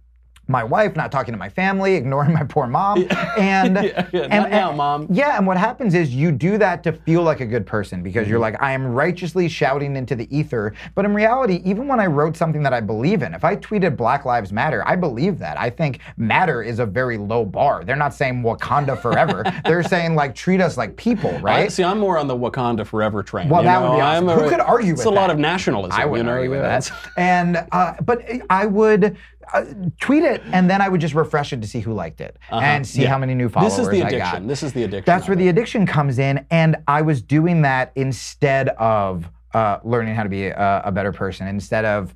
my 0.51 0.65
wife, 0.65 0.97
not 0.97 1.11
talking 1.13 1.33
to 1.33 1.39
my 1.39 1.49
family, 1.49 1.95
ignoring 2.03 2.33
my 2.33 2.45
poor 2.45 2.67
mom. 2.67 3.07
And, 3.39 3.77
Yeah, 3.77 4.09
yeah, 4.13 4.21
and- 4.23 4.31
not 4.43 4.51
now, 4.51 4.73
Mom. 4.73 5.07
Yeah, 5.11 5.37
and 5.39 5.47
what 5.47 5.57
happens 5.57 5.95
is 5.95 6.15
you 6.15 6.33
do 6.33 6.59
that 6.59 6.83
to 6.85 6.93
feel 6.93 7.23
like 7.23 7.41
a 7.41 7.47
good 7.47 7.67
person 7.67 8.03
because 8.03 8.29
you're 8.29 8.39
Mm-hmm. 8.41 8.55
like, 8.55 8.63
I 8.63 8.73
am 8.73 8.87
righteously 8.87 9.49
shouting 9.49 9.97
into 9.97 10.15
the 10.15 10.27
ether. 10.37 10.75
But 10.95 11.05
in 11.05 11.15
reality, 11.15 11.61
even 11.65 11.87
when 11.89 12.01
I 12.01 12.07
wrote 12.07 12.37
something 12.37 12.63
that 12.65 12.73
I 12.73 12.81
believe 12.81 13.23
in, 13.23 13.35
if 13.35 13.45
I 13.45 13.57
tweeted 13.57 13.97
Black 13.97 14.25
Lives 14.25 14.53
Matter, 14.53 14.87
I 14.87 14.97
believe 14.97 15.39
that. 15.39 15.59
I 15.59 15.71
think 15.71 16.01
matter 16.17 16.63
is 16.63 16.79
a 16.79 16.87
very 16.87 17.17
low 17.19 17.45
bar. 17.45 17.85
They're 17.85 17.97
not 17.97 18.15
saying 18.15 18.43
Wakanda 18.43 19.01
forever. 19.01 19.45
They're 19.65 19.83
saying 19.83 20.15
like 20.15 20.35
treat 20.35 20.61
us 20.61 20.77
like 20.77 20.97
people, 20.97 21.31
I, 21.37 21.41
right? 21.41 21.73
see, 21.73 21.85
I'm 21.85 21.99
more 22.01 22.19
on 22.19 22.27
the 22.27 22.37
Wakanda 22.37 22.87
forever 22.87 23.23
train. 23.23 23.49
Well, 23.49 23.63
you 23.63 23.69
that 23.69 23.81
know? 23.81 23.91
would 23.91 23.97
be 23.97 24.01
awesome. 24.03 24.29
I'm 24.29 24.39
Who 24.39 24.49
could 24.49 24.61
argue 24.61 24.93
It's 24.95 25.05
a 25.05 25.11
lot 25.11 25.31
of 25.31 25.39
nationalism. 25.39 25.93
I 26.01 26.05
wouldn't 26.07 26.27
you 26.27 26.33
know? 26.33 26.37
argue 26.39 26.51
with 26.51 26.61
that. 26.63 26.91
And 27.17 27.67
uh, 27.73 27.95
but 28.05 28.25
I 28.51 28.67
would 28.67 29.17
uh, 29.53 29.65
tweet 30.01 30.23
it, 30.25 30.43
and 30.53 30.69
then 30.71 30.81
I 30.81 30.89
would 30.89 31.01
just 31.01 31.15
refresh 31.15 31.53
it 31.53 31.61
to 31.63 31.69
see 31.69 31.81
who 31.81 31.93
liked 31.93 32.21
it 32.21 32.37
and 32.51 32.87
see 32.87 33.01
Uh-huh. 33.01 33.05
Yeah. 33.05 33.11
how 33.11 33.19
many 33.19 33.35
new 33.35 33.49
followers 33.49 33.77
This 33.77 33.87
is 33.87 33.89
the 33.91 34.03
I 34.03 34.09
addiction. 34.09 34.33
got. 34.43 34.49
This 34.49 34.63
is 34.63 34.73
the 34.73 34.85
addiction. 34.85 35.05
That's 35.07 35.29
where 35.29 35.37
the 35.37 35.49
addiction 35.49 35.87
comes 35.87 36.19
in, 36.19 36.45
and 36.51 36.77
I 36.87 37.03
was 37.03 37.23
doing 37.23 37.63
that 37.63 37.93
instead 37.97 38.69
of 38.71 39.29
uh, 39.55 39.79
learning 39.83 40.15
how 40.15 40.23
to 40.23 40.29
be 40.29 40.47
a, 40.47 40.83
a 40.85 40.93
better 40.93 41.13
person, 41.13 41.49
instead 41.49 41.85
of 41.85 42.15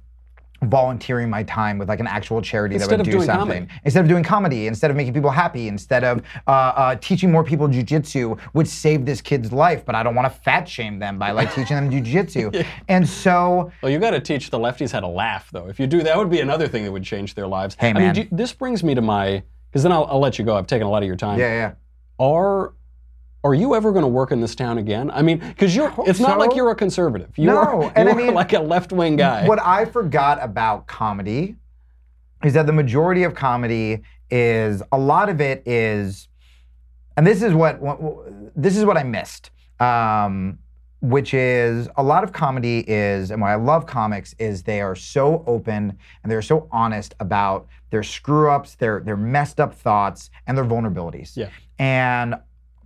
volunteering 0.63 1.29
my 1.29 1.43
time 1.43 1.79
with 1.79 1.89
like 1.89 2.01
an 2.01 2.07
actual 2.07 2.41
charity 2.41 2.77
Instead 2.77 2.91
that 2.91 2.99
would 2.99 3.01
of 3.01 3.07
do 3.07 3.13
doing 3.13 3.27
something. 3.27 3.67
comedy. 3.67 3.81
Instead 3.85 4.01
of 4.01 4.09
doing 4.09 4.25
comedy, 4.25 4.67
instead 4.67 4.91
of 4.91 4.97
making 4.97 5.13
people 5.13 5.31
happy, 5.31 5.69
instead 5.69 6.05
of 6.05 6.23
uh, 6.47 6.51
uh, 6.51 6.97
teaching 6.97 7.31
more 7.31 7.45
people 7.45 7.69
jujitsu, 7.69 8.39
which 8.53 8.69
saved 8.69 9.05
this 9.05 9.21
kid's 9.21 9.53
life, 9.53 9.85
but 9.85 9.95
I 9.95 10.03
don't 10.03 10.15
want 10.15 10.33
to 10.33 10.41
fat 10.41 10.69
shame 10.69 10.99
them 10.99 11.19
by 11.19 11.33
like 11.33 11.53
teaching 11.55 11.77
them 11.77 11.91
jujitsu. 11.91 12.65
And 12.89 13.07
so 13.09 13.73
Well, 13.83 13.91
you 13.93 13.99
got 13.99 14.11
to 14.11 14.21
teach 14.21 14.51
the 14.51 14.59
lefties 14.59 14.93
how 14.93 15.01
to 15.01 15.07
laugh, 15.07 15.51
though. 15.51 15.69
If 15.69 15.79
you 15.79 15.87
do, 15.87 16.03
that 16.03 16.17
would 16.17 16.31
be 16.31 16.41
another 16.41 16.69
thing 16.69 16.85
that 16.85 16.93
would 16.93 17.05
change 17.05 17.35
their 17.35 17.47
lives. 17.47 17.77
Hey, 17.79 17.91
I 17.91 17.93
mean, 17.93 18.03
man. 18.13 18.29
this 18.31 18.53
brings 18.53 18.83
me 18.83 18.95
to 18.95 19.01
my, 19.03 19.43
because 19.71 19.83
then 19.83 19.93
I'll, 19.93 20.05
I'll 20.05 20.21
let 20.21 20.39
you 20.39 20.45
go. 20.45 20.57
I've 20.57 20.67
taken 20.67 20.87
a 20.87 20.91
lot 20.91 21.03
of 21.03 21.07
your 21.07 21.17
time. 21.17 21.39
yeah, 21.39 21.53
yeah. 21.53 21.73
Are 22.19 22.73
are 23.45 23.55
you 23.55 23.75
ever 23.75 23.93
going 23.93 24.03
to 24.03 24.09
work 24.09 24.33
in 24.33 24.41
this 24.41 24.55
town 24.55 24.79
again? 24.79 25.11
I 25.11 25.21
mean, 25.21 25.39
because 25.39 25.77
you're. 25.77 25.93
It's 26.07 26.19
not 26.19 26.33
so. 26.33 26.39
like 26.39 26.57
you're 26.57 26.71
a 26.71 26.75
conservative. 26.75 27.31
You 27.37 27.49
No, 27.49 27.57
are, 27.59 27.93
and 27.95 28.09
I 28.09 28.15
mean, 28.15 28.33
like 28.33 28.55
a 28.55 28.59
left 28.59 28.91
wing 28.91 29.17
guy. 29.17 29.47
What 29.47 29.61
I 29.63 29.85
forgot 29.85 30.43
about 30.43 30.87
comedy 30.87 31.57
is 32.43 32.55
that 32.55 32.67
the 32.67 32.73
majority 32.73 33.23
of 33.23 33.35
comedy 33.35 34.03
is 34.31 34.83
a 34.91 34.99
lot 34.99 35.29
of 35.29 35.43
it 35.43 35.63
is, 35.67 36.29
and 37.19 37.27
this 37.27 37.43
is 37.43 37.53
what, 37.53 37.81
what 37.81 37.99
this 38.57 38.77
is 38.77 38.85
what 38.85 38.97
I 38.97 39.03
missed. 39.03 39.51
Um, 39.79 40.59
which 41.03 41.35
is 41.35 41.87
a 41.97 42.03
lot 42.03 42.25
of 42.25 42.33
comedy 42.33 42.83
is, 42.89 43.31
and 43.31 43.43
why 43.43 43.53
I 43.53 43.57
love 43.57 43.85
comics 43.85 44.35
is 44.39 44.63
they 44.63 44.81
are 44.81 44.97
so 44.97 45.45
open 45.47 45.99
and 46.23 46.33
they're 46.33 46.41
so 46.41 46.67
honest 46.73 47.15
about 47.21 47.67
their 47.91 48.03
screw 48.03 48.51
ups, 48.51 48.77
their 48.77 49.01
their 49.01 49.17
messed 49.17 49.61
up 49.61 49.75
thoughts, 49.75 50.31
and 50.47 50.57
their 50.57 50.65
vulnerabilities. 50.65 51.37
Yeah. 51.37 51.51
And 51.79 52.37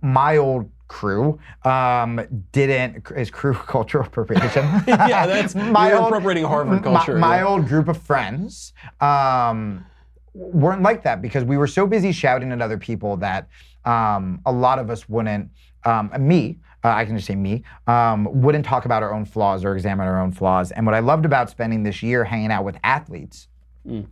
my 0.01 0.37
old 0.37 0.69
crew 0.87 1.39
um, 1.63 2.19
didn't 2.51 3.09
is 3.15 3.29
crew 3.31 3.53
cultural 3.67 4.05
appropriation. 4.05 4.65
yeah, 4.87 5.25
that's 5.25 5.55
My 5.55 5.93
old- 5.93 6.07
appropriating 6.07 6.43
Harvard 6.43 6.83
my- 6.83 6.97
culture. 6.97 7.17
My, 7.17 7.37
yeah. 7.37 7.47
old 7.47 7.67
group 7.67 7.87
of 7.87 8.01
friends 8.01 8.73
um, 8.99 9.85
weren't 10.33 10.81
like 10.81 11.03
that 11.03 11.21
because 11.21 11.43
we 11.43 11.57
were 11.57 11.67
so 11.67 11.87
busy 11.87 12.11
shouting 12.11 12.51
at 12.51 12.61
other 12.61 12.77
people 12.77 13.15
that 13.17 13.47
um, 13.85 14.41
a 14.45 14.51
lot 14.51 14.79
of 14.79 14.89
us 14.89 15.07
wouldn't. 15.07 15.49
Um, 15.85 16.11
me, 16.19 16.59
uh, 16.83 16.89
I 16.89 17.05
can 17.05 17.15
just 17.15 17.27
say 17.27 17.35
me, 17.35 17.63
um, 17.87 18.27
wouldn't 18.41 18.65
talk 18.65 18.83
about 18.85 19.01
our 19.01 19.13
own 19.13 19.23
flaws 19.23 19.63
or 19.63 19.75
examine 19.75 20.07
our 20.07 20.19
own 20.21 20.31
flaws. 20.31 20.71
And 20.71 20.85
what 20.85 20.93
I 20.95 20.99
loved 20.99 21.25
about 21.25 21.49
spending 21.49 21.83
this 21.83 22.03
year 22.03 22.25
hanging 22.25 22.51
out 22.51 22.65
with 22.65 22.77
athletes 22.83 23.47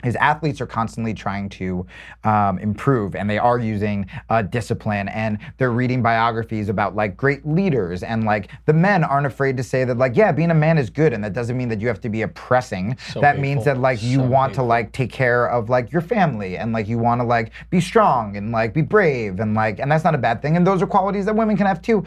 is 0.04 0.16
athletes 0.16 0.62
are 0.62 0.68
constantly 0.68 1.14
trying 1.14 1.50
to 1.50 1.86
um, 2.24 2.58
improve 2.60 3.16
and 3.16 3.30
they 3.30 3.38
are 3.38 3.60
using 3.60 4.06
uh, 4.30 4.42
discipline 4.42 5.08
and 5.10 5.38
they're 5.58 5.72
reading 5.72 6.02
biographies 6.02 6.70
about 6.70 6.96
like 6.96 7.18
great 7.18 7.46
leaders 7.46 8.04
and 8.04 8.24
like 8.24 8.50
the 8.66 8.74
men 8.74 9.04
aren't 9.04 9.28
afraid 9.28 9.58
to 9.58 9.64
say 9.64 9.84
that 9.84 9.98
like 9.98 10.16
yeah 10.16 10.32
being 10.32 10.52
a 10.52 10.56
man 10.56 10.78
is 10.78 10.90
good 10.90 11.14
and 11.14 11.24
that 11.24 11.34
doesn't 11.34 11.58
mean 11.58 11.70
that 11.70 11.82
you 11.82 11.88
have 11.88 12.02
to 12.02 12.10
be 12.10 12.22
oppressing. 12.22 12.98
So 13.12 13.22
that 13.22 13.40
means 13.40 13.66
that 13.66 13.80
like 13.80 14.02
you 14.02 14.20
So 14.20 14.26
want 14.26 14.54
to 14.56 14.64
like 14.64 14.92
take 14.92 15.12
care 15.12 15.50
of 15.50 15.70
like 15.70 15.92
your 15.92 16.02
family 16.02 16.58
and 16.58 16.72
like 16.72 16.88
you 16.88 16.98
want 16.98 17.22
to 17.22 17.26
like 17.26 17.52
be 17.70 17.82
strong 17.82 18.38
and 18.38 18.52
like 18.52 18.74
be 18.74 18.82
brave 18.82 19.40
and 19.40 19.54
like 19.54 19.80
and 19.80 19.92
that's 19.92 20.04
not 20.04 20.16
a 20.16 20.18
bad 20.18 20.42
thing 20.42 20.58
and 20.58 20.66
those 20.66 20.82
are 20.82 20.88
qualities 20.88 21.26
that 21.26 21.36
women 21.36 21.58
can 21.58 21.66
have 21.66 21.82
too 21.82 22.04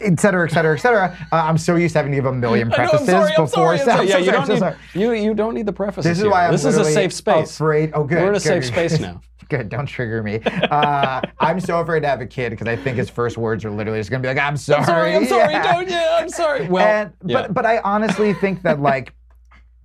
et 0.00 0.18
cetera, 0.18 0.46
et 0.48 0.52
cetera, 0.52 0.74
et 0.74 0.80
cetera. 0.80 1.16
Uh, 1.32 1.36
I'm 1.36 1.58
so 1.58 1.76
used 1.76 1.92
to 1.94 1.98
having 1.98 2.12
to 2.12 2.16
give 2.16 2.26
a 2.26 2.32
million 2.32 2.72
I 2.72 2.76
know, 2.76 2.82
I'm 2.84 2.88
prefaces 2.90 3.14
I'm 3.14 3.26
before. 3.44 3.48
sorry, 3.48 3.80
I'm 3.80 3.84
sorry. 3.86 4.08
Yeah, 4.08 4.18
you 4.18 4.32
don't 4.32 4.48
need 4.48 4.74
you 4.94 5.12
you 5.12 5.34
don't 5.34 5.54
need 5.54 5.66
the 5.66 5.72
prefaces. 5.72 6.04
This 6.04 6.18
is 6.18 6.22
here. 6.24 6.30
why 6.30 6.46
I'm 6.46 6.52
This 6.52 6.64
is 6.64 6.76
a 6.76 6.84
safe 6.84 7.12
space. 7.12 7.54
Afraid. 7.54 7.92
Oh, 7.94 8.04
good. 8.04 8.18
We're 8.18 8.22
in 8.24 8.28
a 8.30 8.32
good, 8.34 8.42
safe 8.42 8.62
good. 8.64 8.90
space 8.90 9.00
now. 9.00 9.20
Good. 9.48 9.70
Don't 9.70 9.86
trigger 9.86 10.22
me. 10.22 10.40
Uh, 10.44 11.22
I'm 11.40 11.58
so 11.58 11.80
afraid 11.80 12.00
to 12.00 12.06
have 12.08 12.20
a 12.20 12.26
kid 12.26 12.50
because 12.50 12.66
I 12.68 12.76
think 12.76 12.98
his 12.98 13.08
first 13.08 13.38
words 13.38 13.64
are 13.64 13.70
literally 13.70 13.98
just 13.98 14.10
gonna 14.10 14.20
be 14.20 14.28
like, 14.28 14.36
"I'm 14.36 14.58
sorry." 14.58 14.82
I'm 14.82 14.84
sorry. 14.84 15.14
I'm 15.14 15.24
sorry. 15.26 15.52
Yeah. 15.54 15.72
Don't. 15.72 15.88
Yeah, 15.90 16.16
I'm 16.20 16.28
sorry. 16.28 16.68
Well, 16.68 16.86
And, 16.86 17.12
yeah. 17.24 17.42
but 17.42 17.54
but 17.54 17.64
I 17.64 17.78
honestly 17.78 18.34
think 18.34 18.60
that 18.64 18.78
like 18.78 19.14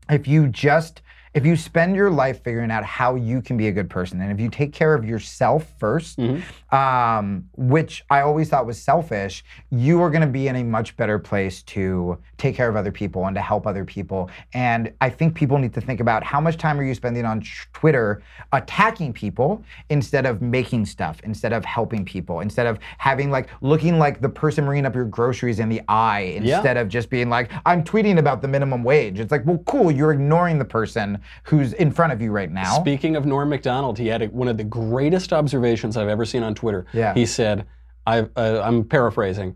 if 0.09 0.27
you 0.27 0.47
just 0.47 1.01
if 1.33 1.45
you 1.47 1.55
spend 1.55 1.95
your 1.95 2.11
life 2.11 2.43
figuring 2.43 2.69
out 2.69 2.83
how 2.83 3.15
you 3.15 3.41
can 3.41 3.57
be 3.57 3.67
a 3.67 3.71
good 3.71 3.89
person 3.89 4.21
and 4.21 4.31
if 4.31 4.39
you 4.39 4.49
take 4.49 4.71
care 4.71 4.93
of 4.93 5.03
yourself 5.05 5.67
1st 5.79 6.03
Mm-hmm. 6.13 6.75
um, 6.75 7.49
which 7.57 8.03
i 8.09 8.21
always 8.21 8.49
thought 8.49 8.65
was 8.65 8.79
selfish 8.81 9.43
you 9.71 10.01
are 10.01 10.09
going 10.09 10.21
to 10.21 10.27
be 10.27 10.47
in 10.47 10.55
a 10.57 10.63
much 10.63 10.95
better 10.97 11.17
place 11.17 11.63
to 11.63 12.17
take 12.37 12.55
care 12.55 12.69
of 12.69 12.75
other 12.75 12.91
people 12.91 13.25
and 13.25 13.35
to 13.35 13.41
help 13.41 13.65
other 13.65 13.83
people 13.85 14.29
and 14.53 14.91
i 15.01 15.09
think 15.09 15.33
people 15.33 15.57
need 15.57 15.73
to 15.73 15.81
think 15.81 15.99
about 15.99 16.23
how 16.23 16.39
much 16.41 16.57
time 16.57 16.79
are 16.79 16.83
you 16.83 16.93
spending 16.93 17.25
on 17.25 17.41
twitter 17.73 18.21
attacking 18.51 19.11
people 19.13 19.63
instead 19.89 20.25
of 20.25 20.41
making 20.41 20.85
stuff 20.85 21.19
instead 21.23 21.53
of 21.53 21.63
helping 21.65 22.03
people 22.05 22.41
instead 22.41 22.67
of 22.67 22.77
having 22.97 23.31
like 23.31 23.49
looking 23.61 23.97
like 23.97 24.21
the 24.21 24.29
person 24.29 24.65
bringing 24.65 24.85
up 24.85 24.93
your 24.95 25.05
groceries 25.05 25.59
in 25.59 25.69
the 25.69 25.81
eye 25.87 26.37
Yeah. 26.41 26.57
instead 26.57 26.77
of 26.77 26.89
just 26.89 27.09
being 27.09 27.29
like 27.29 27.49
i'm 27.65 27.83
tweeting 27.83 28.17
about 28.19 28.41
the 28.41 28.47
minimum 28.47 28.83
wage 28.83 29.19
it's 29.19 29.31
like 29.31 29.45
well 29.45 29.59
cool 29.65 29.89
you're 29.91 30.11
ignoring 30.11 30.59
the 30.59 30.65
person 30.65 31.19
who's 31.43 31.73
in 31.73 31.91
front 31.91 32.13
of 32.13 32.21
you 32.21 32.31
right 32.31 32.51
now 32.51 32.79
Speaking 32.79 33.15
of 33.15 33.25
Norm 33.25 33.49
Macdonald, 33.49 33.97
he 33.97 34.07
had 34.07 34.21
a, 34.21 34.27
one 34.27 34.47
of 34.47 34.57
the 34.57 34.63
greatest 34.63 35.33
observations 35.33 35.97
I've 35.97 36.07
ever 36.07 36.25
seen 36.25 36.43
on 36.43 36.55
Twitter. 36.55 36.85
Yeah. 36.93 37.13
He 37.13 37.25
said, 37.25 37.65
I've, 38.05 38.29
uh, 38.35 38.61
I'm 38.63 38.83
paraphrasing, 38.83 39.55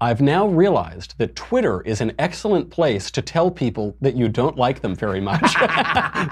I've 0.00 0.20
now 0.20 0.46
realized 0.46 1.14
that 1.18 1.36
Twitter 1.36 1.80
is 1.82 2.00
an 2.00 2.12
excellent 2.18 2.70
place 2.70 3.10
to 3.12 3.22
tell 3.22 3.50
people 3.50 3.96
that 4.00 4.16
you 4.16 4.28
don't 4.28 4.56
like 4.56 4.80
them 4.82 4.94
very 4.94 5.20
much. 5.20 5.40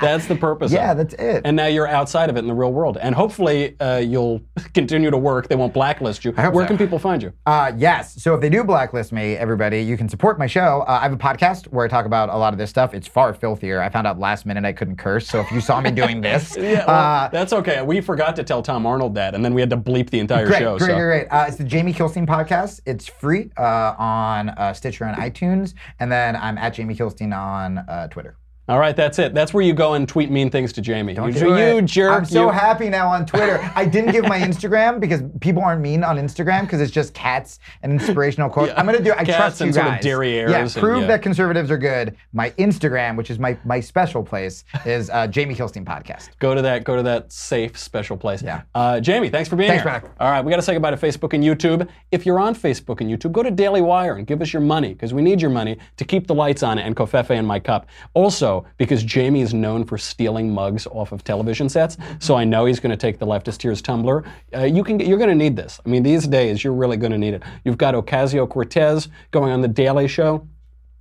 that's 0.00 0.26
the 0.26 0.34
purpose 0.34 0.72
yeah 0.72 0.92
of 0.92 0.98
it. 0.98 1.10
that's 1.10 1.22
it 1.22 1.42
And 1.44 1.56
now 1.56 1.66
you're 1.66 1.86
outside 1.86 2.28
of 2.28 2.36
it 2.36 2.40
in 2.40 2.48
the 2.48 2.54
real 2.54 2.72
world. 2.72 2.98
And 2.98 3.14
hopefully 3.14 3.78
uh, 3.80 3.98
you'll 3.98 4.42
continue 4.74 5.10
to 5.10 5.16
work. 5.16 5.48
They 5.48 5.56
won't 5.56 5.72
blacklist 5.72 6.24
you. 6.24 6.32
Where 6.32 6.52
so. 6.52 6.66
can 6.66 6.78
people 6.78 6.98
find 6.98 7.22
you? 7.22 7.32
Uh, 7.46 7.72
yes. 7.76 8.20
So 8.20 8.34
if 8.34 8.40
they 8.40 8.50
do 8.50 8.64
blacklist 8.64 9.12
me, 9.12 9.36
everybody, 9.36 9.80
you 9.80 9.96
can 9.96 10.08
support 10.08 10.38
my 10.38 10.46
show. 10.46 10.84
Uh, 10.88 10.98
I 11.00 11.02
have 11.02 11.12
a 11.12 11.16
podcast 11.16 11.66
where 11.68 11.84
I 11.86 11.88
talk 11.88 12.04
about 12.04 12.28
a 12.28 12.36
lot 12.36 12.52
of 12.52 12.58
this 12.58 12.70
stuff. 12.70 12.94
It's 12.94 13.06
far 13.06 13.32
filthier. 13.32 13.80
I 13.80 13.88
found 13.88 14.06
out 14.06 14.18
last 14.18 14.44
minute 14.44 14.64
I 14.64 14.72
couldn't 14.72 14.96
curse. 14.96 15.28
So 15.28 15.40
if 15.40 15.50
you 15.52 15.60
saw 15.60 15.80
me 15.80 15.92
doing 15.92 16.20
this, 16.20 16.56
Yeah, 16.56 16.84
well, 16.86 16.90
uh, 16.90 17.28
that's 17.28 17.52
okay. 17.52 17.82
We 17.82 18.00
forgot 18.00 18.34
to 18.36 18.44
tell 18.44 18.62
Tom 18.62 18.86
Arnold 18.86 19.14
that, 19.14 19.34
and 19.34 19.44
then 19.44 19.54
we 19.54 19.60
had 19.60 19.70
to 19.70 19.76
bleep 19.76 20.10
the 20.10 20.18
entire 20.18 20.46
great, 20.46 20.58
show. 20.58 20.78
great, 20.78 20.88
so. 20.88 20.94
great, 20.94 21.28
great. 21.28 21.28
Uh, 21.28 21.46
it's 21.46 21.56
the 21.56 21.64
Jamie 21.64 21.94
Kilstein 21.94 22.26
podcast. 22.26 22.80
It's 22.86 23.06
free 23.06 23.50
on 23.60 24.50
uh, 24.50 24.72
Stitcher 24.72 25.04
and 25.04 25.16
iTunes, 25.16 25.74
and 25.98 26.10
then 26.10 26.36
I'm 26.36 26.58
at 26.58 26.74
Jamie 26.74 26.94
Kilstein 26.94 27.36
on 27.36 27.78
uh, 27.78 28.08
Twitter. 28.08 28.36
All 28.72 28.78
right, 28.78 28.96
that's 28.96 29.18
it. 29.18 29.34
That's 29.34 29.52
where 29.52 29.62
you 29.62 29.74
go 29.74 29.92
and 29.92 30.08
tweet 30.08 30.30
mean 30.30 30.48
things 30.48 30.72
to 30.72 30.80
Jamie. 30.80 31.12
Don't 31.12 31.28
you, 31.34 31.40
do 31.40 31.46
you 31.48 31.76
it. 31.76 31.84
jerk. 31.84 32.10
I'm 32.10 32.24
so 32.24 32.46
you. 32.46 32.52
happy 32.52 32.88
now 32.88 33.06
on 33.06 33.26
Twitter. 33.26 33.60
I 33.74 33.84
didn't 33.84 34.12
give 34.12 34.24
my 34.24 34.40
Instagram 34.40 34.98
because 34.98 35.20
people 35.40 35.62
aren't 35.62 35.82
mean 35.82 36.02
on 36.02 36.16
Instagram 36.16 36.62
because 36.62 36.80
it's 36.80 36.90
just 36.90 37.12
cats 37.12 37.58
and 37.82 37.92
inspirational 37.92 38.48
quotes. 38.48 38.72
I'm 38.74 38.86
gonna 38.86 39.02
do. 39.02 39.12
I 39.12 39.26
Cats 39.26 39.36
trust 39.36 39.60
you 39.60 39.66
and 39.66 39.74
sort 39.74 39.86
of 39.88 39.92
guys. 39.96 40.04
derrieres 40.06 40.48
Yeah, 40.48 40.60
and- 40.60 40.72
prove 40.74 41.02
yeah. 41.02 41.06
that 41.08 41.20
conservatives 41.20 41.70
are 41.70 41.76
good. 41.76 42.16
My 42.32 42.48
Instagram, 42.52 43.16
which 43.16 43.30
is 43.30 43.38
my 43.38 43.58
my 43.66 43.78
special 43.78 44.22
place, 44.22 44.64
is 44.86 45.10
uh, 45.10 45.26
Jamie 45.26 45.54
Kilstein 45.54 45.84
podcast. 45.84 46.30
Go 46.38 46.54
to 46.54 46.62
that. 46.62 46.84
Go 46.84 46.96
to 46.96 47.02
that 47.02 47.30
safe, 47.30 47.76
special 47.76 48.16
place. 48.16 48.42
Yeah. 48.42 48.62
Uh, 48.74 49.00
Jamie, 49.00 49.28
thanks 49.28 49.50
for 49.50 49.56
being 49.56 49.68
Thanks, 49.68 49.82
here. 49.82 49.90
Braddock. 50.00 50.12
All 50.18 50.30
right, 50.30 50.42
we 50.42 50.48
got 50.48 50.56
to 50.56 50.62
say 50.62 50.72
goodbye 50.72 50.92
to 50.92 50.96
Facebook 50.96 51.34
and 51.34 51.44
YouTube. 51.44 51.86
If 52.10 52.24
you're 52.24 52.40
on 52.40 52.54
Facebook 52.54 53.02
and 53.02 53.10
YouTube, 53.10 53.32
go 53.32 53.42
to 53.42 53.50
Daily 53.50 53.82
Wire 53.82 54.14
and 54.14 54.26
give 54.26 54.40
us 54.40 54.50
your 54.50 54.62
money 54.62 54.94
because 54.94 55.12
we 55.12 55.20
need 55.20 55.42
your 55.42 55.50
money 55.50 55.76
to 55.98 56.06
keep 56.06 56.26
the 56.26 56.34
lights 56.34 56.62
on 56.62 56.78
and 56.78 56.96
covfefe 56.96 57.28
in 57.32 57.44
my 57.44 57.60
cup. 57.60 57.86
Also, 58.14 58.61
because 58.78 59.02
Jamie 59.02 59.40
is 59.40 59.54
known 59.54 59.84
for 59.84 59.98
stealing 59.98 60.52
mugs 60.52 60.86
off 60.86 61.12
of 61.12 61.24
television 61.24 61.68
sets, 61.68 61.96
so 62.18 62.34
I 62.34 62.44
know 62.44 62.64
he's 62.66 62.80
going 62.80 62.90
to 62.90 62.96
take 62.96 63.18
the 63.18 63.26
leftist 63.26 63.58
tears 63.58 63.82
tumbler. 63.82 64.24
Uh, 64.54 64.64
you 64.64 64.84
can. 64.84 65.00
You're 65.00 65.18
going 65.18 65.30
to 65.30 65.34
need 65.36 65.56
this. 65.56 65.80
I 65.84 65.88
mean, 65.88 66.02
these 66.02 66.26
days 66.26 66.62
you're 66.62 66.72
really 66.72 66.96
going 66.96 67.12
to 67.12 67.18
need 67.18 67.34
it. 67.34 67.42
You've 67.64 67.78
got 67.78 67.94
Ocasio 67.94 68.48
Cortez 68.48 69.08
going 69.30 69.52
on 69.52 69.60
the 69.60 69.68
Daily 69.68 70.08
Show. 70.08 70.46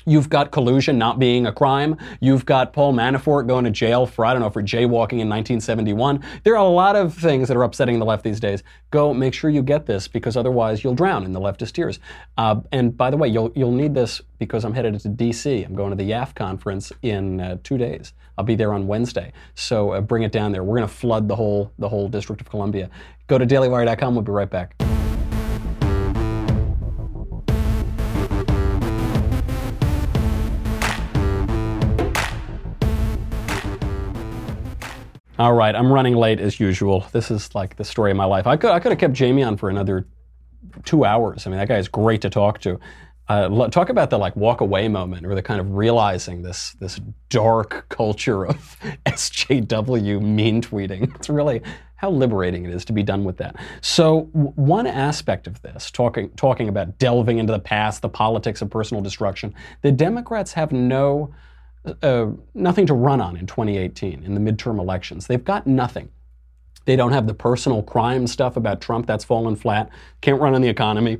You've 0.05 0.29
got 0.29 0.51
collusion 0.51 0.97
not 0.97 1.19
being 1.19 1.45
a 1.45 1.51
crime. 1.51 1.97
You've 2.19 2.45
got 2.45 2.73
Paul 2.73 2.93
Manafort 2.93 3.47
going 3.47 3.65
to 3.65 3.71
jail 3.71 4.05
for, 4.05 4.25
I 4.25 4.33
don't 4.33 4.41
know, 4.41 4.49
for 4.49 4.63
jaywalking 4.63 5.19
in 5.19 5.29
1971. 5.29 6.23
There 6.43 6.53
are 6.53 6.65
a 6.65 6.69
lot 6.69 6.95
of 6.95 7.13
things 7.13 7.47
that 7.47 7.57
are 7.57 7.63
upsetting 7.63 7.99
the 7.99 8.05
left 8.05 8.23
these 8.23 8.39
days. 8.39 8.63
Go 8.89 9.13
make 9.13 9.33
sure 9.33 9.49
you 9.49 9.63
get 9.63 9.85
this 9.85 10.07
because 10.07 10.35
otherwise 10.35 10.83
you'll 10.83 10.95
drown 10.95 11.23
in 11.23 11.33
the 11.33 11.39
leftist 11.39 11.73
tears. 11.73 11.99
Uh, 12.37 12.61
and 12.71 12.95
by 12.95 13.09
the 13.09 13.17
way, 13.17 13.27
you'll, 13.27 13.51
you'll 13.55 13.71
need 13.71 13.93
this 13.93 14.21
because 14.39 14.65
I'm 14.65 14.73
headed 14.73 14.99
to 14.99 15.09
DC. 15.09 15.65
I'm 15.65 15.75
going 15.75 15.91
to 15.91 15.95
the 15.95 16.09
YAF 16.09 16.35
conference 16.35 16.91
in 17.01 17.39
uh, 17.39 17.57
two 17.63 17.77
days. 17.77 18.13
I'll 18.37 18.45
be 18.45 18.55
there 18.55 18.73
on 18.73 18.87
Wednesday. 18.87 19.31
So 19.55 19.91
uh, 19.91 20.01
bring 20.01 20.23
it 20.23 20.31
down 20.31 20.51
there. 20.51 20.63
We're 20.63 20.77
going 20.77 20.89
to 20.89 20.93
flood 20.93 21.27
the 21.27 21.35
whole, 21.35 21.71
the 21.77 21.89
whole 21.89 22.09
District 22.09 22.41
of 22.41 22.49
Columbia. 22.49 22.89
Go 23.27 23.37
to 23.37 23.45
dailywire.com. 23.45 24.15
We'll 24.15 24.23
be 24.23 24.31
right 24.31 24.49
back. 24.49 24.90
All 35.41 35.53
right, 35.53 35.75
I'm 35.75 35.91
running 35.91 36.13
late 36.13 36.39
as 36.39 36.59
usual. 36.59 37.07
This 37.13 37.31
is 37.31 37.55
like 37.55 37.75
the 37.75 37.83
story 37.83 38.11
of 38.11 38.17
my 38.17 38.25
life. 38.25 38.45
I 38.45 38.57
could 38.57 38.69
I 38.69 38.79
could 38.79 38.91
have 38.91 38.99
kept 38.99 39.13
Jamie 39.13 39.41
on 39.41 39.57
for 39.57 39.71
another 39.71 40.05
two 40.83 41.03
hours. 41.03 41.47
I 41.47 41.49
mean, 41.49 41.57
that 41.57 41.67
guy 41.67 41.77
is 41.77 41.87
great 41.87 42.21
to 42.21 42.29
talk 42.29 42.61
to. 42.61 42.79
Uh, 43.27 43.67
talk 43.69 43.89
about 43.89 44.11
the 44.11 44.19
like 44.19 44.35
walk 44.35 44.61
away 44.61 44.87
moment, 44.87 45.25
or 45.25 45.33
the 45.33 45.41
kind 45.41 45.59
of 45.59 45.73
realizing 45.73 46.43
this 46.43 46.73
this 46.73 47.01
dark 47.29 47.87
culture 47.89 48.45
of 48.45 48.77
SJW 49.07 50.21
mean 50.21 50.61
tweeting. 50.61 51.15
It's 51.15 51.27
really 51.27 51.63
how 51.95 52.11
liberating 52.11 52.65
it 52.65 52.71
is 52.71 52.85
to 52.85 52.93
be 52.93 53.01
done 53.01 53.23
with 53.23 53.37
that. 53.37 53.55
So 53.81 54.29
w- 54.33 54.53
one 54.53 54.85
aspect 54.85 55.47
of 55.47 55.59
this, 55.63 55.89
talking 55.89 56.29
talking 56.35 56.69
about 56.69 56.99
delving 56.99 57.39
into 57.39 57.51
the 57.51 57.59
past, 57.59 58.03
the 58.03 58.09
politics 58.09 58.61
of 58.61 58.69
personal 58.69 59.01
destruction, 59.01 59.55
the 59.81 59.91
Democrats 59.91 60.53
have 60.53 60.71
no 60.71 61.33
uh, 62.01 62.27
nothing 62.53 62.85
to 62.87 62.93
run 62.93 63.21
on 63.21 63.35
in 63.37 63.47
2018 63.47 64.23
in 64.23 64.33
the 64.35 64.51
midterm 64.51 64.79
elections. 64.79 65.27
They've 65.27 65.43
got 65.43 65.65
nothing. 65.65 66.09
They 66.85 66.95
don't 66.95 67.11
have 67.11 67.27
the 67.27 67.33
personal 67.33 67.83
crime 67.83 68.27
stuff 68.27 68.57
about 68.57 68.81
Trump 68.81 69.05
that's 69.05 69.23
fallen 69.23 69.55
flat. 69.55 69.89
Can't 70.21 70.41
run 70.41 70.55
on 70.55 70.61
the 70.61 70.69
economy. 70.69 71.19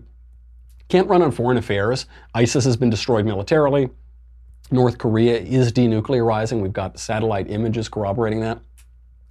Can't 0.88 1.08
run 1.08 1.22
on 1.22 1.32
foreign 1.32 1.58
affairs. 1.58 2.06
ISIS 2.34 2.66
has 2.66 2.78
been 2.78 2.90
destroyed 2.90 3.26
militarily. 3.26 3.90
North 4.72 4.98
Korea 4.98 5.38
is 5.38 5.72
denuclearizing. 5.72 6.62
We've 6.62 6.74
got 6.74 6.98
satellite 7.00 7.50
images 7.50 7.90
corroborating 7.90 8.40
that. 8.42 8.60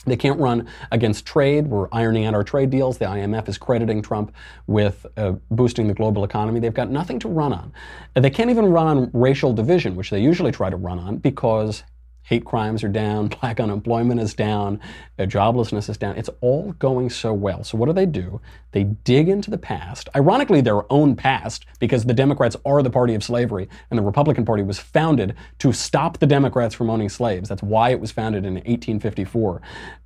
They 0.07 0.17
can't 0.17 0.41
run 0.41 0.67
against 0.91 1.27
trade. 1.27 1.67
We're 1.67 1.89
ironing 1.93 2.25
out 2.25 2.35
our 2.35 2.43
trade 2.43 2.71
deals. 2.71 2.97
The 2.97 3.05
IMF 3.05 3.49
is 3.49 3.59
crediting 3.59 4.01
Trump 4.01 4.35
with 4.67 5.05
uh, 5.17 5.33
boosting 5.51 5.89
the 5.89 5.95
global 5.95 6.25
economy. 6.25 6.59
They've 6.59 6.73
got 6.73 6.91
nothing 6.91 7.19
to 7.21 7.29
run 7.29 7.53
on. 7.53 7.73
They 8.15 8.31
can't 8.31 8.51
even 8.51 8.67
run 8.67 8.87
on 8.87 9.11
racial 9.13 9.53
division, 9.53 9.97
which 9.97 10.11
they 10.11 10.21
usually 10.21 10.53
try 10.53 10.71
to 10.71 10.77
run 10.77 10.99
on 10.99 11.19
because 11.19 11.83
hate 12.31 12.45
crimes 12.45 12.85
are 12.85 12.89
down, 12.89 13.27
black 13.41 13.59
unemployment 13.59 14.21
is 14.21 14.35
down, 14.35 14.81
uh, 15.19 15.25
joblessness 15.25 15.91
is 15.91 15.99
down. 15.99 16.17
It's 16.17 16.31
all 16.41 16.73
going 16.79 17.11
so 17.11 17.35
well. 17.35 17.65
So 17.65 17.77
what 17.77 17.87
do 17.87 17.93
they 17.93 18.07
do? 18.07 18.41
They 18.71 18.85
dig 18.85 19.29
into 19.29 19.51
the 19.51 19.59
past, 19.59 20.09
ironically 20.15 20.61
their 20.61 20.91
own 20.93 21.17
past, 21.17 21.67
because 21.81 22.05
the 22.05 22.15
Democrats 22.15 22.57
are 22.65 22.85
the 22.85 22.91
party 22.91 23.17
of 23.17 23.25
slavery, 23.25 23.69
and 23.91 23.99
the 23.99 24.03
Republican 24.05 24.45
Party 24.45 24.63
was 24.63 24.79
founded 24.79 25.35
to 25.59 25.73
stop 25.73 26.19
the 26.19 26.27
Democrats 26.27 26.73
from 26.73 26.89
owning 26.89 27.09
slaves. 27.09 27.49
That's 27.49 27.65
why 27.65 27.91
it 27.91 27.99
was 27.99 28.13
founded 28.13 28.47
in 28.47 28.55
1854. 28.55 29.63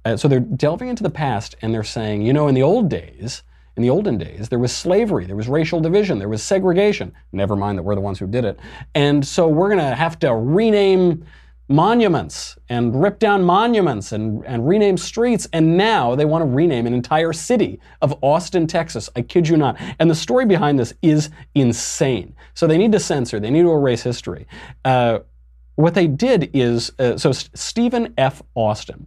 Uh, 0.07 0.17
so 0.17 0.27
they're 0.27 0.41
delving 0.41 0.89
into 0.89 1.03
the 1.03 1.11
past, 1.11 1.57
and 1.61 1.75
they're 1.75 1.85
saying, 1.85 2.23
you 2.23 2.33
know, 2.33 2.49
in 2.49 2.55
the 2.55 2.63
old 2.63 2.89
days, 2.89 3.43
in 3.77 3.83
the 3.83 3.91
olden 3.91 4.17
days, 4.17 4.49
there 4.49 4.59
was 4.59 4.75
slavery, 4.75 5.27
there 5.27 5.37
was 5.37 5.49
racial 5.49 5.81
division, 5.81 6.19
there 6.19 6.29
was 6.29 6.43
segregation. 6.43 7.13
Never 7.33 7.57
mind 7.57 7.77
that 7.77 7.83
we're 7.83 7.97
the 7.97 8.01
ones 8.01 8.19
who 8.19 8.27
did 8.27 8.45
it. 8.45 8.59
And 8.95 9.27
so 9.27 9.49
we're 9.49 9.69
going 9.69 9.81
to 9.81 9.95
have 9.95 10.19
to 10.21 10.35
rename 10.35 11.27
monuments 11.69 12.57
and 12.69 13.01
rip 13.01 13.19
down 13.19 13.43
monuments 13.43 14.13
and, 14.13 14.45
and 14.45 14.69
rename 14.69 14.97
streets. 14.97 15.49
And 15.53 15.77
now 15.77 16.15
they 16.15 16.25
want 16.25 16.43
to 16.43 16.47
rename 16.47 16.87
an 16.87 16.95
entire 16.95 17.33
city 17.33 17.81
of 18.03 18.15
Austin, 18.23 18.67
Texas. 18.67 19.09
I 19.17 19.23
kid 19.23 19.49
you 19.49 19.57
not. 19.57 19.81
And 19.99 20.11
the 20.11 20.15
story 20.15 20.45
behind 20.45 20.79
this 20.79 20.93
is 21.03 21.31
insane. 21.55 22.35
So 22.55 22.67
they 22.67 22.79
need 22.79 22.93
to 22.93 23.01
censor, 23.01 23.41
they 23.41 23.51
need 23.51 23.63
to 23.63 23.73
erase 23.73 24.03
history. 24.03 24.47
Uh, 24.85 25.21
what 25.77 25.95
they 25.95 26.07
did 26.07 26.51
is 26.53 26.93
uh, 26.99 27.17
so 27.17 27.31
S- 27.31 27.51
Stephen 27.55 28.15
F. 28.19 28.43
Austin. 28.55 29.07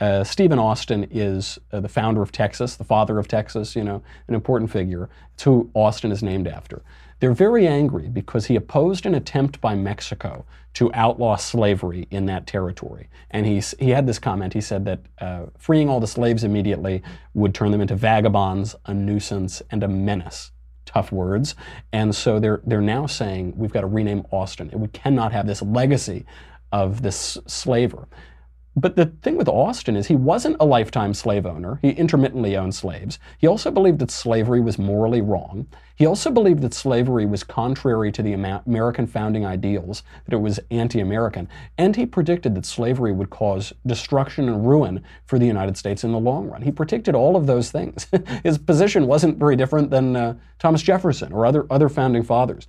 Uh, 0.00 0.22
Stephen 0.22 0.58
Austin 0.58 1.08
is 1.10 1.58
uh, 1.72 1.80
the 1.80 1.88
founder 1.88 2.22
of 2.22 2.30
Texas, 2.30 2.76
the 2.76 2.84
father 2.84 3.18
of 3.18 3.26
Texas, 3.26 3.74
you 3.74 3.82
know, 3.82 4.02
an 4.28 4.34
important 4.34 4.70
figure. 4.70 5.08
It's 5.34 5.42
who 5.42 5.70
Austin 5.74 6.12
is 6.12 6.22
named 6.22 6.46
after. 6.46 6.82
They're 7.20 7.32
very 7.32 7.66
angry 7.66 8.08
because 8.08 8.46
he 8.46 8.56
opposed 8.56 9.06
an 9.06 9.14
attempt 9.14 9.60
by 9.60 9.74
Mexico 9.74 10.46
to 10.74 10.92
outlaw 10.94 11.36
slavery 11.36 12.06
in 12.10 12.26
that 12.26 12.46
territory. 12.46 13.08
And 13.30 13.44
he's, 13.44 13.74
he 13.78 13.90
had 13.90 14.06
this 14.06 14.18
comment. 14.18 14.52
He 14.52 14.60
said 14.60 14.84
that 14.84 15.00
uh, 15.18 15.46
freeing 15.58 15.88
all 15.88 15.98
the 15.98 16.06
slaves 16.06 16.44
immediately 16.44 17.02
would 17.34 17.54
turn 17.54 17.72
them 17.72 17.80
into 17.80 17.96
vagabonds, 17.96 18.76
a 18.86 18.94
nuisance, 18.94 19.62
and 19.70 19.82
a 19.82 19.88
menace 19.88 20.52
tough 20.88 21.12
words. 21.12 21.54
And 21.92 22.14
so 22.14 22.40
they're 22.40 22.62
they're 22.64 22.80
now 22.80 23.06
saying 23.06 23.52
we've 23.56 23.72
got 23.72 23.82
to 23.82 23.86
rename 23.86 24.24
Austin. 24.30 24.70
We 24.72 24.88
cannot 24.88 25.32
have 25.32 25.46
this 25.46 25.60
legacy 25.60 26.24
of 26.72 27.02
this 27.02 27.36
slaver. 27.46 28.08
But 28.80 28.94
the 28.94 29.06
thing 29.06 29.36
with 29.36 29.48
Austin 29.48 29.96
is 29.96 30.06
he 30.06 30.14
wasn't 30.14 30.56
a 30.60 30.64
lifetime 30.64 31.12
slave 31.12 31.46
owner. 31.46 31.80
He 31.82 31.90
intermittently 31.90 32.56
owned 32.56 32.76
slaves. 32.76 33.18
He 33.38 33.48
also 33.48 33.72
believed 33.72 33.98
that 33.98 34.10
slavery 34.10 34.60
was 34.60 34.78
morally 34.78 35.20
wrong. 35.20 35.66
He 35.96 36.06
also 36.06 36.30
believed 36.30 36.62
that 36.62 36.74
slavery 36.74 37.26
was 37.26 37.42
contrary 37.42 38.12
to 38.12 38.22
the 38.22 38.34
American 38.34 39.08
founding 39.08 39.44
ideals, 39.44 40.04
that 40.24 40.34
it 40.34 40.40
was 40.40 40.60
anti 40.70 41.00
American. 41.00 41.48
And 41.76 41.96
he 41.96 42.06
predicted 42.06 42.54
that 42.54 42.64
slavery 42.64 43.10
would 43.10 43.30
cause 43.30 43.72
destruction 43.84 44.48
and 44.48 44.64
ruin 44.64 45.02
for 45.26 45.40
the 45.40 45.46
United 45.46 45.76
States 45.76 46.04
in 46.04 46.12
the 46.12 46.20
long 46.20 46.46
run. 46.46 46.62
He 46.62 46.70
predicted 46.70 47.16
all 47.16 47.34
of 47.34 47.48
those 47.48 47.72
things. 47.72 48.06
His 48.44 48.58
position 48.58 49.08
wasn't 49.08 49.38
very 49.38 49.56
different 49.56 49.90
than 49.90 50.14
uh, 50.14 50.34
Thomas 50.60 50.82
Jefferson 50.82 51.32
or 51.32 51.46
other, 51.46 51.66
other 51.68 51.88
founding 51.88 52.22
fathers. 52.22 52.68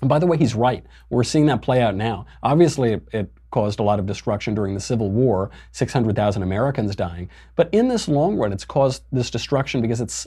And 0.00 0.08
by 0.08 0.18
the 0.18 0.26
way, 0.26 0.36
he's 0.36 0.54
right. 0.54 0.84
We're 1.10 1.24
seeing 1.24 1.46
that 1.46 1.62
play 1.62 1.80
out 1.80 1.94
now. 1.94 2.26
Obviously, 2.42 2.92
it, 2.92 3.08
it 3.12 3.32
caused 3.54 3.78
a 3.78 3.84
lot 3.84 4.00
of 4.00 4.06
destruction 4.06 4.52
during 4.52 4.74
the 4.74 4.80
Civil 4.80 5.12
War, 5.12 5.48
600,000 5.70 6.42
Americans 6.42 6.96
dying. 6.96 7.30
But 7.54 7.68
in 7.70 7.86
this 7.86 8.08
long 8.08 8.36
run, 8.36 8.52
it's 8.52 8.64
caused 8.64 9.04
this 9.12 9.30
destruction 9.30 9.80
because 9.80 10.00
it's, 10.00 10.26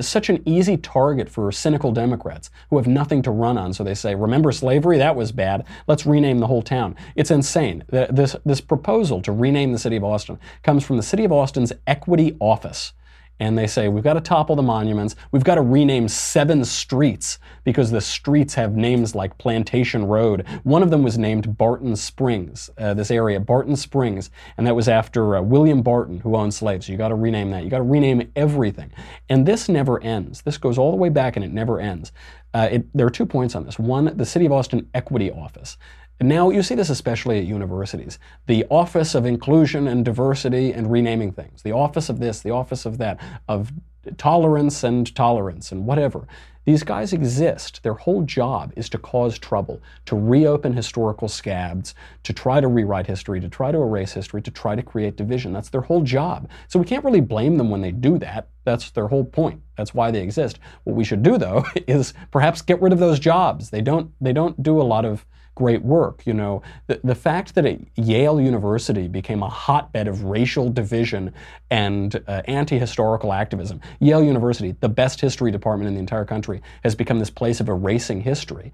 such 0.00 0.28
an 0.28 0.42
easy 0.44 0.76
target 0.76 1.28
for 1.30 1.52
cynical 1.52 1.92
Democrats 1.92 2.50
who 2.70 2.76
have 2.76 2.88
nothing 2.88 3.22
to 3.22 3.30
run 3.30 3.56
on. 3.56 3.72
So 3.72 3.84
they 3.84 3.94
say, 3.94 4.16
remember 4.16 4.50
slavery? 4.50 4.98
That 4.98 5.14
was 5.14 5.30
bad. 5.30 5.64
Let's 5.86 6.04
rename 6.04 6.40
the 6.40 6.48
whole 6.48 6.60
town. 6.60 6.96
It's 7.14 7.30
insane. 7.30 7.84
Th- 7.92 8.08
This, 8.10 8.34
this 8.44 8.60
proposal 8.60 9.22
to 9.22 9.30
rename 9.30 9.70
the 9.70 9.78
city 9.78 9.94
of 9.94 10.02
Austin 10.02 10.40
comes 10.64 10.84
from 10.84 10.96
the 10.96 11.04
city 11.04 11.24
of 11.24 11.30
Austin's 11.30 11.72
Equity 11.86 12.36
Office 12.40 12.94
and 13.40 13.56
they 13.56 13.66
say 13.66 13.88
we've 13.88 14.04
got 14.04 14.14
to 14.14 14.20
topple 14.20 14.56
the 14.56 14.62
monuments. 14.62 15.16
We've 15.32 15.44
got 15.44 15.56
to 15.56 15.62
rename 15.62 16.08
seven 16.08 16.64
streets 16.64 17.38
because 17.64 17.90
the 17.90 18.00
streets 18.00 18.54
have 18.54 18.76
names 18.76 19.14
like 19.14 19.36
plantation 19.38 20.06
road. 20.06 20.46
One 20.64 20.82
of 20.82 20.90
them 20.90 21.02
was 21.02 21.18
named 21.18 21.56
barton 21.56 21.96
springs 21.96 22.70
uh, 22.78 22.94
this 22.94 23.10
area 23.10 23.40
barton 23.40 23.76
springs 23.76 24.30
and 24.56 24.66
that 24.66 24.74
was 24.74 24.88
after 24.88 25.36
uh, 25.36 25.42
william 25.42 25.82
barton 25.82 26.20
who 26.20 26.36
owned 26.36 26.54
slaves. 26.54 26.86
So 26.86 26.92
you 26.92 26.98
got 26.98 27.08
to 27.08 27.14
rename 27.14 27.50
that. 27.50 27.64
You 27.64 27.70
got 27.70 27.78
to 27.78 27.84
rename 27.84 28.30
everything. 28.36 28.92
And 29.28 29.46
this 29.46 29.68
never 29.68 30.02
ends. 30.02 30.42
This 30.42 30.58
goes 30.58 30.78
all 30.78 30.90
the 30.90 30.96
way 30.96 31.08
back 31.08 31.36
and 31.36 31.44
it 31.44 31.52
never 31.52 31.80
ends. 31.80 32.12
Uh, 32.54 32.68
it, 32.72 32.86
there 32.96 33.06
are 33.06 33.10
two 33.10 33.26
points 33.26 33.54
on 33.54 33.64
this. 33.64 33.78
One 33.78 34.16
the 34.16 34.24
city 34.24 34.46
of 34.46 34.52
austin 34.52 34.88
equity 34.94 35.30
office 35.30 35.76
now, 36.20 36.48
you 36.50 36.62
see 36.62 36.74
this 36.74 36.88
especially 36.88 37.38
at 37.38 37.44
universities. 37.44 38.18
The 38.46 38.64
Office 38.70 39.14
of 39.14 39.26
Inclusion 39.26 39.86
and 39.86 40.04
Diversity 40.04 40.72
and 40.72 40.90
renaming 40.90 41.32
things. 41.32 41.62
The 41.62 41.72
Office 41.72 42.08
of 42.08 42.20
this, 42.20 42.40
the 42.40 42.52
Office 42.52 42.86
of 42.86 42.98
that, 42.98 43.20
of 43.48 43.72
tolerance 44.16 44.82
and 44.82 45.14
tolerance 45.14 45.72
and 45.72 45.86
whatever. 45.86 46.26
These 46.64 46.82
guys 46.82 47.12
exist. 47.12 47.82
Their 47.84 47.94
whole 47.94 48.22
job 48.22 48.72
is 48.74 48.88
to 48.88 48.98
cause 48.98 49.38
trouble, 49.38 49.80
to 50.06 50.16
reopen 50.16 50.72
historical 50.72 51.28
scabs, 51.28 51.94
to 52.24 52.32
try 52.32 52.60
to 52.60 52.66
rewrite 52.66 53.06
history, 53.06 53.40
to 53.40 53.48
try 53.48 53.70
to 53.70 53.78
erase 53.78 54.12
history, 54.12 54.42
to 54.42 54.50
try 54.50 54.74
to 54.74 54.82
create 54.82 55.16
division. 55.16 55.52
That's 55.52 55.68
their 55.68 55.82
whole 55.82 56.02
job. 56.02 56.48
So 56.66 56.80
we 56.80 56.84
can't 56.84 57.04
really 57.04 57.20
blame 57.20 57.56
them 57.56 57.70
when 57.70 57.82
they 57.82 57.92
do 57.92 58.18
that. 58.18 58.48
That's 58.64 58.90
their 58.90 59.06
whole 59.06 59.24
point. 59.24 59.62
That's 59.76 59.94
why 59.94 60.10
they 60.10 60.22
exist. 60.22 60.58
What 60.82 60.96
we 60.96 61.04
should 61.04 61.22
do 61.22 61.38
though 61.38 61.64
is 61.86 62.14
perhaps 62.32 62.62
get 62.62 62.82
rid 62.82 62.92
of 62.92 62.98
those 62.98 63.20
jobs. 63.20 63.70
They 63.70 63.80
don't 63.80 64.10
they 64.20 64.32
don't 64.32 64.60
do 64.60 64.80
a 64.80 64.82
lot 64.82 65.04
of 65.04 65.24
great 65.56 65.82
work. 65.82 66.24
You 66.24 66.34
know, 66.34 66.62
the, 66.86 67.00
the 67.02 67.16
fact 67.16 67.56
that 67.56 67.80
Yale 67.96 68.40
University 68.40 69.08
became 69.08 69.42
a 69.42 69.48
hotbed 69.48 70.06
of 70.06 70.22
racial 70.22 70.70
division 70.70 71.34
and 71.70 72.22
uh, 72.28 72.42
anti-historical 72.46 73.32
activism. 73.32 73.80
Yale 73.98 74.22
University, 74.22 74.76
the 74.78 74.88
best 74.88 75.20
history 75.20 75.50
department 75.50 75.88
in 75.88 75.94
the 75.94 76.00
entire 76.00 76.24
country, 76.24 76.62
has 76.84 76.94
become 76.94 77.18
this 77.18 77.30
place 77.30 77.58
of 77.58 77.68
erasing 77.68 78.20
history. 78.20 78.72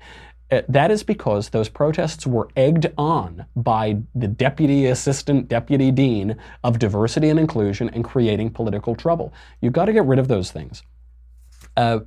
Uh, 0.51 0.61
that 0.69 0.91
is 0.91 1.03
because 1.03 1.49
those 1.49 1.71
protests 1.71 2.27
were 2.27 2.47
egged 2.57 2.93
on 2.99 3.47
by 3.57 3.97
the 4.15 4.29
deputy 4.29 4.85
assistant 4.87 5.49
deputy 5.49 5.91
dean 5.91 6.37
of 6.63 6.79
diversity 6.79 7.31
and 7.31 7.41
inclusion 7.41 7.89
and 7.91 8.05
creating 8.05 8.51
political 8.51 8.95
trouble. 8.95 9.33
You've 9.63 9.73
got 9.73 9.87
to 9.87 9.95
get 9.95 10.05
rid 10.05 10.19
of 10.19 10.29
those 10.29 10.51
things. 10.51 10.83
Uh, 11.77 12.01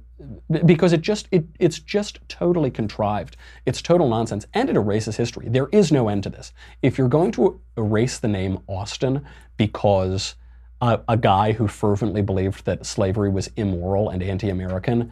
because 0.65 0.93
it 0.93 1.01
just 1.01 1.27
it, 1.31 1.45
it's 1.59 1.79
just 1.79 2.19
totally 2.29 2.71
contrived. 2.71 3.35
It's 3.65 3.81
total 3.81 4.07
nonsense, 4.07 4.45
and 4.53 4.69
it 4.69 4.75
erases 4.75 5.17
history. 5.17 5.49
There 5.49 5.67
is 5.71 5.91
no 5.91 6.07
end 6.07 6.23
to 6.23 6.29
this. 6.29 6.53
If 6.81 6.97
you're 6.97 7.09
going 7.09 7.31
to 7.33 7.59
erase 7.77 8.19
the 8.19 8.27
name 8.27 8.59
Austin 8.67 9.25
because 9.57 10.35
a, 10.81 11.01
a 11.09 11.17
guy 11.17 11.51
who 11.51 11.67
fervently 11.67 12.21
believed 12.21 12.65
that 12.65 12.85
slavery 12.85 13.29
was 13.29 13.49
immoral 13.57 14.09
and 14.09 14.23
anti-American 14.23 15.11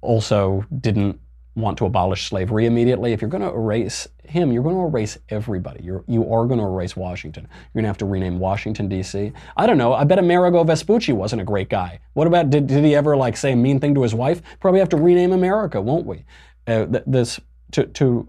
also 0.00 0.64
didn't 0.80 1.20
want 1.56 1.78
to 1.78 1.86
abolish 1.86 2.28
slavery 2.28 2.66
immediately, 2.66 3.12
if 3.12 3.20
you're 3.20 3.30
going 3.30 3.42
to 3.42 3.48
erase 3.48 4.06
him, 4.24 4.52
you're 4.52 4.62
going 4.62 4.76
to 4.76 4.82
erase 4.82 5.18
everybody. 5.30 5.82
You're, 5.82 6.04
you 6.06 6.22
are 6.32 6.46
going 6.46 6.60
to 6.60 6.66
erase 6.66 6.94
Washington. 6.94 7.44
You're 7.44 7.80
going 7.80 7.84
to 7.84 7.88
have 7.88 7.98
to 7.98 8.04
rename 8.04 8.38
Washington, 8.38 8.88
D.C. 8.88 9.32
I 9.56 9.66
don't 9.66 9.78
know. 9.78 9.94
I 9.94 10.04
bet 10.04 10.18
Amerigo 10.18 10.62
Vespucci 10.64 11.12
wasn't 11.12 11.40
a 11.42 11.44
great 11.44 11.70
guy. 11.70 11.98
What 12.12 12.26
about, 12.26 12.50
did, 12.50 12.66
did 12.66 12.84
he 12.84 12.94
ever 12.94 13.16
like 13.16 13.36
say 13.36 13.52
a 13.52 13.56
mean 13.56 13.80
thing 13.80 13.94
to 13.94 14.02
his 14.02 14.14
wife? 14.14 14.42
Probably 14.60 14.80
have 14.80 14.90
to 14.90 14.96
rename 14.96 15.32
America, 15.32 15.80
won't 15.80 16.06
we? 16.06 16.24
Uh, 16.66 16.86
this, 17.06 17.40
to, 17.72 17.86
to 17.86 18.28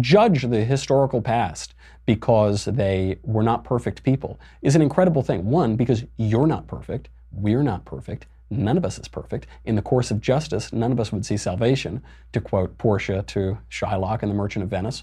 judge 0.00 0.42
the 0.42 0.64
historical 0.64 1.20
past 1.20 1.74
because 2.06 2.66
they 2.66 3.18
were 3.22 3.42
not 3.42 3.64
perfect 3.64 4.02
people 4.02 4.38
is 4.62 4.76
an 4.76 4.82
incredible 4.82 5.22
thing. 5.22 5.46
One, 5.46 5.74
because 5.74 6.04
you're 6.18 6.46
not 6.46 6.66
perfect, 6.68 7.08
we're 7.32 7.62
not 7.62 7.84
perfect. 7.84 8.26
None 8.56 8.76
of 8.76 8.84
us 8.84 8.98
is 8.98 9.08
perfect. 9.08 9.46
In 9.64 9.74
the 9.76 9.82
course 9.82 10.10
of 10.10 10.20
justice, 10.20 10.72
none 10.72 10.92
of 10.92 11.00
us 11.00 11.12
would 11.12 11.26
see 11.26 11.36
salvation, 11.36 12.02
to 12.32 12.40
quote 12.40 12.76
Portia 12.78 13.22
to 13.28 13.58
Shylock 13.70 14.22
in 14.22 14.28
The 14.28 14.34
Merchant 14.34 14.62
of 14.62 14.70
Venice. 14.70 15.02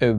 Uh, 0.00 0.14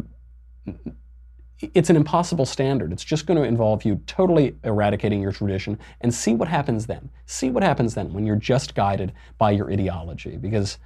it's 1.73 1.89
an 1.89 1.95
impossible 1.95 2.45
standard. 2.45 2.91
It's 2.91 3.03
just 3.03 3.25
going 3.25 3.37
to 3.37 3.47
involve 3.47 3.85
you 3.85 4.01
totally 4.07 4.55
eradicating 4.63 5.21
your 5.21 5.31
tradition 5.31 5.79
and 6.01 6.13
see 6.13 6.33
what 6.33 6.47
happens 6.47 6.85
then. 6.85 7.09
See 7.25 7.49
what 7.49 7.63
happens 7.63 7.95
then 7.95 8.13
when 8.13 8.25
you're 8.25 8.35
just 8.35 8.75
guided 8.75 9.13
by 9.37 9.51
your 9.51 9.71
ideology. 9.71 10.35
Because 10.37 10.77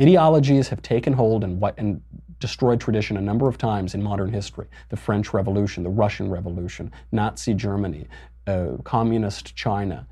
ideologies 0.00 0.68
have 0.68 0.80
taken 0.80 1.12
hold 1.12 1.44
and, 1.44 1.62
and 1.76 2.00
destroyed 2.40 2.80
tradition 2.80 3.16
a 3.16 3.20
number 3.20 3.48
of 3.48 3.58
times 3.58 3.94
in 3.94 4.02
modern 4.02 4.32
history. 4.32 4.68
The 4.88 4.96
French 4.96 5.34
Revolution, 5.34 5.82
the 5.82 5.90
Russian 5.90 6.30
Revolution, 6.30 6.92
Nazi 7.12 7.52
Germany, 7.54 8.06
uh, 8.46 8.76
Communist 8.84 9.54
China 9.54 10.06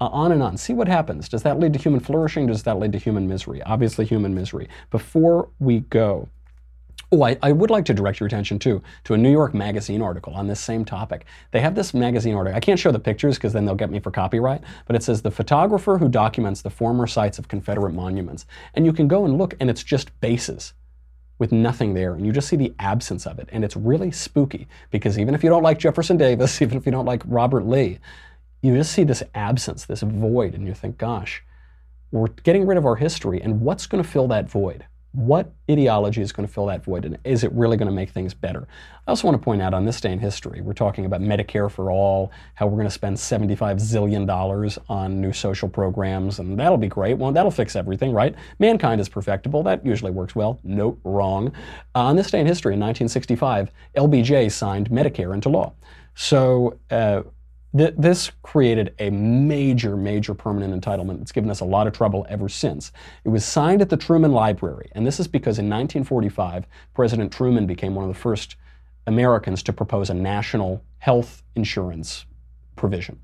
uh, 0.00 0.06
on 0.06 0.32
and 0.32 0.42
on. 0.42 0.56
See 0.56 0.72
what 0.72 0.88
happens. 0.88 1.28
Does 1.28 1.42
that 1.42 1.58
lead 1.58 1.72
to 1.74 1.78
human 1.78 2.00
flourishing? 2.00 2.46
Does 2.46 2.62
that 2.64 2.78
lead 2.78 2.92
to 2.92 2.98
human 2.98 3.28
misery? 3.28 3.62
Obviously, 3.62 4.04
human 4.04 4.34
misery. 4.34 4.68
Before 4.90 5.50
we 5.58 5.80
go, 5.80 6.28
Oh, 7.12 7.24
I, 7.24 7.36
I, 7.42 7.50
would 7.50 7.70
like 7.70 7.86
to 7.86 7.94
direct 7.94 8.20
your 8.20 8.28
attention 8.28 8.60
too 8.60 8.82
to 9.02 9.14
a 9.14 9.18
New 9.18 9.32
York 9.32 9.52
Magazine 9.52 10.00
article 10.00 10.32
on 10.34 10.46
this 10.46 10.60
same 10.60 10.84
topic. 10.84 11.24
They 11.50 11.60
have 11.60 11.74
this 11.74 11.92
magazine 11.92 12.36
article. 12.36 12.56
I 12.56 12.60
can't 12.60 12.78
show 12.78 12.92
the 12.92 13.00
pictures 13.00 13.36
because 13.36 13.52
then 13.52 13.64
they'll 13.64 13.74
get 13.74 13.90
me 13.90 13.98
for 13.98 14.12
copyright, 14.12 14.62
but 14.86 14.94
it 14.94 15.02
says 15.02 15.20
the 15.20 15.30
photographer 15.32 15.98
who 15.98 16.08
documents 16.08 16.62
the 16.62 16.70
former 16.70 17.08
sites 17.08 17.40
of 17.40 17.48
Confederate 17.48 17.94
monuments. 17.94 18.46
And 18.74 18.86
you 18.86 18.92
can 18.92 19.08
go 19.08 19.24
and 19.24 19.38
look, 19.38 19.54
and 19.58 19.68
it's 19.68 19.82
just 19.82 20.18
bases 20.20 20.72
with 21.40 21.50
nothing 21.50 21.94
there, 21.94 22.14
and 22.14 22.24
you 22.24 22.30
just 22.30 22.48
see 22.48 22.56
the 22.56 22.74
absence 22.78 23.26
of 23.26 23.40
it. 23.40 23.48
And 23.50 23.64
it's 23.64 23.74
really 23.74 24.12
spooky 24.12 24.68
because 24.90 25.18
even 25.18 25.34
if 25.34 25.42
you 25.42 25.50
don't 25.50 25.64
like 25.64 25.78
Jefferson 25.80 26.16
Davis, 26.16 26.62
even 26.62 26.78
if 26.78 26.86
you 26.86 26.92
don't 26.92 27.06
like 27.06 27.22
Robert 27.26 27.66
Lee, 27.66 27.98
you 28.62 28.76
just 28.76 28.92
see 28.92 29.04
this 29.04 29.22
absence, 29.34 29.86
this 29.86 30.02
void, 30.02 30.54
and 30.54 30.66
you 30.66 30.74
think, 30.74 30.98
gosh, 30.98 31.42
we're 32.12 32.28
getting 32.28 32.66
rid 32.66 32.78
of 32.78 32.86
our 32.86 32.96
history, 32.96 33.40
and 33.40 33.60
what's 33.60 33.86
going 33.86 34.02
to 34.02 34.08
fill 34.08 34.28
that 34.28 34.48
void? 34.48 34.84
What 35.12 35.52
ideology 35.68 36.22
is 36.22 36.30
going 36.30 36.46
to 36.46 36.52
fill 36.52 36.66
that 36.66 36.84
void, 36.84 37.04
and 37.04 37.18
is 37.24 37.42
it 37.42 37.52
really 37.52 37.76
going 37.76 37.88
to 37.88 37.94
make 37.94 38.10
things 38.10 38.32
better? 38.32 38.68
I 39.06 39.10
also 39.10 39.26
want 39.26 39.40
to 39.40 39.44
point 39.44 39.60
out 39.60 39.74
on 39.74 39.84
this 39.84 40.00
day 40.00 40.12
in 40.12 40.20
history, 40.20 40.60
we're 40.60 40.72
talking 40.72 41.04
about 41.04 41.20
Medicare 41.20 41.70
for 41.70 41.90
all, 41.90 42.30
how 42.54 42.66
we're 42.66 42.76
going 42.76 42.86
to 42.86 42.92
spend 42.92 43.16
$75 43.16 43.56
zillion 43.80 44.78
on 44.88 45.20
new 45.20 45.32
social 45.32 45.68
programs, 45.68 46.38
and 46.38 46.58
that'll 46.58 46.78
be 46.78 46.86
great. 46.86 47.14
Well, 47.14 47.32
that'll 47.32 47.50
fix 47.50 47.74
everything, 47.74 48.12
right? 48.12 48.36
Mankind 48.60 49.00
is 49.00 49.08
perfectible. 49.08 49.64
That 49.64 49.84
usually 49.84 50.12
works 50.12 50.36
well. 50.36 50.60
Nope, 50.62 51.00
wrong. 51.02 51.48
Uh, 51.94 52.04
on 52.04 52.16
this 52.16 52.30
day 52.30 52.40
in 52.40 52.46
history, 52.46 52.74
in 52.74 52.80
1965, 52.80 53.70
LBJ 53.96 54.52
signed 54.52 54.90
Medicare 54.90 55.34
into 55.34 55.48
law. 55.48 55.72
So, 56.14 56.78
uh, 56.90 57.22
Th- 57.76 57.94
this 57.96 58.32
created 58.42 58.94
a 58.98 59.10
major, 59.10 59.96
major 59.96 60.34
permanent 60.34 60.74
entitlement 60.74 61.18
that's 61.18 61.32
given 61.32 61.50
us 61.50 61.60
a 61.60 61.64
lot 61.64 61.86
of 61.86 61.92
trouble 61.92 62.26
ever 62.28 62.48
since. 62.48 62.90
It 63.24 63.28
was 63.28 63.44
signed 63.44 63.80
at 63.80 63.88
the 63.88 63.96
Truman 63.96 64.32
Library, 64.32 64.90
and 64.92 65.06
this 65.06 65.20
is 65.20 65.28
because 65.28 65.58
in 65.58 65.66
1945, 65.66 66.66
President 66.94 67.32
Truman 67.32 67.66
became 67.66 67.94
one 67.94 68.04
of 68.04 68.12
the 68.12 68.20
first 68.20 68.56
Americans 69.06 69.62
to 69.64 69.72
propose 69.72 70.10
a 70.10 70.14
national 70.14 70.82
health 70.98 71.42
insurance 71.54 72.26
provision. 72.76 73.18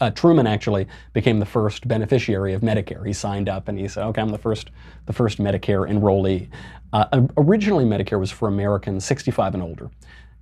Uh, 0.00 0.10
Truman 0.10 0.46
actually 0.46 0.86
became 1.12 1.40
the 1.40 1.46
first 1.46 1.88
beneficiary 1.88 2.54
of 2.54 2.62
Medicare. 2.62 3.04
He 3.04 3.12
signed 3.12 3.48
up 3.48 3.66
and 3.66 3.76
he 3.76 3.88
said, 3.88 4.04
"Okay, 4.04 4.22
I'm 4.22 4.28
the 4.28 4.38
first, 4.38 4.70
the 5.06 5.12
first 5.12 5.38
Medicare 5.38 5.90
enrollee." 5.90 6.48
Uh, 6.92 7.26
originally, 7.36 7.84
Medicare 7.84 8.20
was 8.20 8.30
for 8.30 8.46
Americans 8.46 9.04
65 9.04 9.54
and 9.54 9.62
older. 9.62 9.90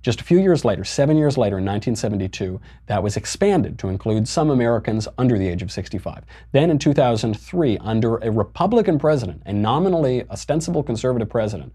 Just 0.07 0.21
a 0.21 0.23
few 0.23 0.39
years 0.39 0.63
later, 0.63 0.85
seven 0.85 1.17
years 1.17 1.37
later 1.37 1.57
in 1.57 1.65
1972, 1.65 2.61
that 2.85 3.03
was 3.03 3.17
expanded 3.17 3.77
to 3.79 3.89
include 3.89 4.25
some 4.25 4.49
Americans 4.49 5.05
under 5.17 5.37
the 5.37 5.45
age 5.45 5.61
of 5.61 5.69
65. 5.69 6.23
Then 6.53 6.69
in 6.69 6.79
2003, 6.79 7.77
under 7.79 8.15
a 8.19 8.31
Republican 8.31 8.99
president, 8.99 9.41
a 9.45 9.51
nominally 9.51 10.23
ostensible 10.29 10.81
conservative 10.81 11.29
president, 11.29 11.73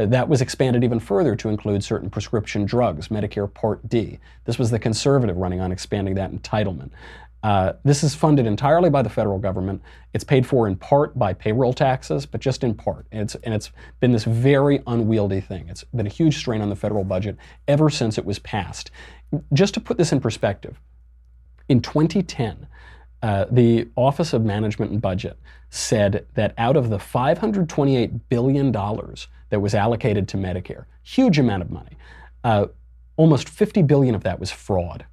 uh, 0.00 0.06
that 0.06 0.28
was 0.28 0.40
expanded 0.40 0.82
even 0.82 0.98
further 0.98 1.36
to 1.36 1.50
include 1.50 1.84
certain 1.84 2.10
prescription 2.10 2.64
drugs, 2.64 3.06
Medicare 3.10 3.54
Part 3.54 3.88
D. 3.88 4.18
This 4.44 4.58
was 4.58 4.72
the 4.72 4.80
conservative 4.80 5.36
running 5.36 5.60
on 5.60 5.70
expanding 5.70 6.16
that 6.16 6.32
entitlement. 6.32 6.90
Uh, 7.42 7.74
this 7.84 8.02
is 8.02 8.14
funded 8.14 8.46
entirely 8.46 8.90
by 8.90 9.02
the 9.02 9.08
federal 9.08 9.38
government. 9.38 9.80
It's 10.12 10.24
paid 10.24 10.46
for 10.46 10.66
in 10.66 10.76
part 10.76 11.18
by 11.18 11.32
payroll 11.32 11.72
taxes, 11.72 12.26
but 12.26 12.40
just 12.40 12.64
in 12.64 12.74
part. 12.74 13.06
And 13.12 13.22
it's, 13.22 13.34
and 13.36 13.54
it's 13.54 13.70
been 14.00 14.12
this 14.12 14.24
very 14.24 14.82
unwieldy 14.86 15.40
thing. 15.40 15.68
It's 15.68 15.84
been 15.84 16.06
a 16.06 16.10
huge 16.10 16.36
strain 16.36 16.60
on 16.60 16.68
the 16.68 16.76
federal 16.76 17.04
budget 17.04 17.36
ever 17.68 17.90
since 17.90 18.18
it 18.18 18.24
was 18.24 18.38
passed. 18.40 18.90
Just 19.52 19.74
to 19.74 19.80
put 19.80 19.98
this 19.98 20.10
in 20.10 20.20
perspective, 20.20 20.80
in 21.68 21.80
2010, 21.80 22.66
uh, 23.22 23.46
the 23.50 23.88
Office 23.96 24.32
of 24.32 24.44
Management 24.44 24.92
and 24.92 25.00
Budget 25.00 25.38
said 25.70 26.26
that 26.34 26.54
out 26.56 26.76
of 26.76 26.88
the 26.88 26.98
$528 26.98 28.20
billion 28.28 28.72
that 28.72 29.60
was 29.60 29.74
allocated 29.74 30.28
to 30.28 30.36
Medicare, 30.36 30.84
huge 31.02 31.38
amount 31.38 31.62
of 31.62 31.70
money, 31.70 31.96
uh, 32.44 32.66
almost 33.16 33.48
50 33.48 33.82
billion 33.82 34.14
of 34.14 34.22
that 34.22 34.40
was 34.40 34.50
fraud. 34.50 35.04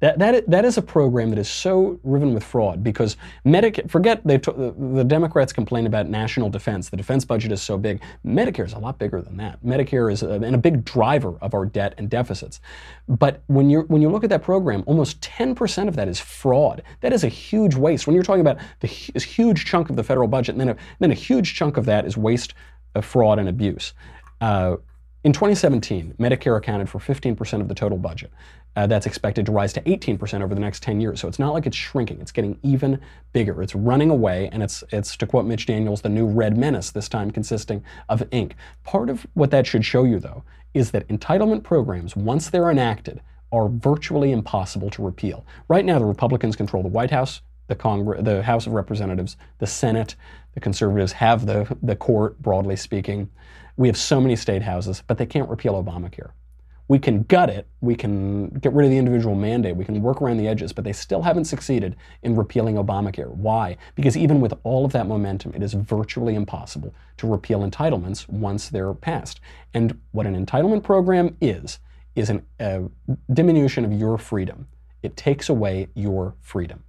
That, 0.00 0.18
that, 0.18 0.50
that 0.50 0.64
is 0.66 0.76
a 0.76 0.82
program 0.82 1.30
that 1.30 1.38
is 1.38 1.48
so 1.48 1.98
riven 2.02 2.34
with 2.34 2.44
fraud 2.44 2.84
because 2.84 3.16
Medicare, 3.46 3.90
forget 3.90 4.26
they 4.26 4.36
t- 4.36 4.52
the 4.54 5.04
Democrats 5.04 5.54
complain 5.54 5.86
about 5.86 6.06
national 6.06 6.50
defense. 6.50 6.90
The 6.90 6.98
defense 6.98 7.24
budget 7.24 7.50
is 7.50 7.62
so 7.62 7.78
big. 7.78 8.02
Medicare 8.24 8.66
is 8.66 8.74
a 8.74 8.78
lot 8.78 8.98
bigger 8.98 9.22
than 9.22 9.38
that. 9.38 9.64
Medicare 9.64 10.12
is 10.12 10.22
a, 10.22 10.32
and 10.32 10.54
a 10.54 10.58
big 10.58 10.84
driver 10.84 11.38
of 11.40 11.54
our 11.54 11.64
debt 11.64 11.94
and 11.96 12.10
deficits. 12.10 12.60
But 13.08 13.42
when, 13.46 13.70
you 13.70 13.82
when 13.82 14.02
you 14.02 14.10
look 14.10 14.22
at 14.22 14.30
that 14.30 14.42
program, 14.42 14.84
almost 14.86 15.22
10% 15.22 15.88
of 15.88 15.96
that 15.96 16.08
is 16.08 16.20
fraud. 16.20 16.82
That 17.00 17.14
is 17.14 17.24
a 17.24 17.28
huge 17.28 17.74
waste. 17.74 18.06
When 18.06 18.12
you're 18.14 18.22
talking 18.22 18.42
about 18.42 18.58
the 18.80 18.86
huge 18.86 19.64
chunk 19.64 19.88
of 19.88 19.96
the 19.96 20.04
federal 20.04 20.28
budget, 20.28 20.56
and 20.56 20.60
then 20.60 20.68
a, 20.70 20.76
then 20.98 21.10
a 21.10 21.14
huge 21.14 21.54
chunk 21.54 21.78
of 21.78 21.86
that 21.86 22.04
is 22.04 22.18
waste, 22.18 22.52
uh, 22.94 23.00
fraud, 23.00 23.38
and 23.38 23.48
abuse. 23.48 23.94
Uh, 24.42 24.76
in 25.24 25.32
2017, 25.32 26.14
Medicare 26.20 26.56
accounted 26.56 26.88
for 26.88 27.00
15% 27.00 27.60
of 27.60 27.66
the 27.66 27.74
total 27.74 27.98
budget. 27.98 28.30
Uh, 28.76 28.86
that's 28.86 29.06
expected 29.06 29.46
to 29.46 29.52
rise 29.52 29.72
to 29.72 29.80
18% 29.82 30.42
over 30.42 30.54
the 30.54 30.60
next 30.60 30.82
10 30.82 31.00
years. 31.00 31.18
So 31.18 31.28
it's 31.28 31.38
not 31.38 31.54
like 31.54 31.66
it's 31.66 31.76
shrinking, 31.76 32.20
it's 32.20 32.30
getting 32.30 32.58
even 32.62 33.00
bigger. 33.32 33.62
It's 33.62 33.74
running 33.74 34.10
away, 34.10 34.50
and 34.52 34.62
it's, 34.62 34.84
it's 34.90 35.16
to 35.16 35.26
quote 35.26 35.46
Mitch 35.46 35.64
Daniels, 35.64 36.02
the 36.02 36.10
new 36.10 36.26
red 36.26 36.58
menace, 36.58 36.90
this 36.90 37.08
time 37.08 37.30
consisting 37.30 37.82
of 38.10 38.22
ink. 38.30 38.54
Part 38.84 39.08
of 39.08 39.26
what 39.32 39.50
that 39.50 39.66
should 39.66 39.84
show 39.84 40.04
you, 40.04 40.18
though, 40.18 40.44
is 40.74 40.90
that 40.90 41.08
entitlement 41.08 41.62
programs, 41.62 42.14
once 42.14 42.50
they're 42.50 42.70
enacted, 42.70 43.22
are 43.50 43.68
virtually 43.68 44.30
impossible 44.30 44.90
to 44.90 45.02
repeal. 45.02 45.46
Right 45.68 45.84
now, 45.84 45.98
the 45.98 46.04
Republicans 46.04 46.54
control 46.54 46.82
the 46.82 46.88
White 46.90 47.10
House, 47.10 47.40
the 47.68 47.74
Congress, 47.74 48.22
the 48.22 48.42
House 48.42 48.66
of 48.66 48.74
Representatives, 48.74 49.36
the 49.58 49.66
Senate, 49.66 50.16
the 50.54 50.60
conservatives 50.60 51.12
have 51.12 51.46
the, 51.46 51.74
the 51.82 51.96
court, 51.96 52.40
broadly 52.40 52.76
speaking. 52.76 53.30
We 53.76 53.88
have 53.88 53.96
so 53.96 54.20
many 54.20 54.36
state 54.36 54.62
houses, 54.62 55.02
but 55.06 55.18
they 55.18 55.26
can't 55.26 55.48
repeal 55.48 55.82
Obamacare. 55.82 56.30
We 56.88 56.98
can 57.00 57.24
gut 57.24 57.50
it, 57.50 57.66
we 57.80 57.96
can 57.96 58.48
get 58.48 58.72
rid 58.72 58.84
of 58.84 58.90
the 58.90 58.98
individual 58.98 59.34
mandate, 59.34 59.74
we 59.74 59.84
can 59.84 60.00
work 60.00 60.22
around 60.22 60.36
the 60.36 60.46
edges, 60.46 60.72
but 60.72 60.84
they 60.84 60.92
still 60.92 61.22
haven't 61.22 61.46
succeeded 61.46 61.96
in 62.22 62.36
repealing 62.36 62.76
Obamacare. 62.76 63.28
Why? 63.28 63.76
Because 63.96 64.16
even 64.16 64.40
with 64.40 64.54
all 64.62 64.84
of 64.84 64.92
that 64.92 65.08
momentum, 65.08 65.52
it 65.54 65.62
is 65.62 65.72
virtually 65.72 66.36
impossible 66.36 66.94
to 67.16 67.26
repeal 67.26 67.68
entitlements 67.68 68.28
once 68.28 68.68
they're 68.68 68.94
passed. 68.94 69.40
And 69.74 70.00
what 70.12 70.26
an 70.26 70.46
entitlement 70.46 70.84
program 70.84 71.36
is, 71.40 71.80
is 72.14 72.30
a 72.60 72.84
diminution 73.32 73.84
of 73.84 73.92
your 73.92 74.16
freedom. 74.16 74.68
It 75.02 75.16
takes 75.16 75.48
away 75.48 75.88
your 75.94 76.34
freedom. 76.40 76.84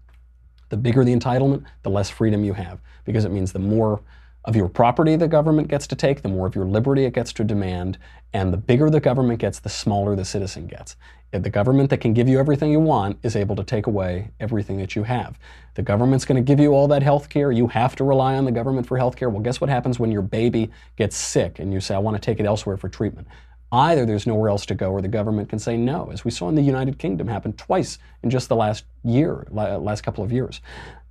The 0.69 0.77
bigger 0.77 1.03
the 1.03 1.15
entitlement, 1.15 1.65
the 1.81 1.89
less 1.89 2.09
freedom 2.09 2.43
you 2.43 2.53
have, 2.53 2.79
because 3.03 3.25
it 3.25 3.31
means 3.31 3.51
the 3.51 3.59
more 3.59 4.01
of 4.45 4.55
your 4.55 4.69
property 4.69 5.15
the 5.15 5.27
government 5.27 5.67
gets 5.67 5.87
to 5.87 5.95
take, 5.95 6.21
the 6.21 6.29
more 6.29 6.47
of 6.47 6.55
your 6.55 6.65
liberty 6.65 7.05
it 7.05 7.13
gets 7.13 7.33
to 7.33 7.43
demand, 7.43 7.97
and 8.33 8.53
the 8.53 8.57
bigger 8.57 8.89
the 8.89 8.99
government 8.99 9.39
gets, 9.39 9.59
the 9.59 9.69
smaller 9.69 10.15
the 10.15 10.25
citizen 10.25 10.67
gets. 10.67 10.95
If 11.33 11.43
the 11.43 11.49
government 11.49 11.89
that 11.89 11.97
can 11.97 12.13
give 12.13 12.29
you 12.29 12.39
everything 12.39 12.71
you 12.71 12.79
want 12.79 13.19
is 13.21 13.35
able 13.35 13.55
to 13.57 13.63
take 13.63 13.87
away 13.87 14.31
everything 14.39 14.77
that 14.77 14.95
you 14.95 15.03
have. 15.03 15.37
The 15.73 15.81
government's 15.81 16.23
going 16.23 16.41
to 16.43 16.47
give 16.47 16.59
you 16.59 16.71
all 16.71 16.87
that 16.87 17.03
health 17.03 17.27
care. 17.27 17.51
You 17.51 17.67
have 17.67 17.97
to 17.97 18.05
rely 18.05 18.35
on 18.35 18.45
the 18.45 18.51
government 18.51 18.87
for 18.87 18.97
health 18.97 19.17
care. 19.17 19.29
Well, 19.29 19.41
guess 19.41 19.59
what 19.59 19.69
happens 19.69 19.99
when 19.99 20.11
your 20.11 20.21
baby 20.21 20.71
gets 20.95 21.17
sick 21.17 21.59
and 21.59 21.73
you 21.73 21.81
say, 21.81 21.95
I 21.95 21.99
want 21.99 22.15
to 22.15 22.21
take 22.21 22.39
it 22.39 22.45
elsewhere 22.45 22.77
for 22.77 22.87
treatment? 22.87 23.27
Either 23.73 24.05
there's 24.05 24.25
nowhere 24.25 24.49
else 24.49 24.65
to 24.67 24.75
go 24.75 24.91
or 24.91 25.01
the 25.01 25.09
government 25.09 25.49
can 25.49 25.59
say 25.59 25.75
no, 25.75 26.09
as 26.13 26.23
we 26.23 26.31
saw 26.31 26.47
in 26.47 26.55
the 26.55 26.61
United 26.61 26.97
Kingdom 26.97 27.27
happen 27.27 27.51
twice 27.53 27.99
in 28.23 28.29
just 28.29 28.47
the 28.47 28.55
last 28.55 28.85
year, 29.03 29.45
last 29.51 30.01
couple 30.03 30.23
of 30.23 30.31
years. 30.31 30.61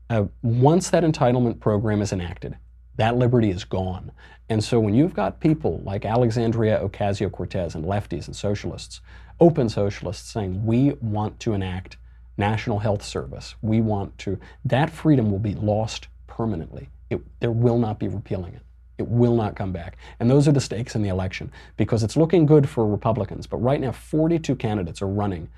Uh, 0.08 0.24
once 0.42 0.88
that 0.88 1.04
entitlement 1.04 1.60
program 1.60 2.00
is 2.00 2.14
enacted, 2.14 2.56
that 2.96 3.16
liberty 3.16 3.50
is 3.50 3.64
gone. 3.64 4.12
And 4.48 4.62
so 4.62 4.78
when 4.78 4.94
you've 4.94 5.14
got 5.14 5.40
people 5.40 5.80
like 5.84 6.04
Alexandria 6.04 6.80
Ocasio 6.80 7.30
Cortez 7.30 7.74
and 7.74 7.84
lefties 7.84 8.26
and 8.26 8.36
socialists, 8.36 9.00
open 9.40 9.68
socialists 9.68 10.30
saying, 10.30 10.64
we 10.64 10.92
want 11.00 11.40
to 11.40 11.52
enact 11.52 11.96
national 12.36 12.78
health 12.78 13.02
service, 13.02 13.54
we 13.62 13.80
want 13.80 14.16
to, 14.18 14.38
that 14.64 14.90
freedom 14.90 15.30
will 15.30 15.38
be 15.38 15.54
lost 15.54 16.08
permanently. 16.26 16.88
It, 17.10 17.20
there 17.40 17.50
will 17.50 17.78
not 17.78 17.98
be 17.98 18.08
repealing 18.08 18.54
it. 18.54 18.62
It 18.98 19.08
will 19.08 19.34
not 19.34 19.56
come 19.56 19.72
back. 19.72 19.98
And 20.20 20.30
those 20.30 20.48
are 20.48 20.52
the 20.52 20.60
stakes 20.60 20.94
in 20.94 21.02
the 21.02 21.08
election 21.08 21.50
because 21.76 22.02
it's 22.02 22.16
looking 22.16 22.46
good 22.46 22.68
for 22.68 22.86
Republicans. 22.86 23.46
But 23.46 23.58
right 23.58 23.80
now, 23.80 23.92
42 23.92 24.56
candidates 24.56 25.02
are 25.02 25.08
running 25.08 25.48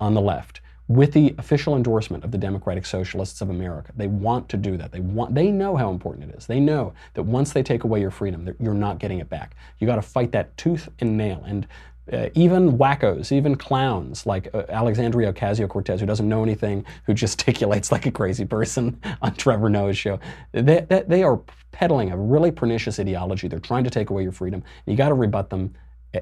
on 0.00 0.14
the 0.14 0.20
left 0.20 0.60
with 0.88 1.12
the 1.12 1.34
official 1.38 1.74
endorsement 1.74 2.24
of 2.24 2.30
the 2.30 2.38
Democratic 2.38 2.86
Socialists 2.86 3.40
of 3.40 3.50
America. 3.50 3.92
They 3.96 4.06
want 4.06 4.48
to 4.50 4.56
do 4.56 4.76
that. 4.76 4.92
They 4.92 5.00
want 5.00 5.34
they 5.34 5.50
know 5.50 5.76
how 5.76 5.90
important 5.90 6.30
it 6.30 6.36
is. 6.36 6.46
They 6.46 6.60
know 6.60 6.92
that 7.14 7.24
once 7.24 7.52
they 7.52 7.62
take 7.62 7.84
away 7.84 8.00
your 8.00 8.10
freedom, 8.10 8.48
you're 8.60 8.74
not 8.74 8.98
getting 8.98 9.18
it 9.18 9.28
back. 9.28 9.56
You 9.78 9.86
got 9.86 9.96
to 9.96 10.02
fight 10.02 10.32
that 10.32 10.56
tooth 10.56 10.88
and 11.00 11.16
nail. 11.16 11.42
And 11.46 11.66
uh, 12.12 12.28
even 12.34 12.78
wackos, 12.78 13.32
even 13.32 13.56
clowns 13.56 14.26
like 14.26 14.48
uh, 14.54 14.62
Alexandria 14.68 15.32
Ocasio 15.32 15.68
Cortez, 15.68 15.98
who 15.98 16.06
doesn't 16.06 16.28
know 16.28 16.44
anything, 16.44 16.84
who 17.04 17.14
gesticulates 17.14 17.90
like 17.90 18.06
a 18.06 18.12
crazy 18.12 18.44
person 18.44 19.00
on 19.22 19.34
Trevor 19.34 19.68
Noah's 19.68 19.98
show, 19.98 20.20
they, 20.52 20.86
they, 20.88 21.04
they 21.08 21.22
are 21.24 21.40
peddling 21.72 22.12
a 22.12 22.16
really 22.16 22.52
pernicious 22.52 23.00
ideology. 23.00 23.48
They're 23.48 23.58
trying 23.58 23.84
to 23.84 23.90
take 23.90 24.10
away 24.10 24.22
your 24.22 24.32
freedom. 24.32 24.62
You 24.86 24.94
got 24.96 25.08
to 25.08 25.14
rebut 25.14 25.50
them 25.50 25.74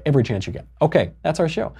every 0.05 0.23
chance 0.23 0.47
you 0.47 0.53
get. 0.53 0.67
Okay, 0.81 1.11
that's 1.21 1.39
our 1.39 1.47
show. 1.47 1.71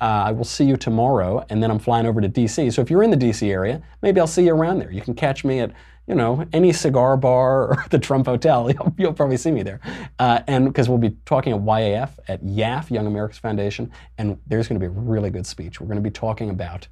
Uh, 0.00 0.24
I 0.26 0.32
will 0.32 0.44
see 0.44 0.64
you 0.64 0.76
tomorrow, 0.76 1.44
and 1.48 1.62
then 1.62 1.70
I'm 1.70 1.78
flying 1.78 2.06
over 2.06 2.20
to 2.20 2.28
DC. 2.28 2.72
So 2.72 2.82
if 2.82 2.90
you're 2.90 3.02
in 3.02 3.10
the 3.10 3.16
DC 3.16 3.48
area, 3.48 3.82
maybe 4.02 4.20
I'll 4.20 4.26
see 4.26 4.44
you 4.44 4.54
around 4.54 4.78
there. 4.78 4.90
You 4.90 5.00
can 5.00 5.14
catch 5.14 5.44
me 5.44 5.60
at 5.60 5.72
you 6.06 6.14
know, 6.14 6.46
any 6.52 6.72
cigar 6.72 7.16
bar 7.16 7.68
or 7.68 7.84
the 7.90 7.98
Trump 7.98 8.26
Hotel, 8.26 8.70
you'll, 8.74 8.94
you'll 8.98 9.12
probably 9.12 9.36
see 9.36 9.50
me 9.50 9.62
there. 9.62 9.80
Uh, 10.18 10.40
and 10.46 10.66
because 10.66 10.88
we'll 10.88 10.98
be 10.98 11.16
talking 11.24 11.52
at 11.52 11.60
YAF, 11.60 12.10
at 12.28 12.44
YAF, 12.44 12.90
Young 12.90 13.06
America's 13.06 13.38
Foundation, 13.38 13.90
and 14.18 14.38
there's 14.46 14.68
going 14.68 14.80
to 14.80 14.86
be 14.86 14.86
a 14.86 15.00
really 15.00 15.30
good 15.30 15.46
speech. 15.46 15.80
We're 15.80 15.86
going 15.86 15.96
to 15.96 16.02
be 16.02 16.10
talking 16.10 16.50
about 16.50 16.88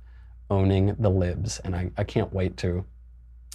owning 0.51 0.95
the 0.99 1.11
libs, 1.11 1.59
and 1.61 1.75
I, 1.75 1.91
I 1.97 2.05
can't 2.05 2.33
wait 2.33 2.57
to. 2.59 2.85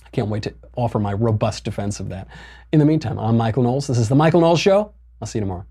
I 0.06 0.10
can't 0.12 0.30
wait 0.30 0.44
to 0.44 0.54
offer 0.78 1.00
my 1.00 1.12
robust 1.12 1.66
defense 1.66 2.00
of 2.00 2.08
that. 2.10 2.30
In 2.72 2.80
the 2.80 2.86
meantime, 2.86 3.20
I'm 3.20 3.36
Michael 3.36 3.64
Knowles. 3.64 3.88
This 3.88 3.98
is 3.98 4.08
The 4.08 4.16
Michael 4.16 4.40
Knowles 4.40 4.62
Show. 4.62 4.94
I'll 5.20 5.28
see 5.28 5.40
you 5.40 5.42
tomorrow. 5.42 5.66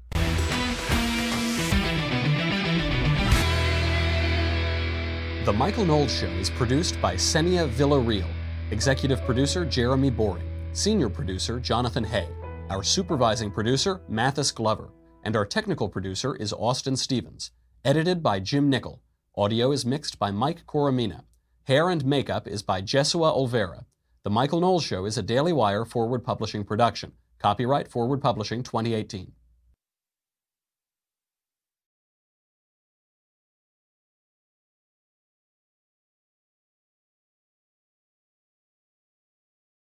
The 5.47 5.53
Michael 5.53 5.85
Knowles 5.85 6.13
Show 6.13 6.27
is 6.27 6.51
produced 6.51 7.01
by 7.01 7.15
Senia 7.15 7.69
Villarreal 7.69 8.29
Executive 8.73 9.25
producer 9.25 9.65
Jeremy 9.65 10.11
Boring. 10.11 10.43
Senior 10.73 11.09
producer 11.09 11.61
Jonathan 11.61 12.03
Hay. 12.03 12.27
Our 12.69 12.83
supervising 12.83 13.53
producer 13.53 14.01
Mathis 14.09 14.51
Glover. 14.51 14.89
And 15.23 15.37
our 15.37 15.47
technical 15.47 15.89
producer 15.89 16.35
is 16.35 16.53
Austin 16.53 16.97
Stevens. 16.97 17.53
Edited 17.85 18.25
by 18.25 18.41
Jim 18.41 18.69
Nickel. 18.69 19.01
Audio 19.37 19.71
is 19.71 19.87
mixed 19.87 20.19
by 20.19 20.33
Mike 20.33 20.67
Coromina. 20.67 21.23
Hair 21.63 21.91
and 21.91 22.05
makeup 22.05 22.49
is 22.49 22.65
by 22.65 22.83
Jesua 22.83 23.33
Olvera. 23.33 23.85
The 24.25 24.31
Michael 24.31 24.59
Knowles 24.59 24.83
Show 24.83 25.05
is 25.05 25.17
a 25.17 25.23
Daily 25.23 25.53
Wire 25.53 25.85
Forward 25.85 26.25
Publishing 26.25 26.65
production. 26.65 27.13
Copyright 27.39 27.87
Forward 27.87 28.21
Publishing 28.21 28.65
2018. 28.65 29.31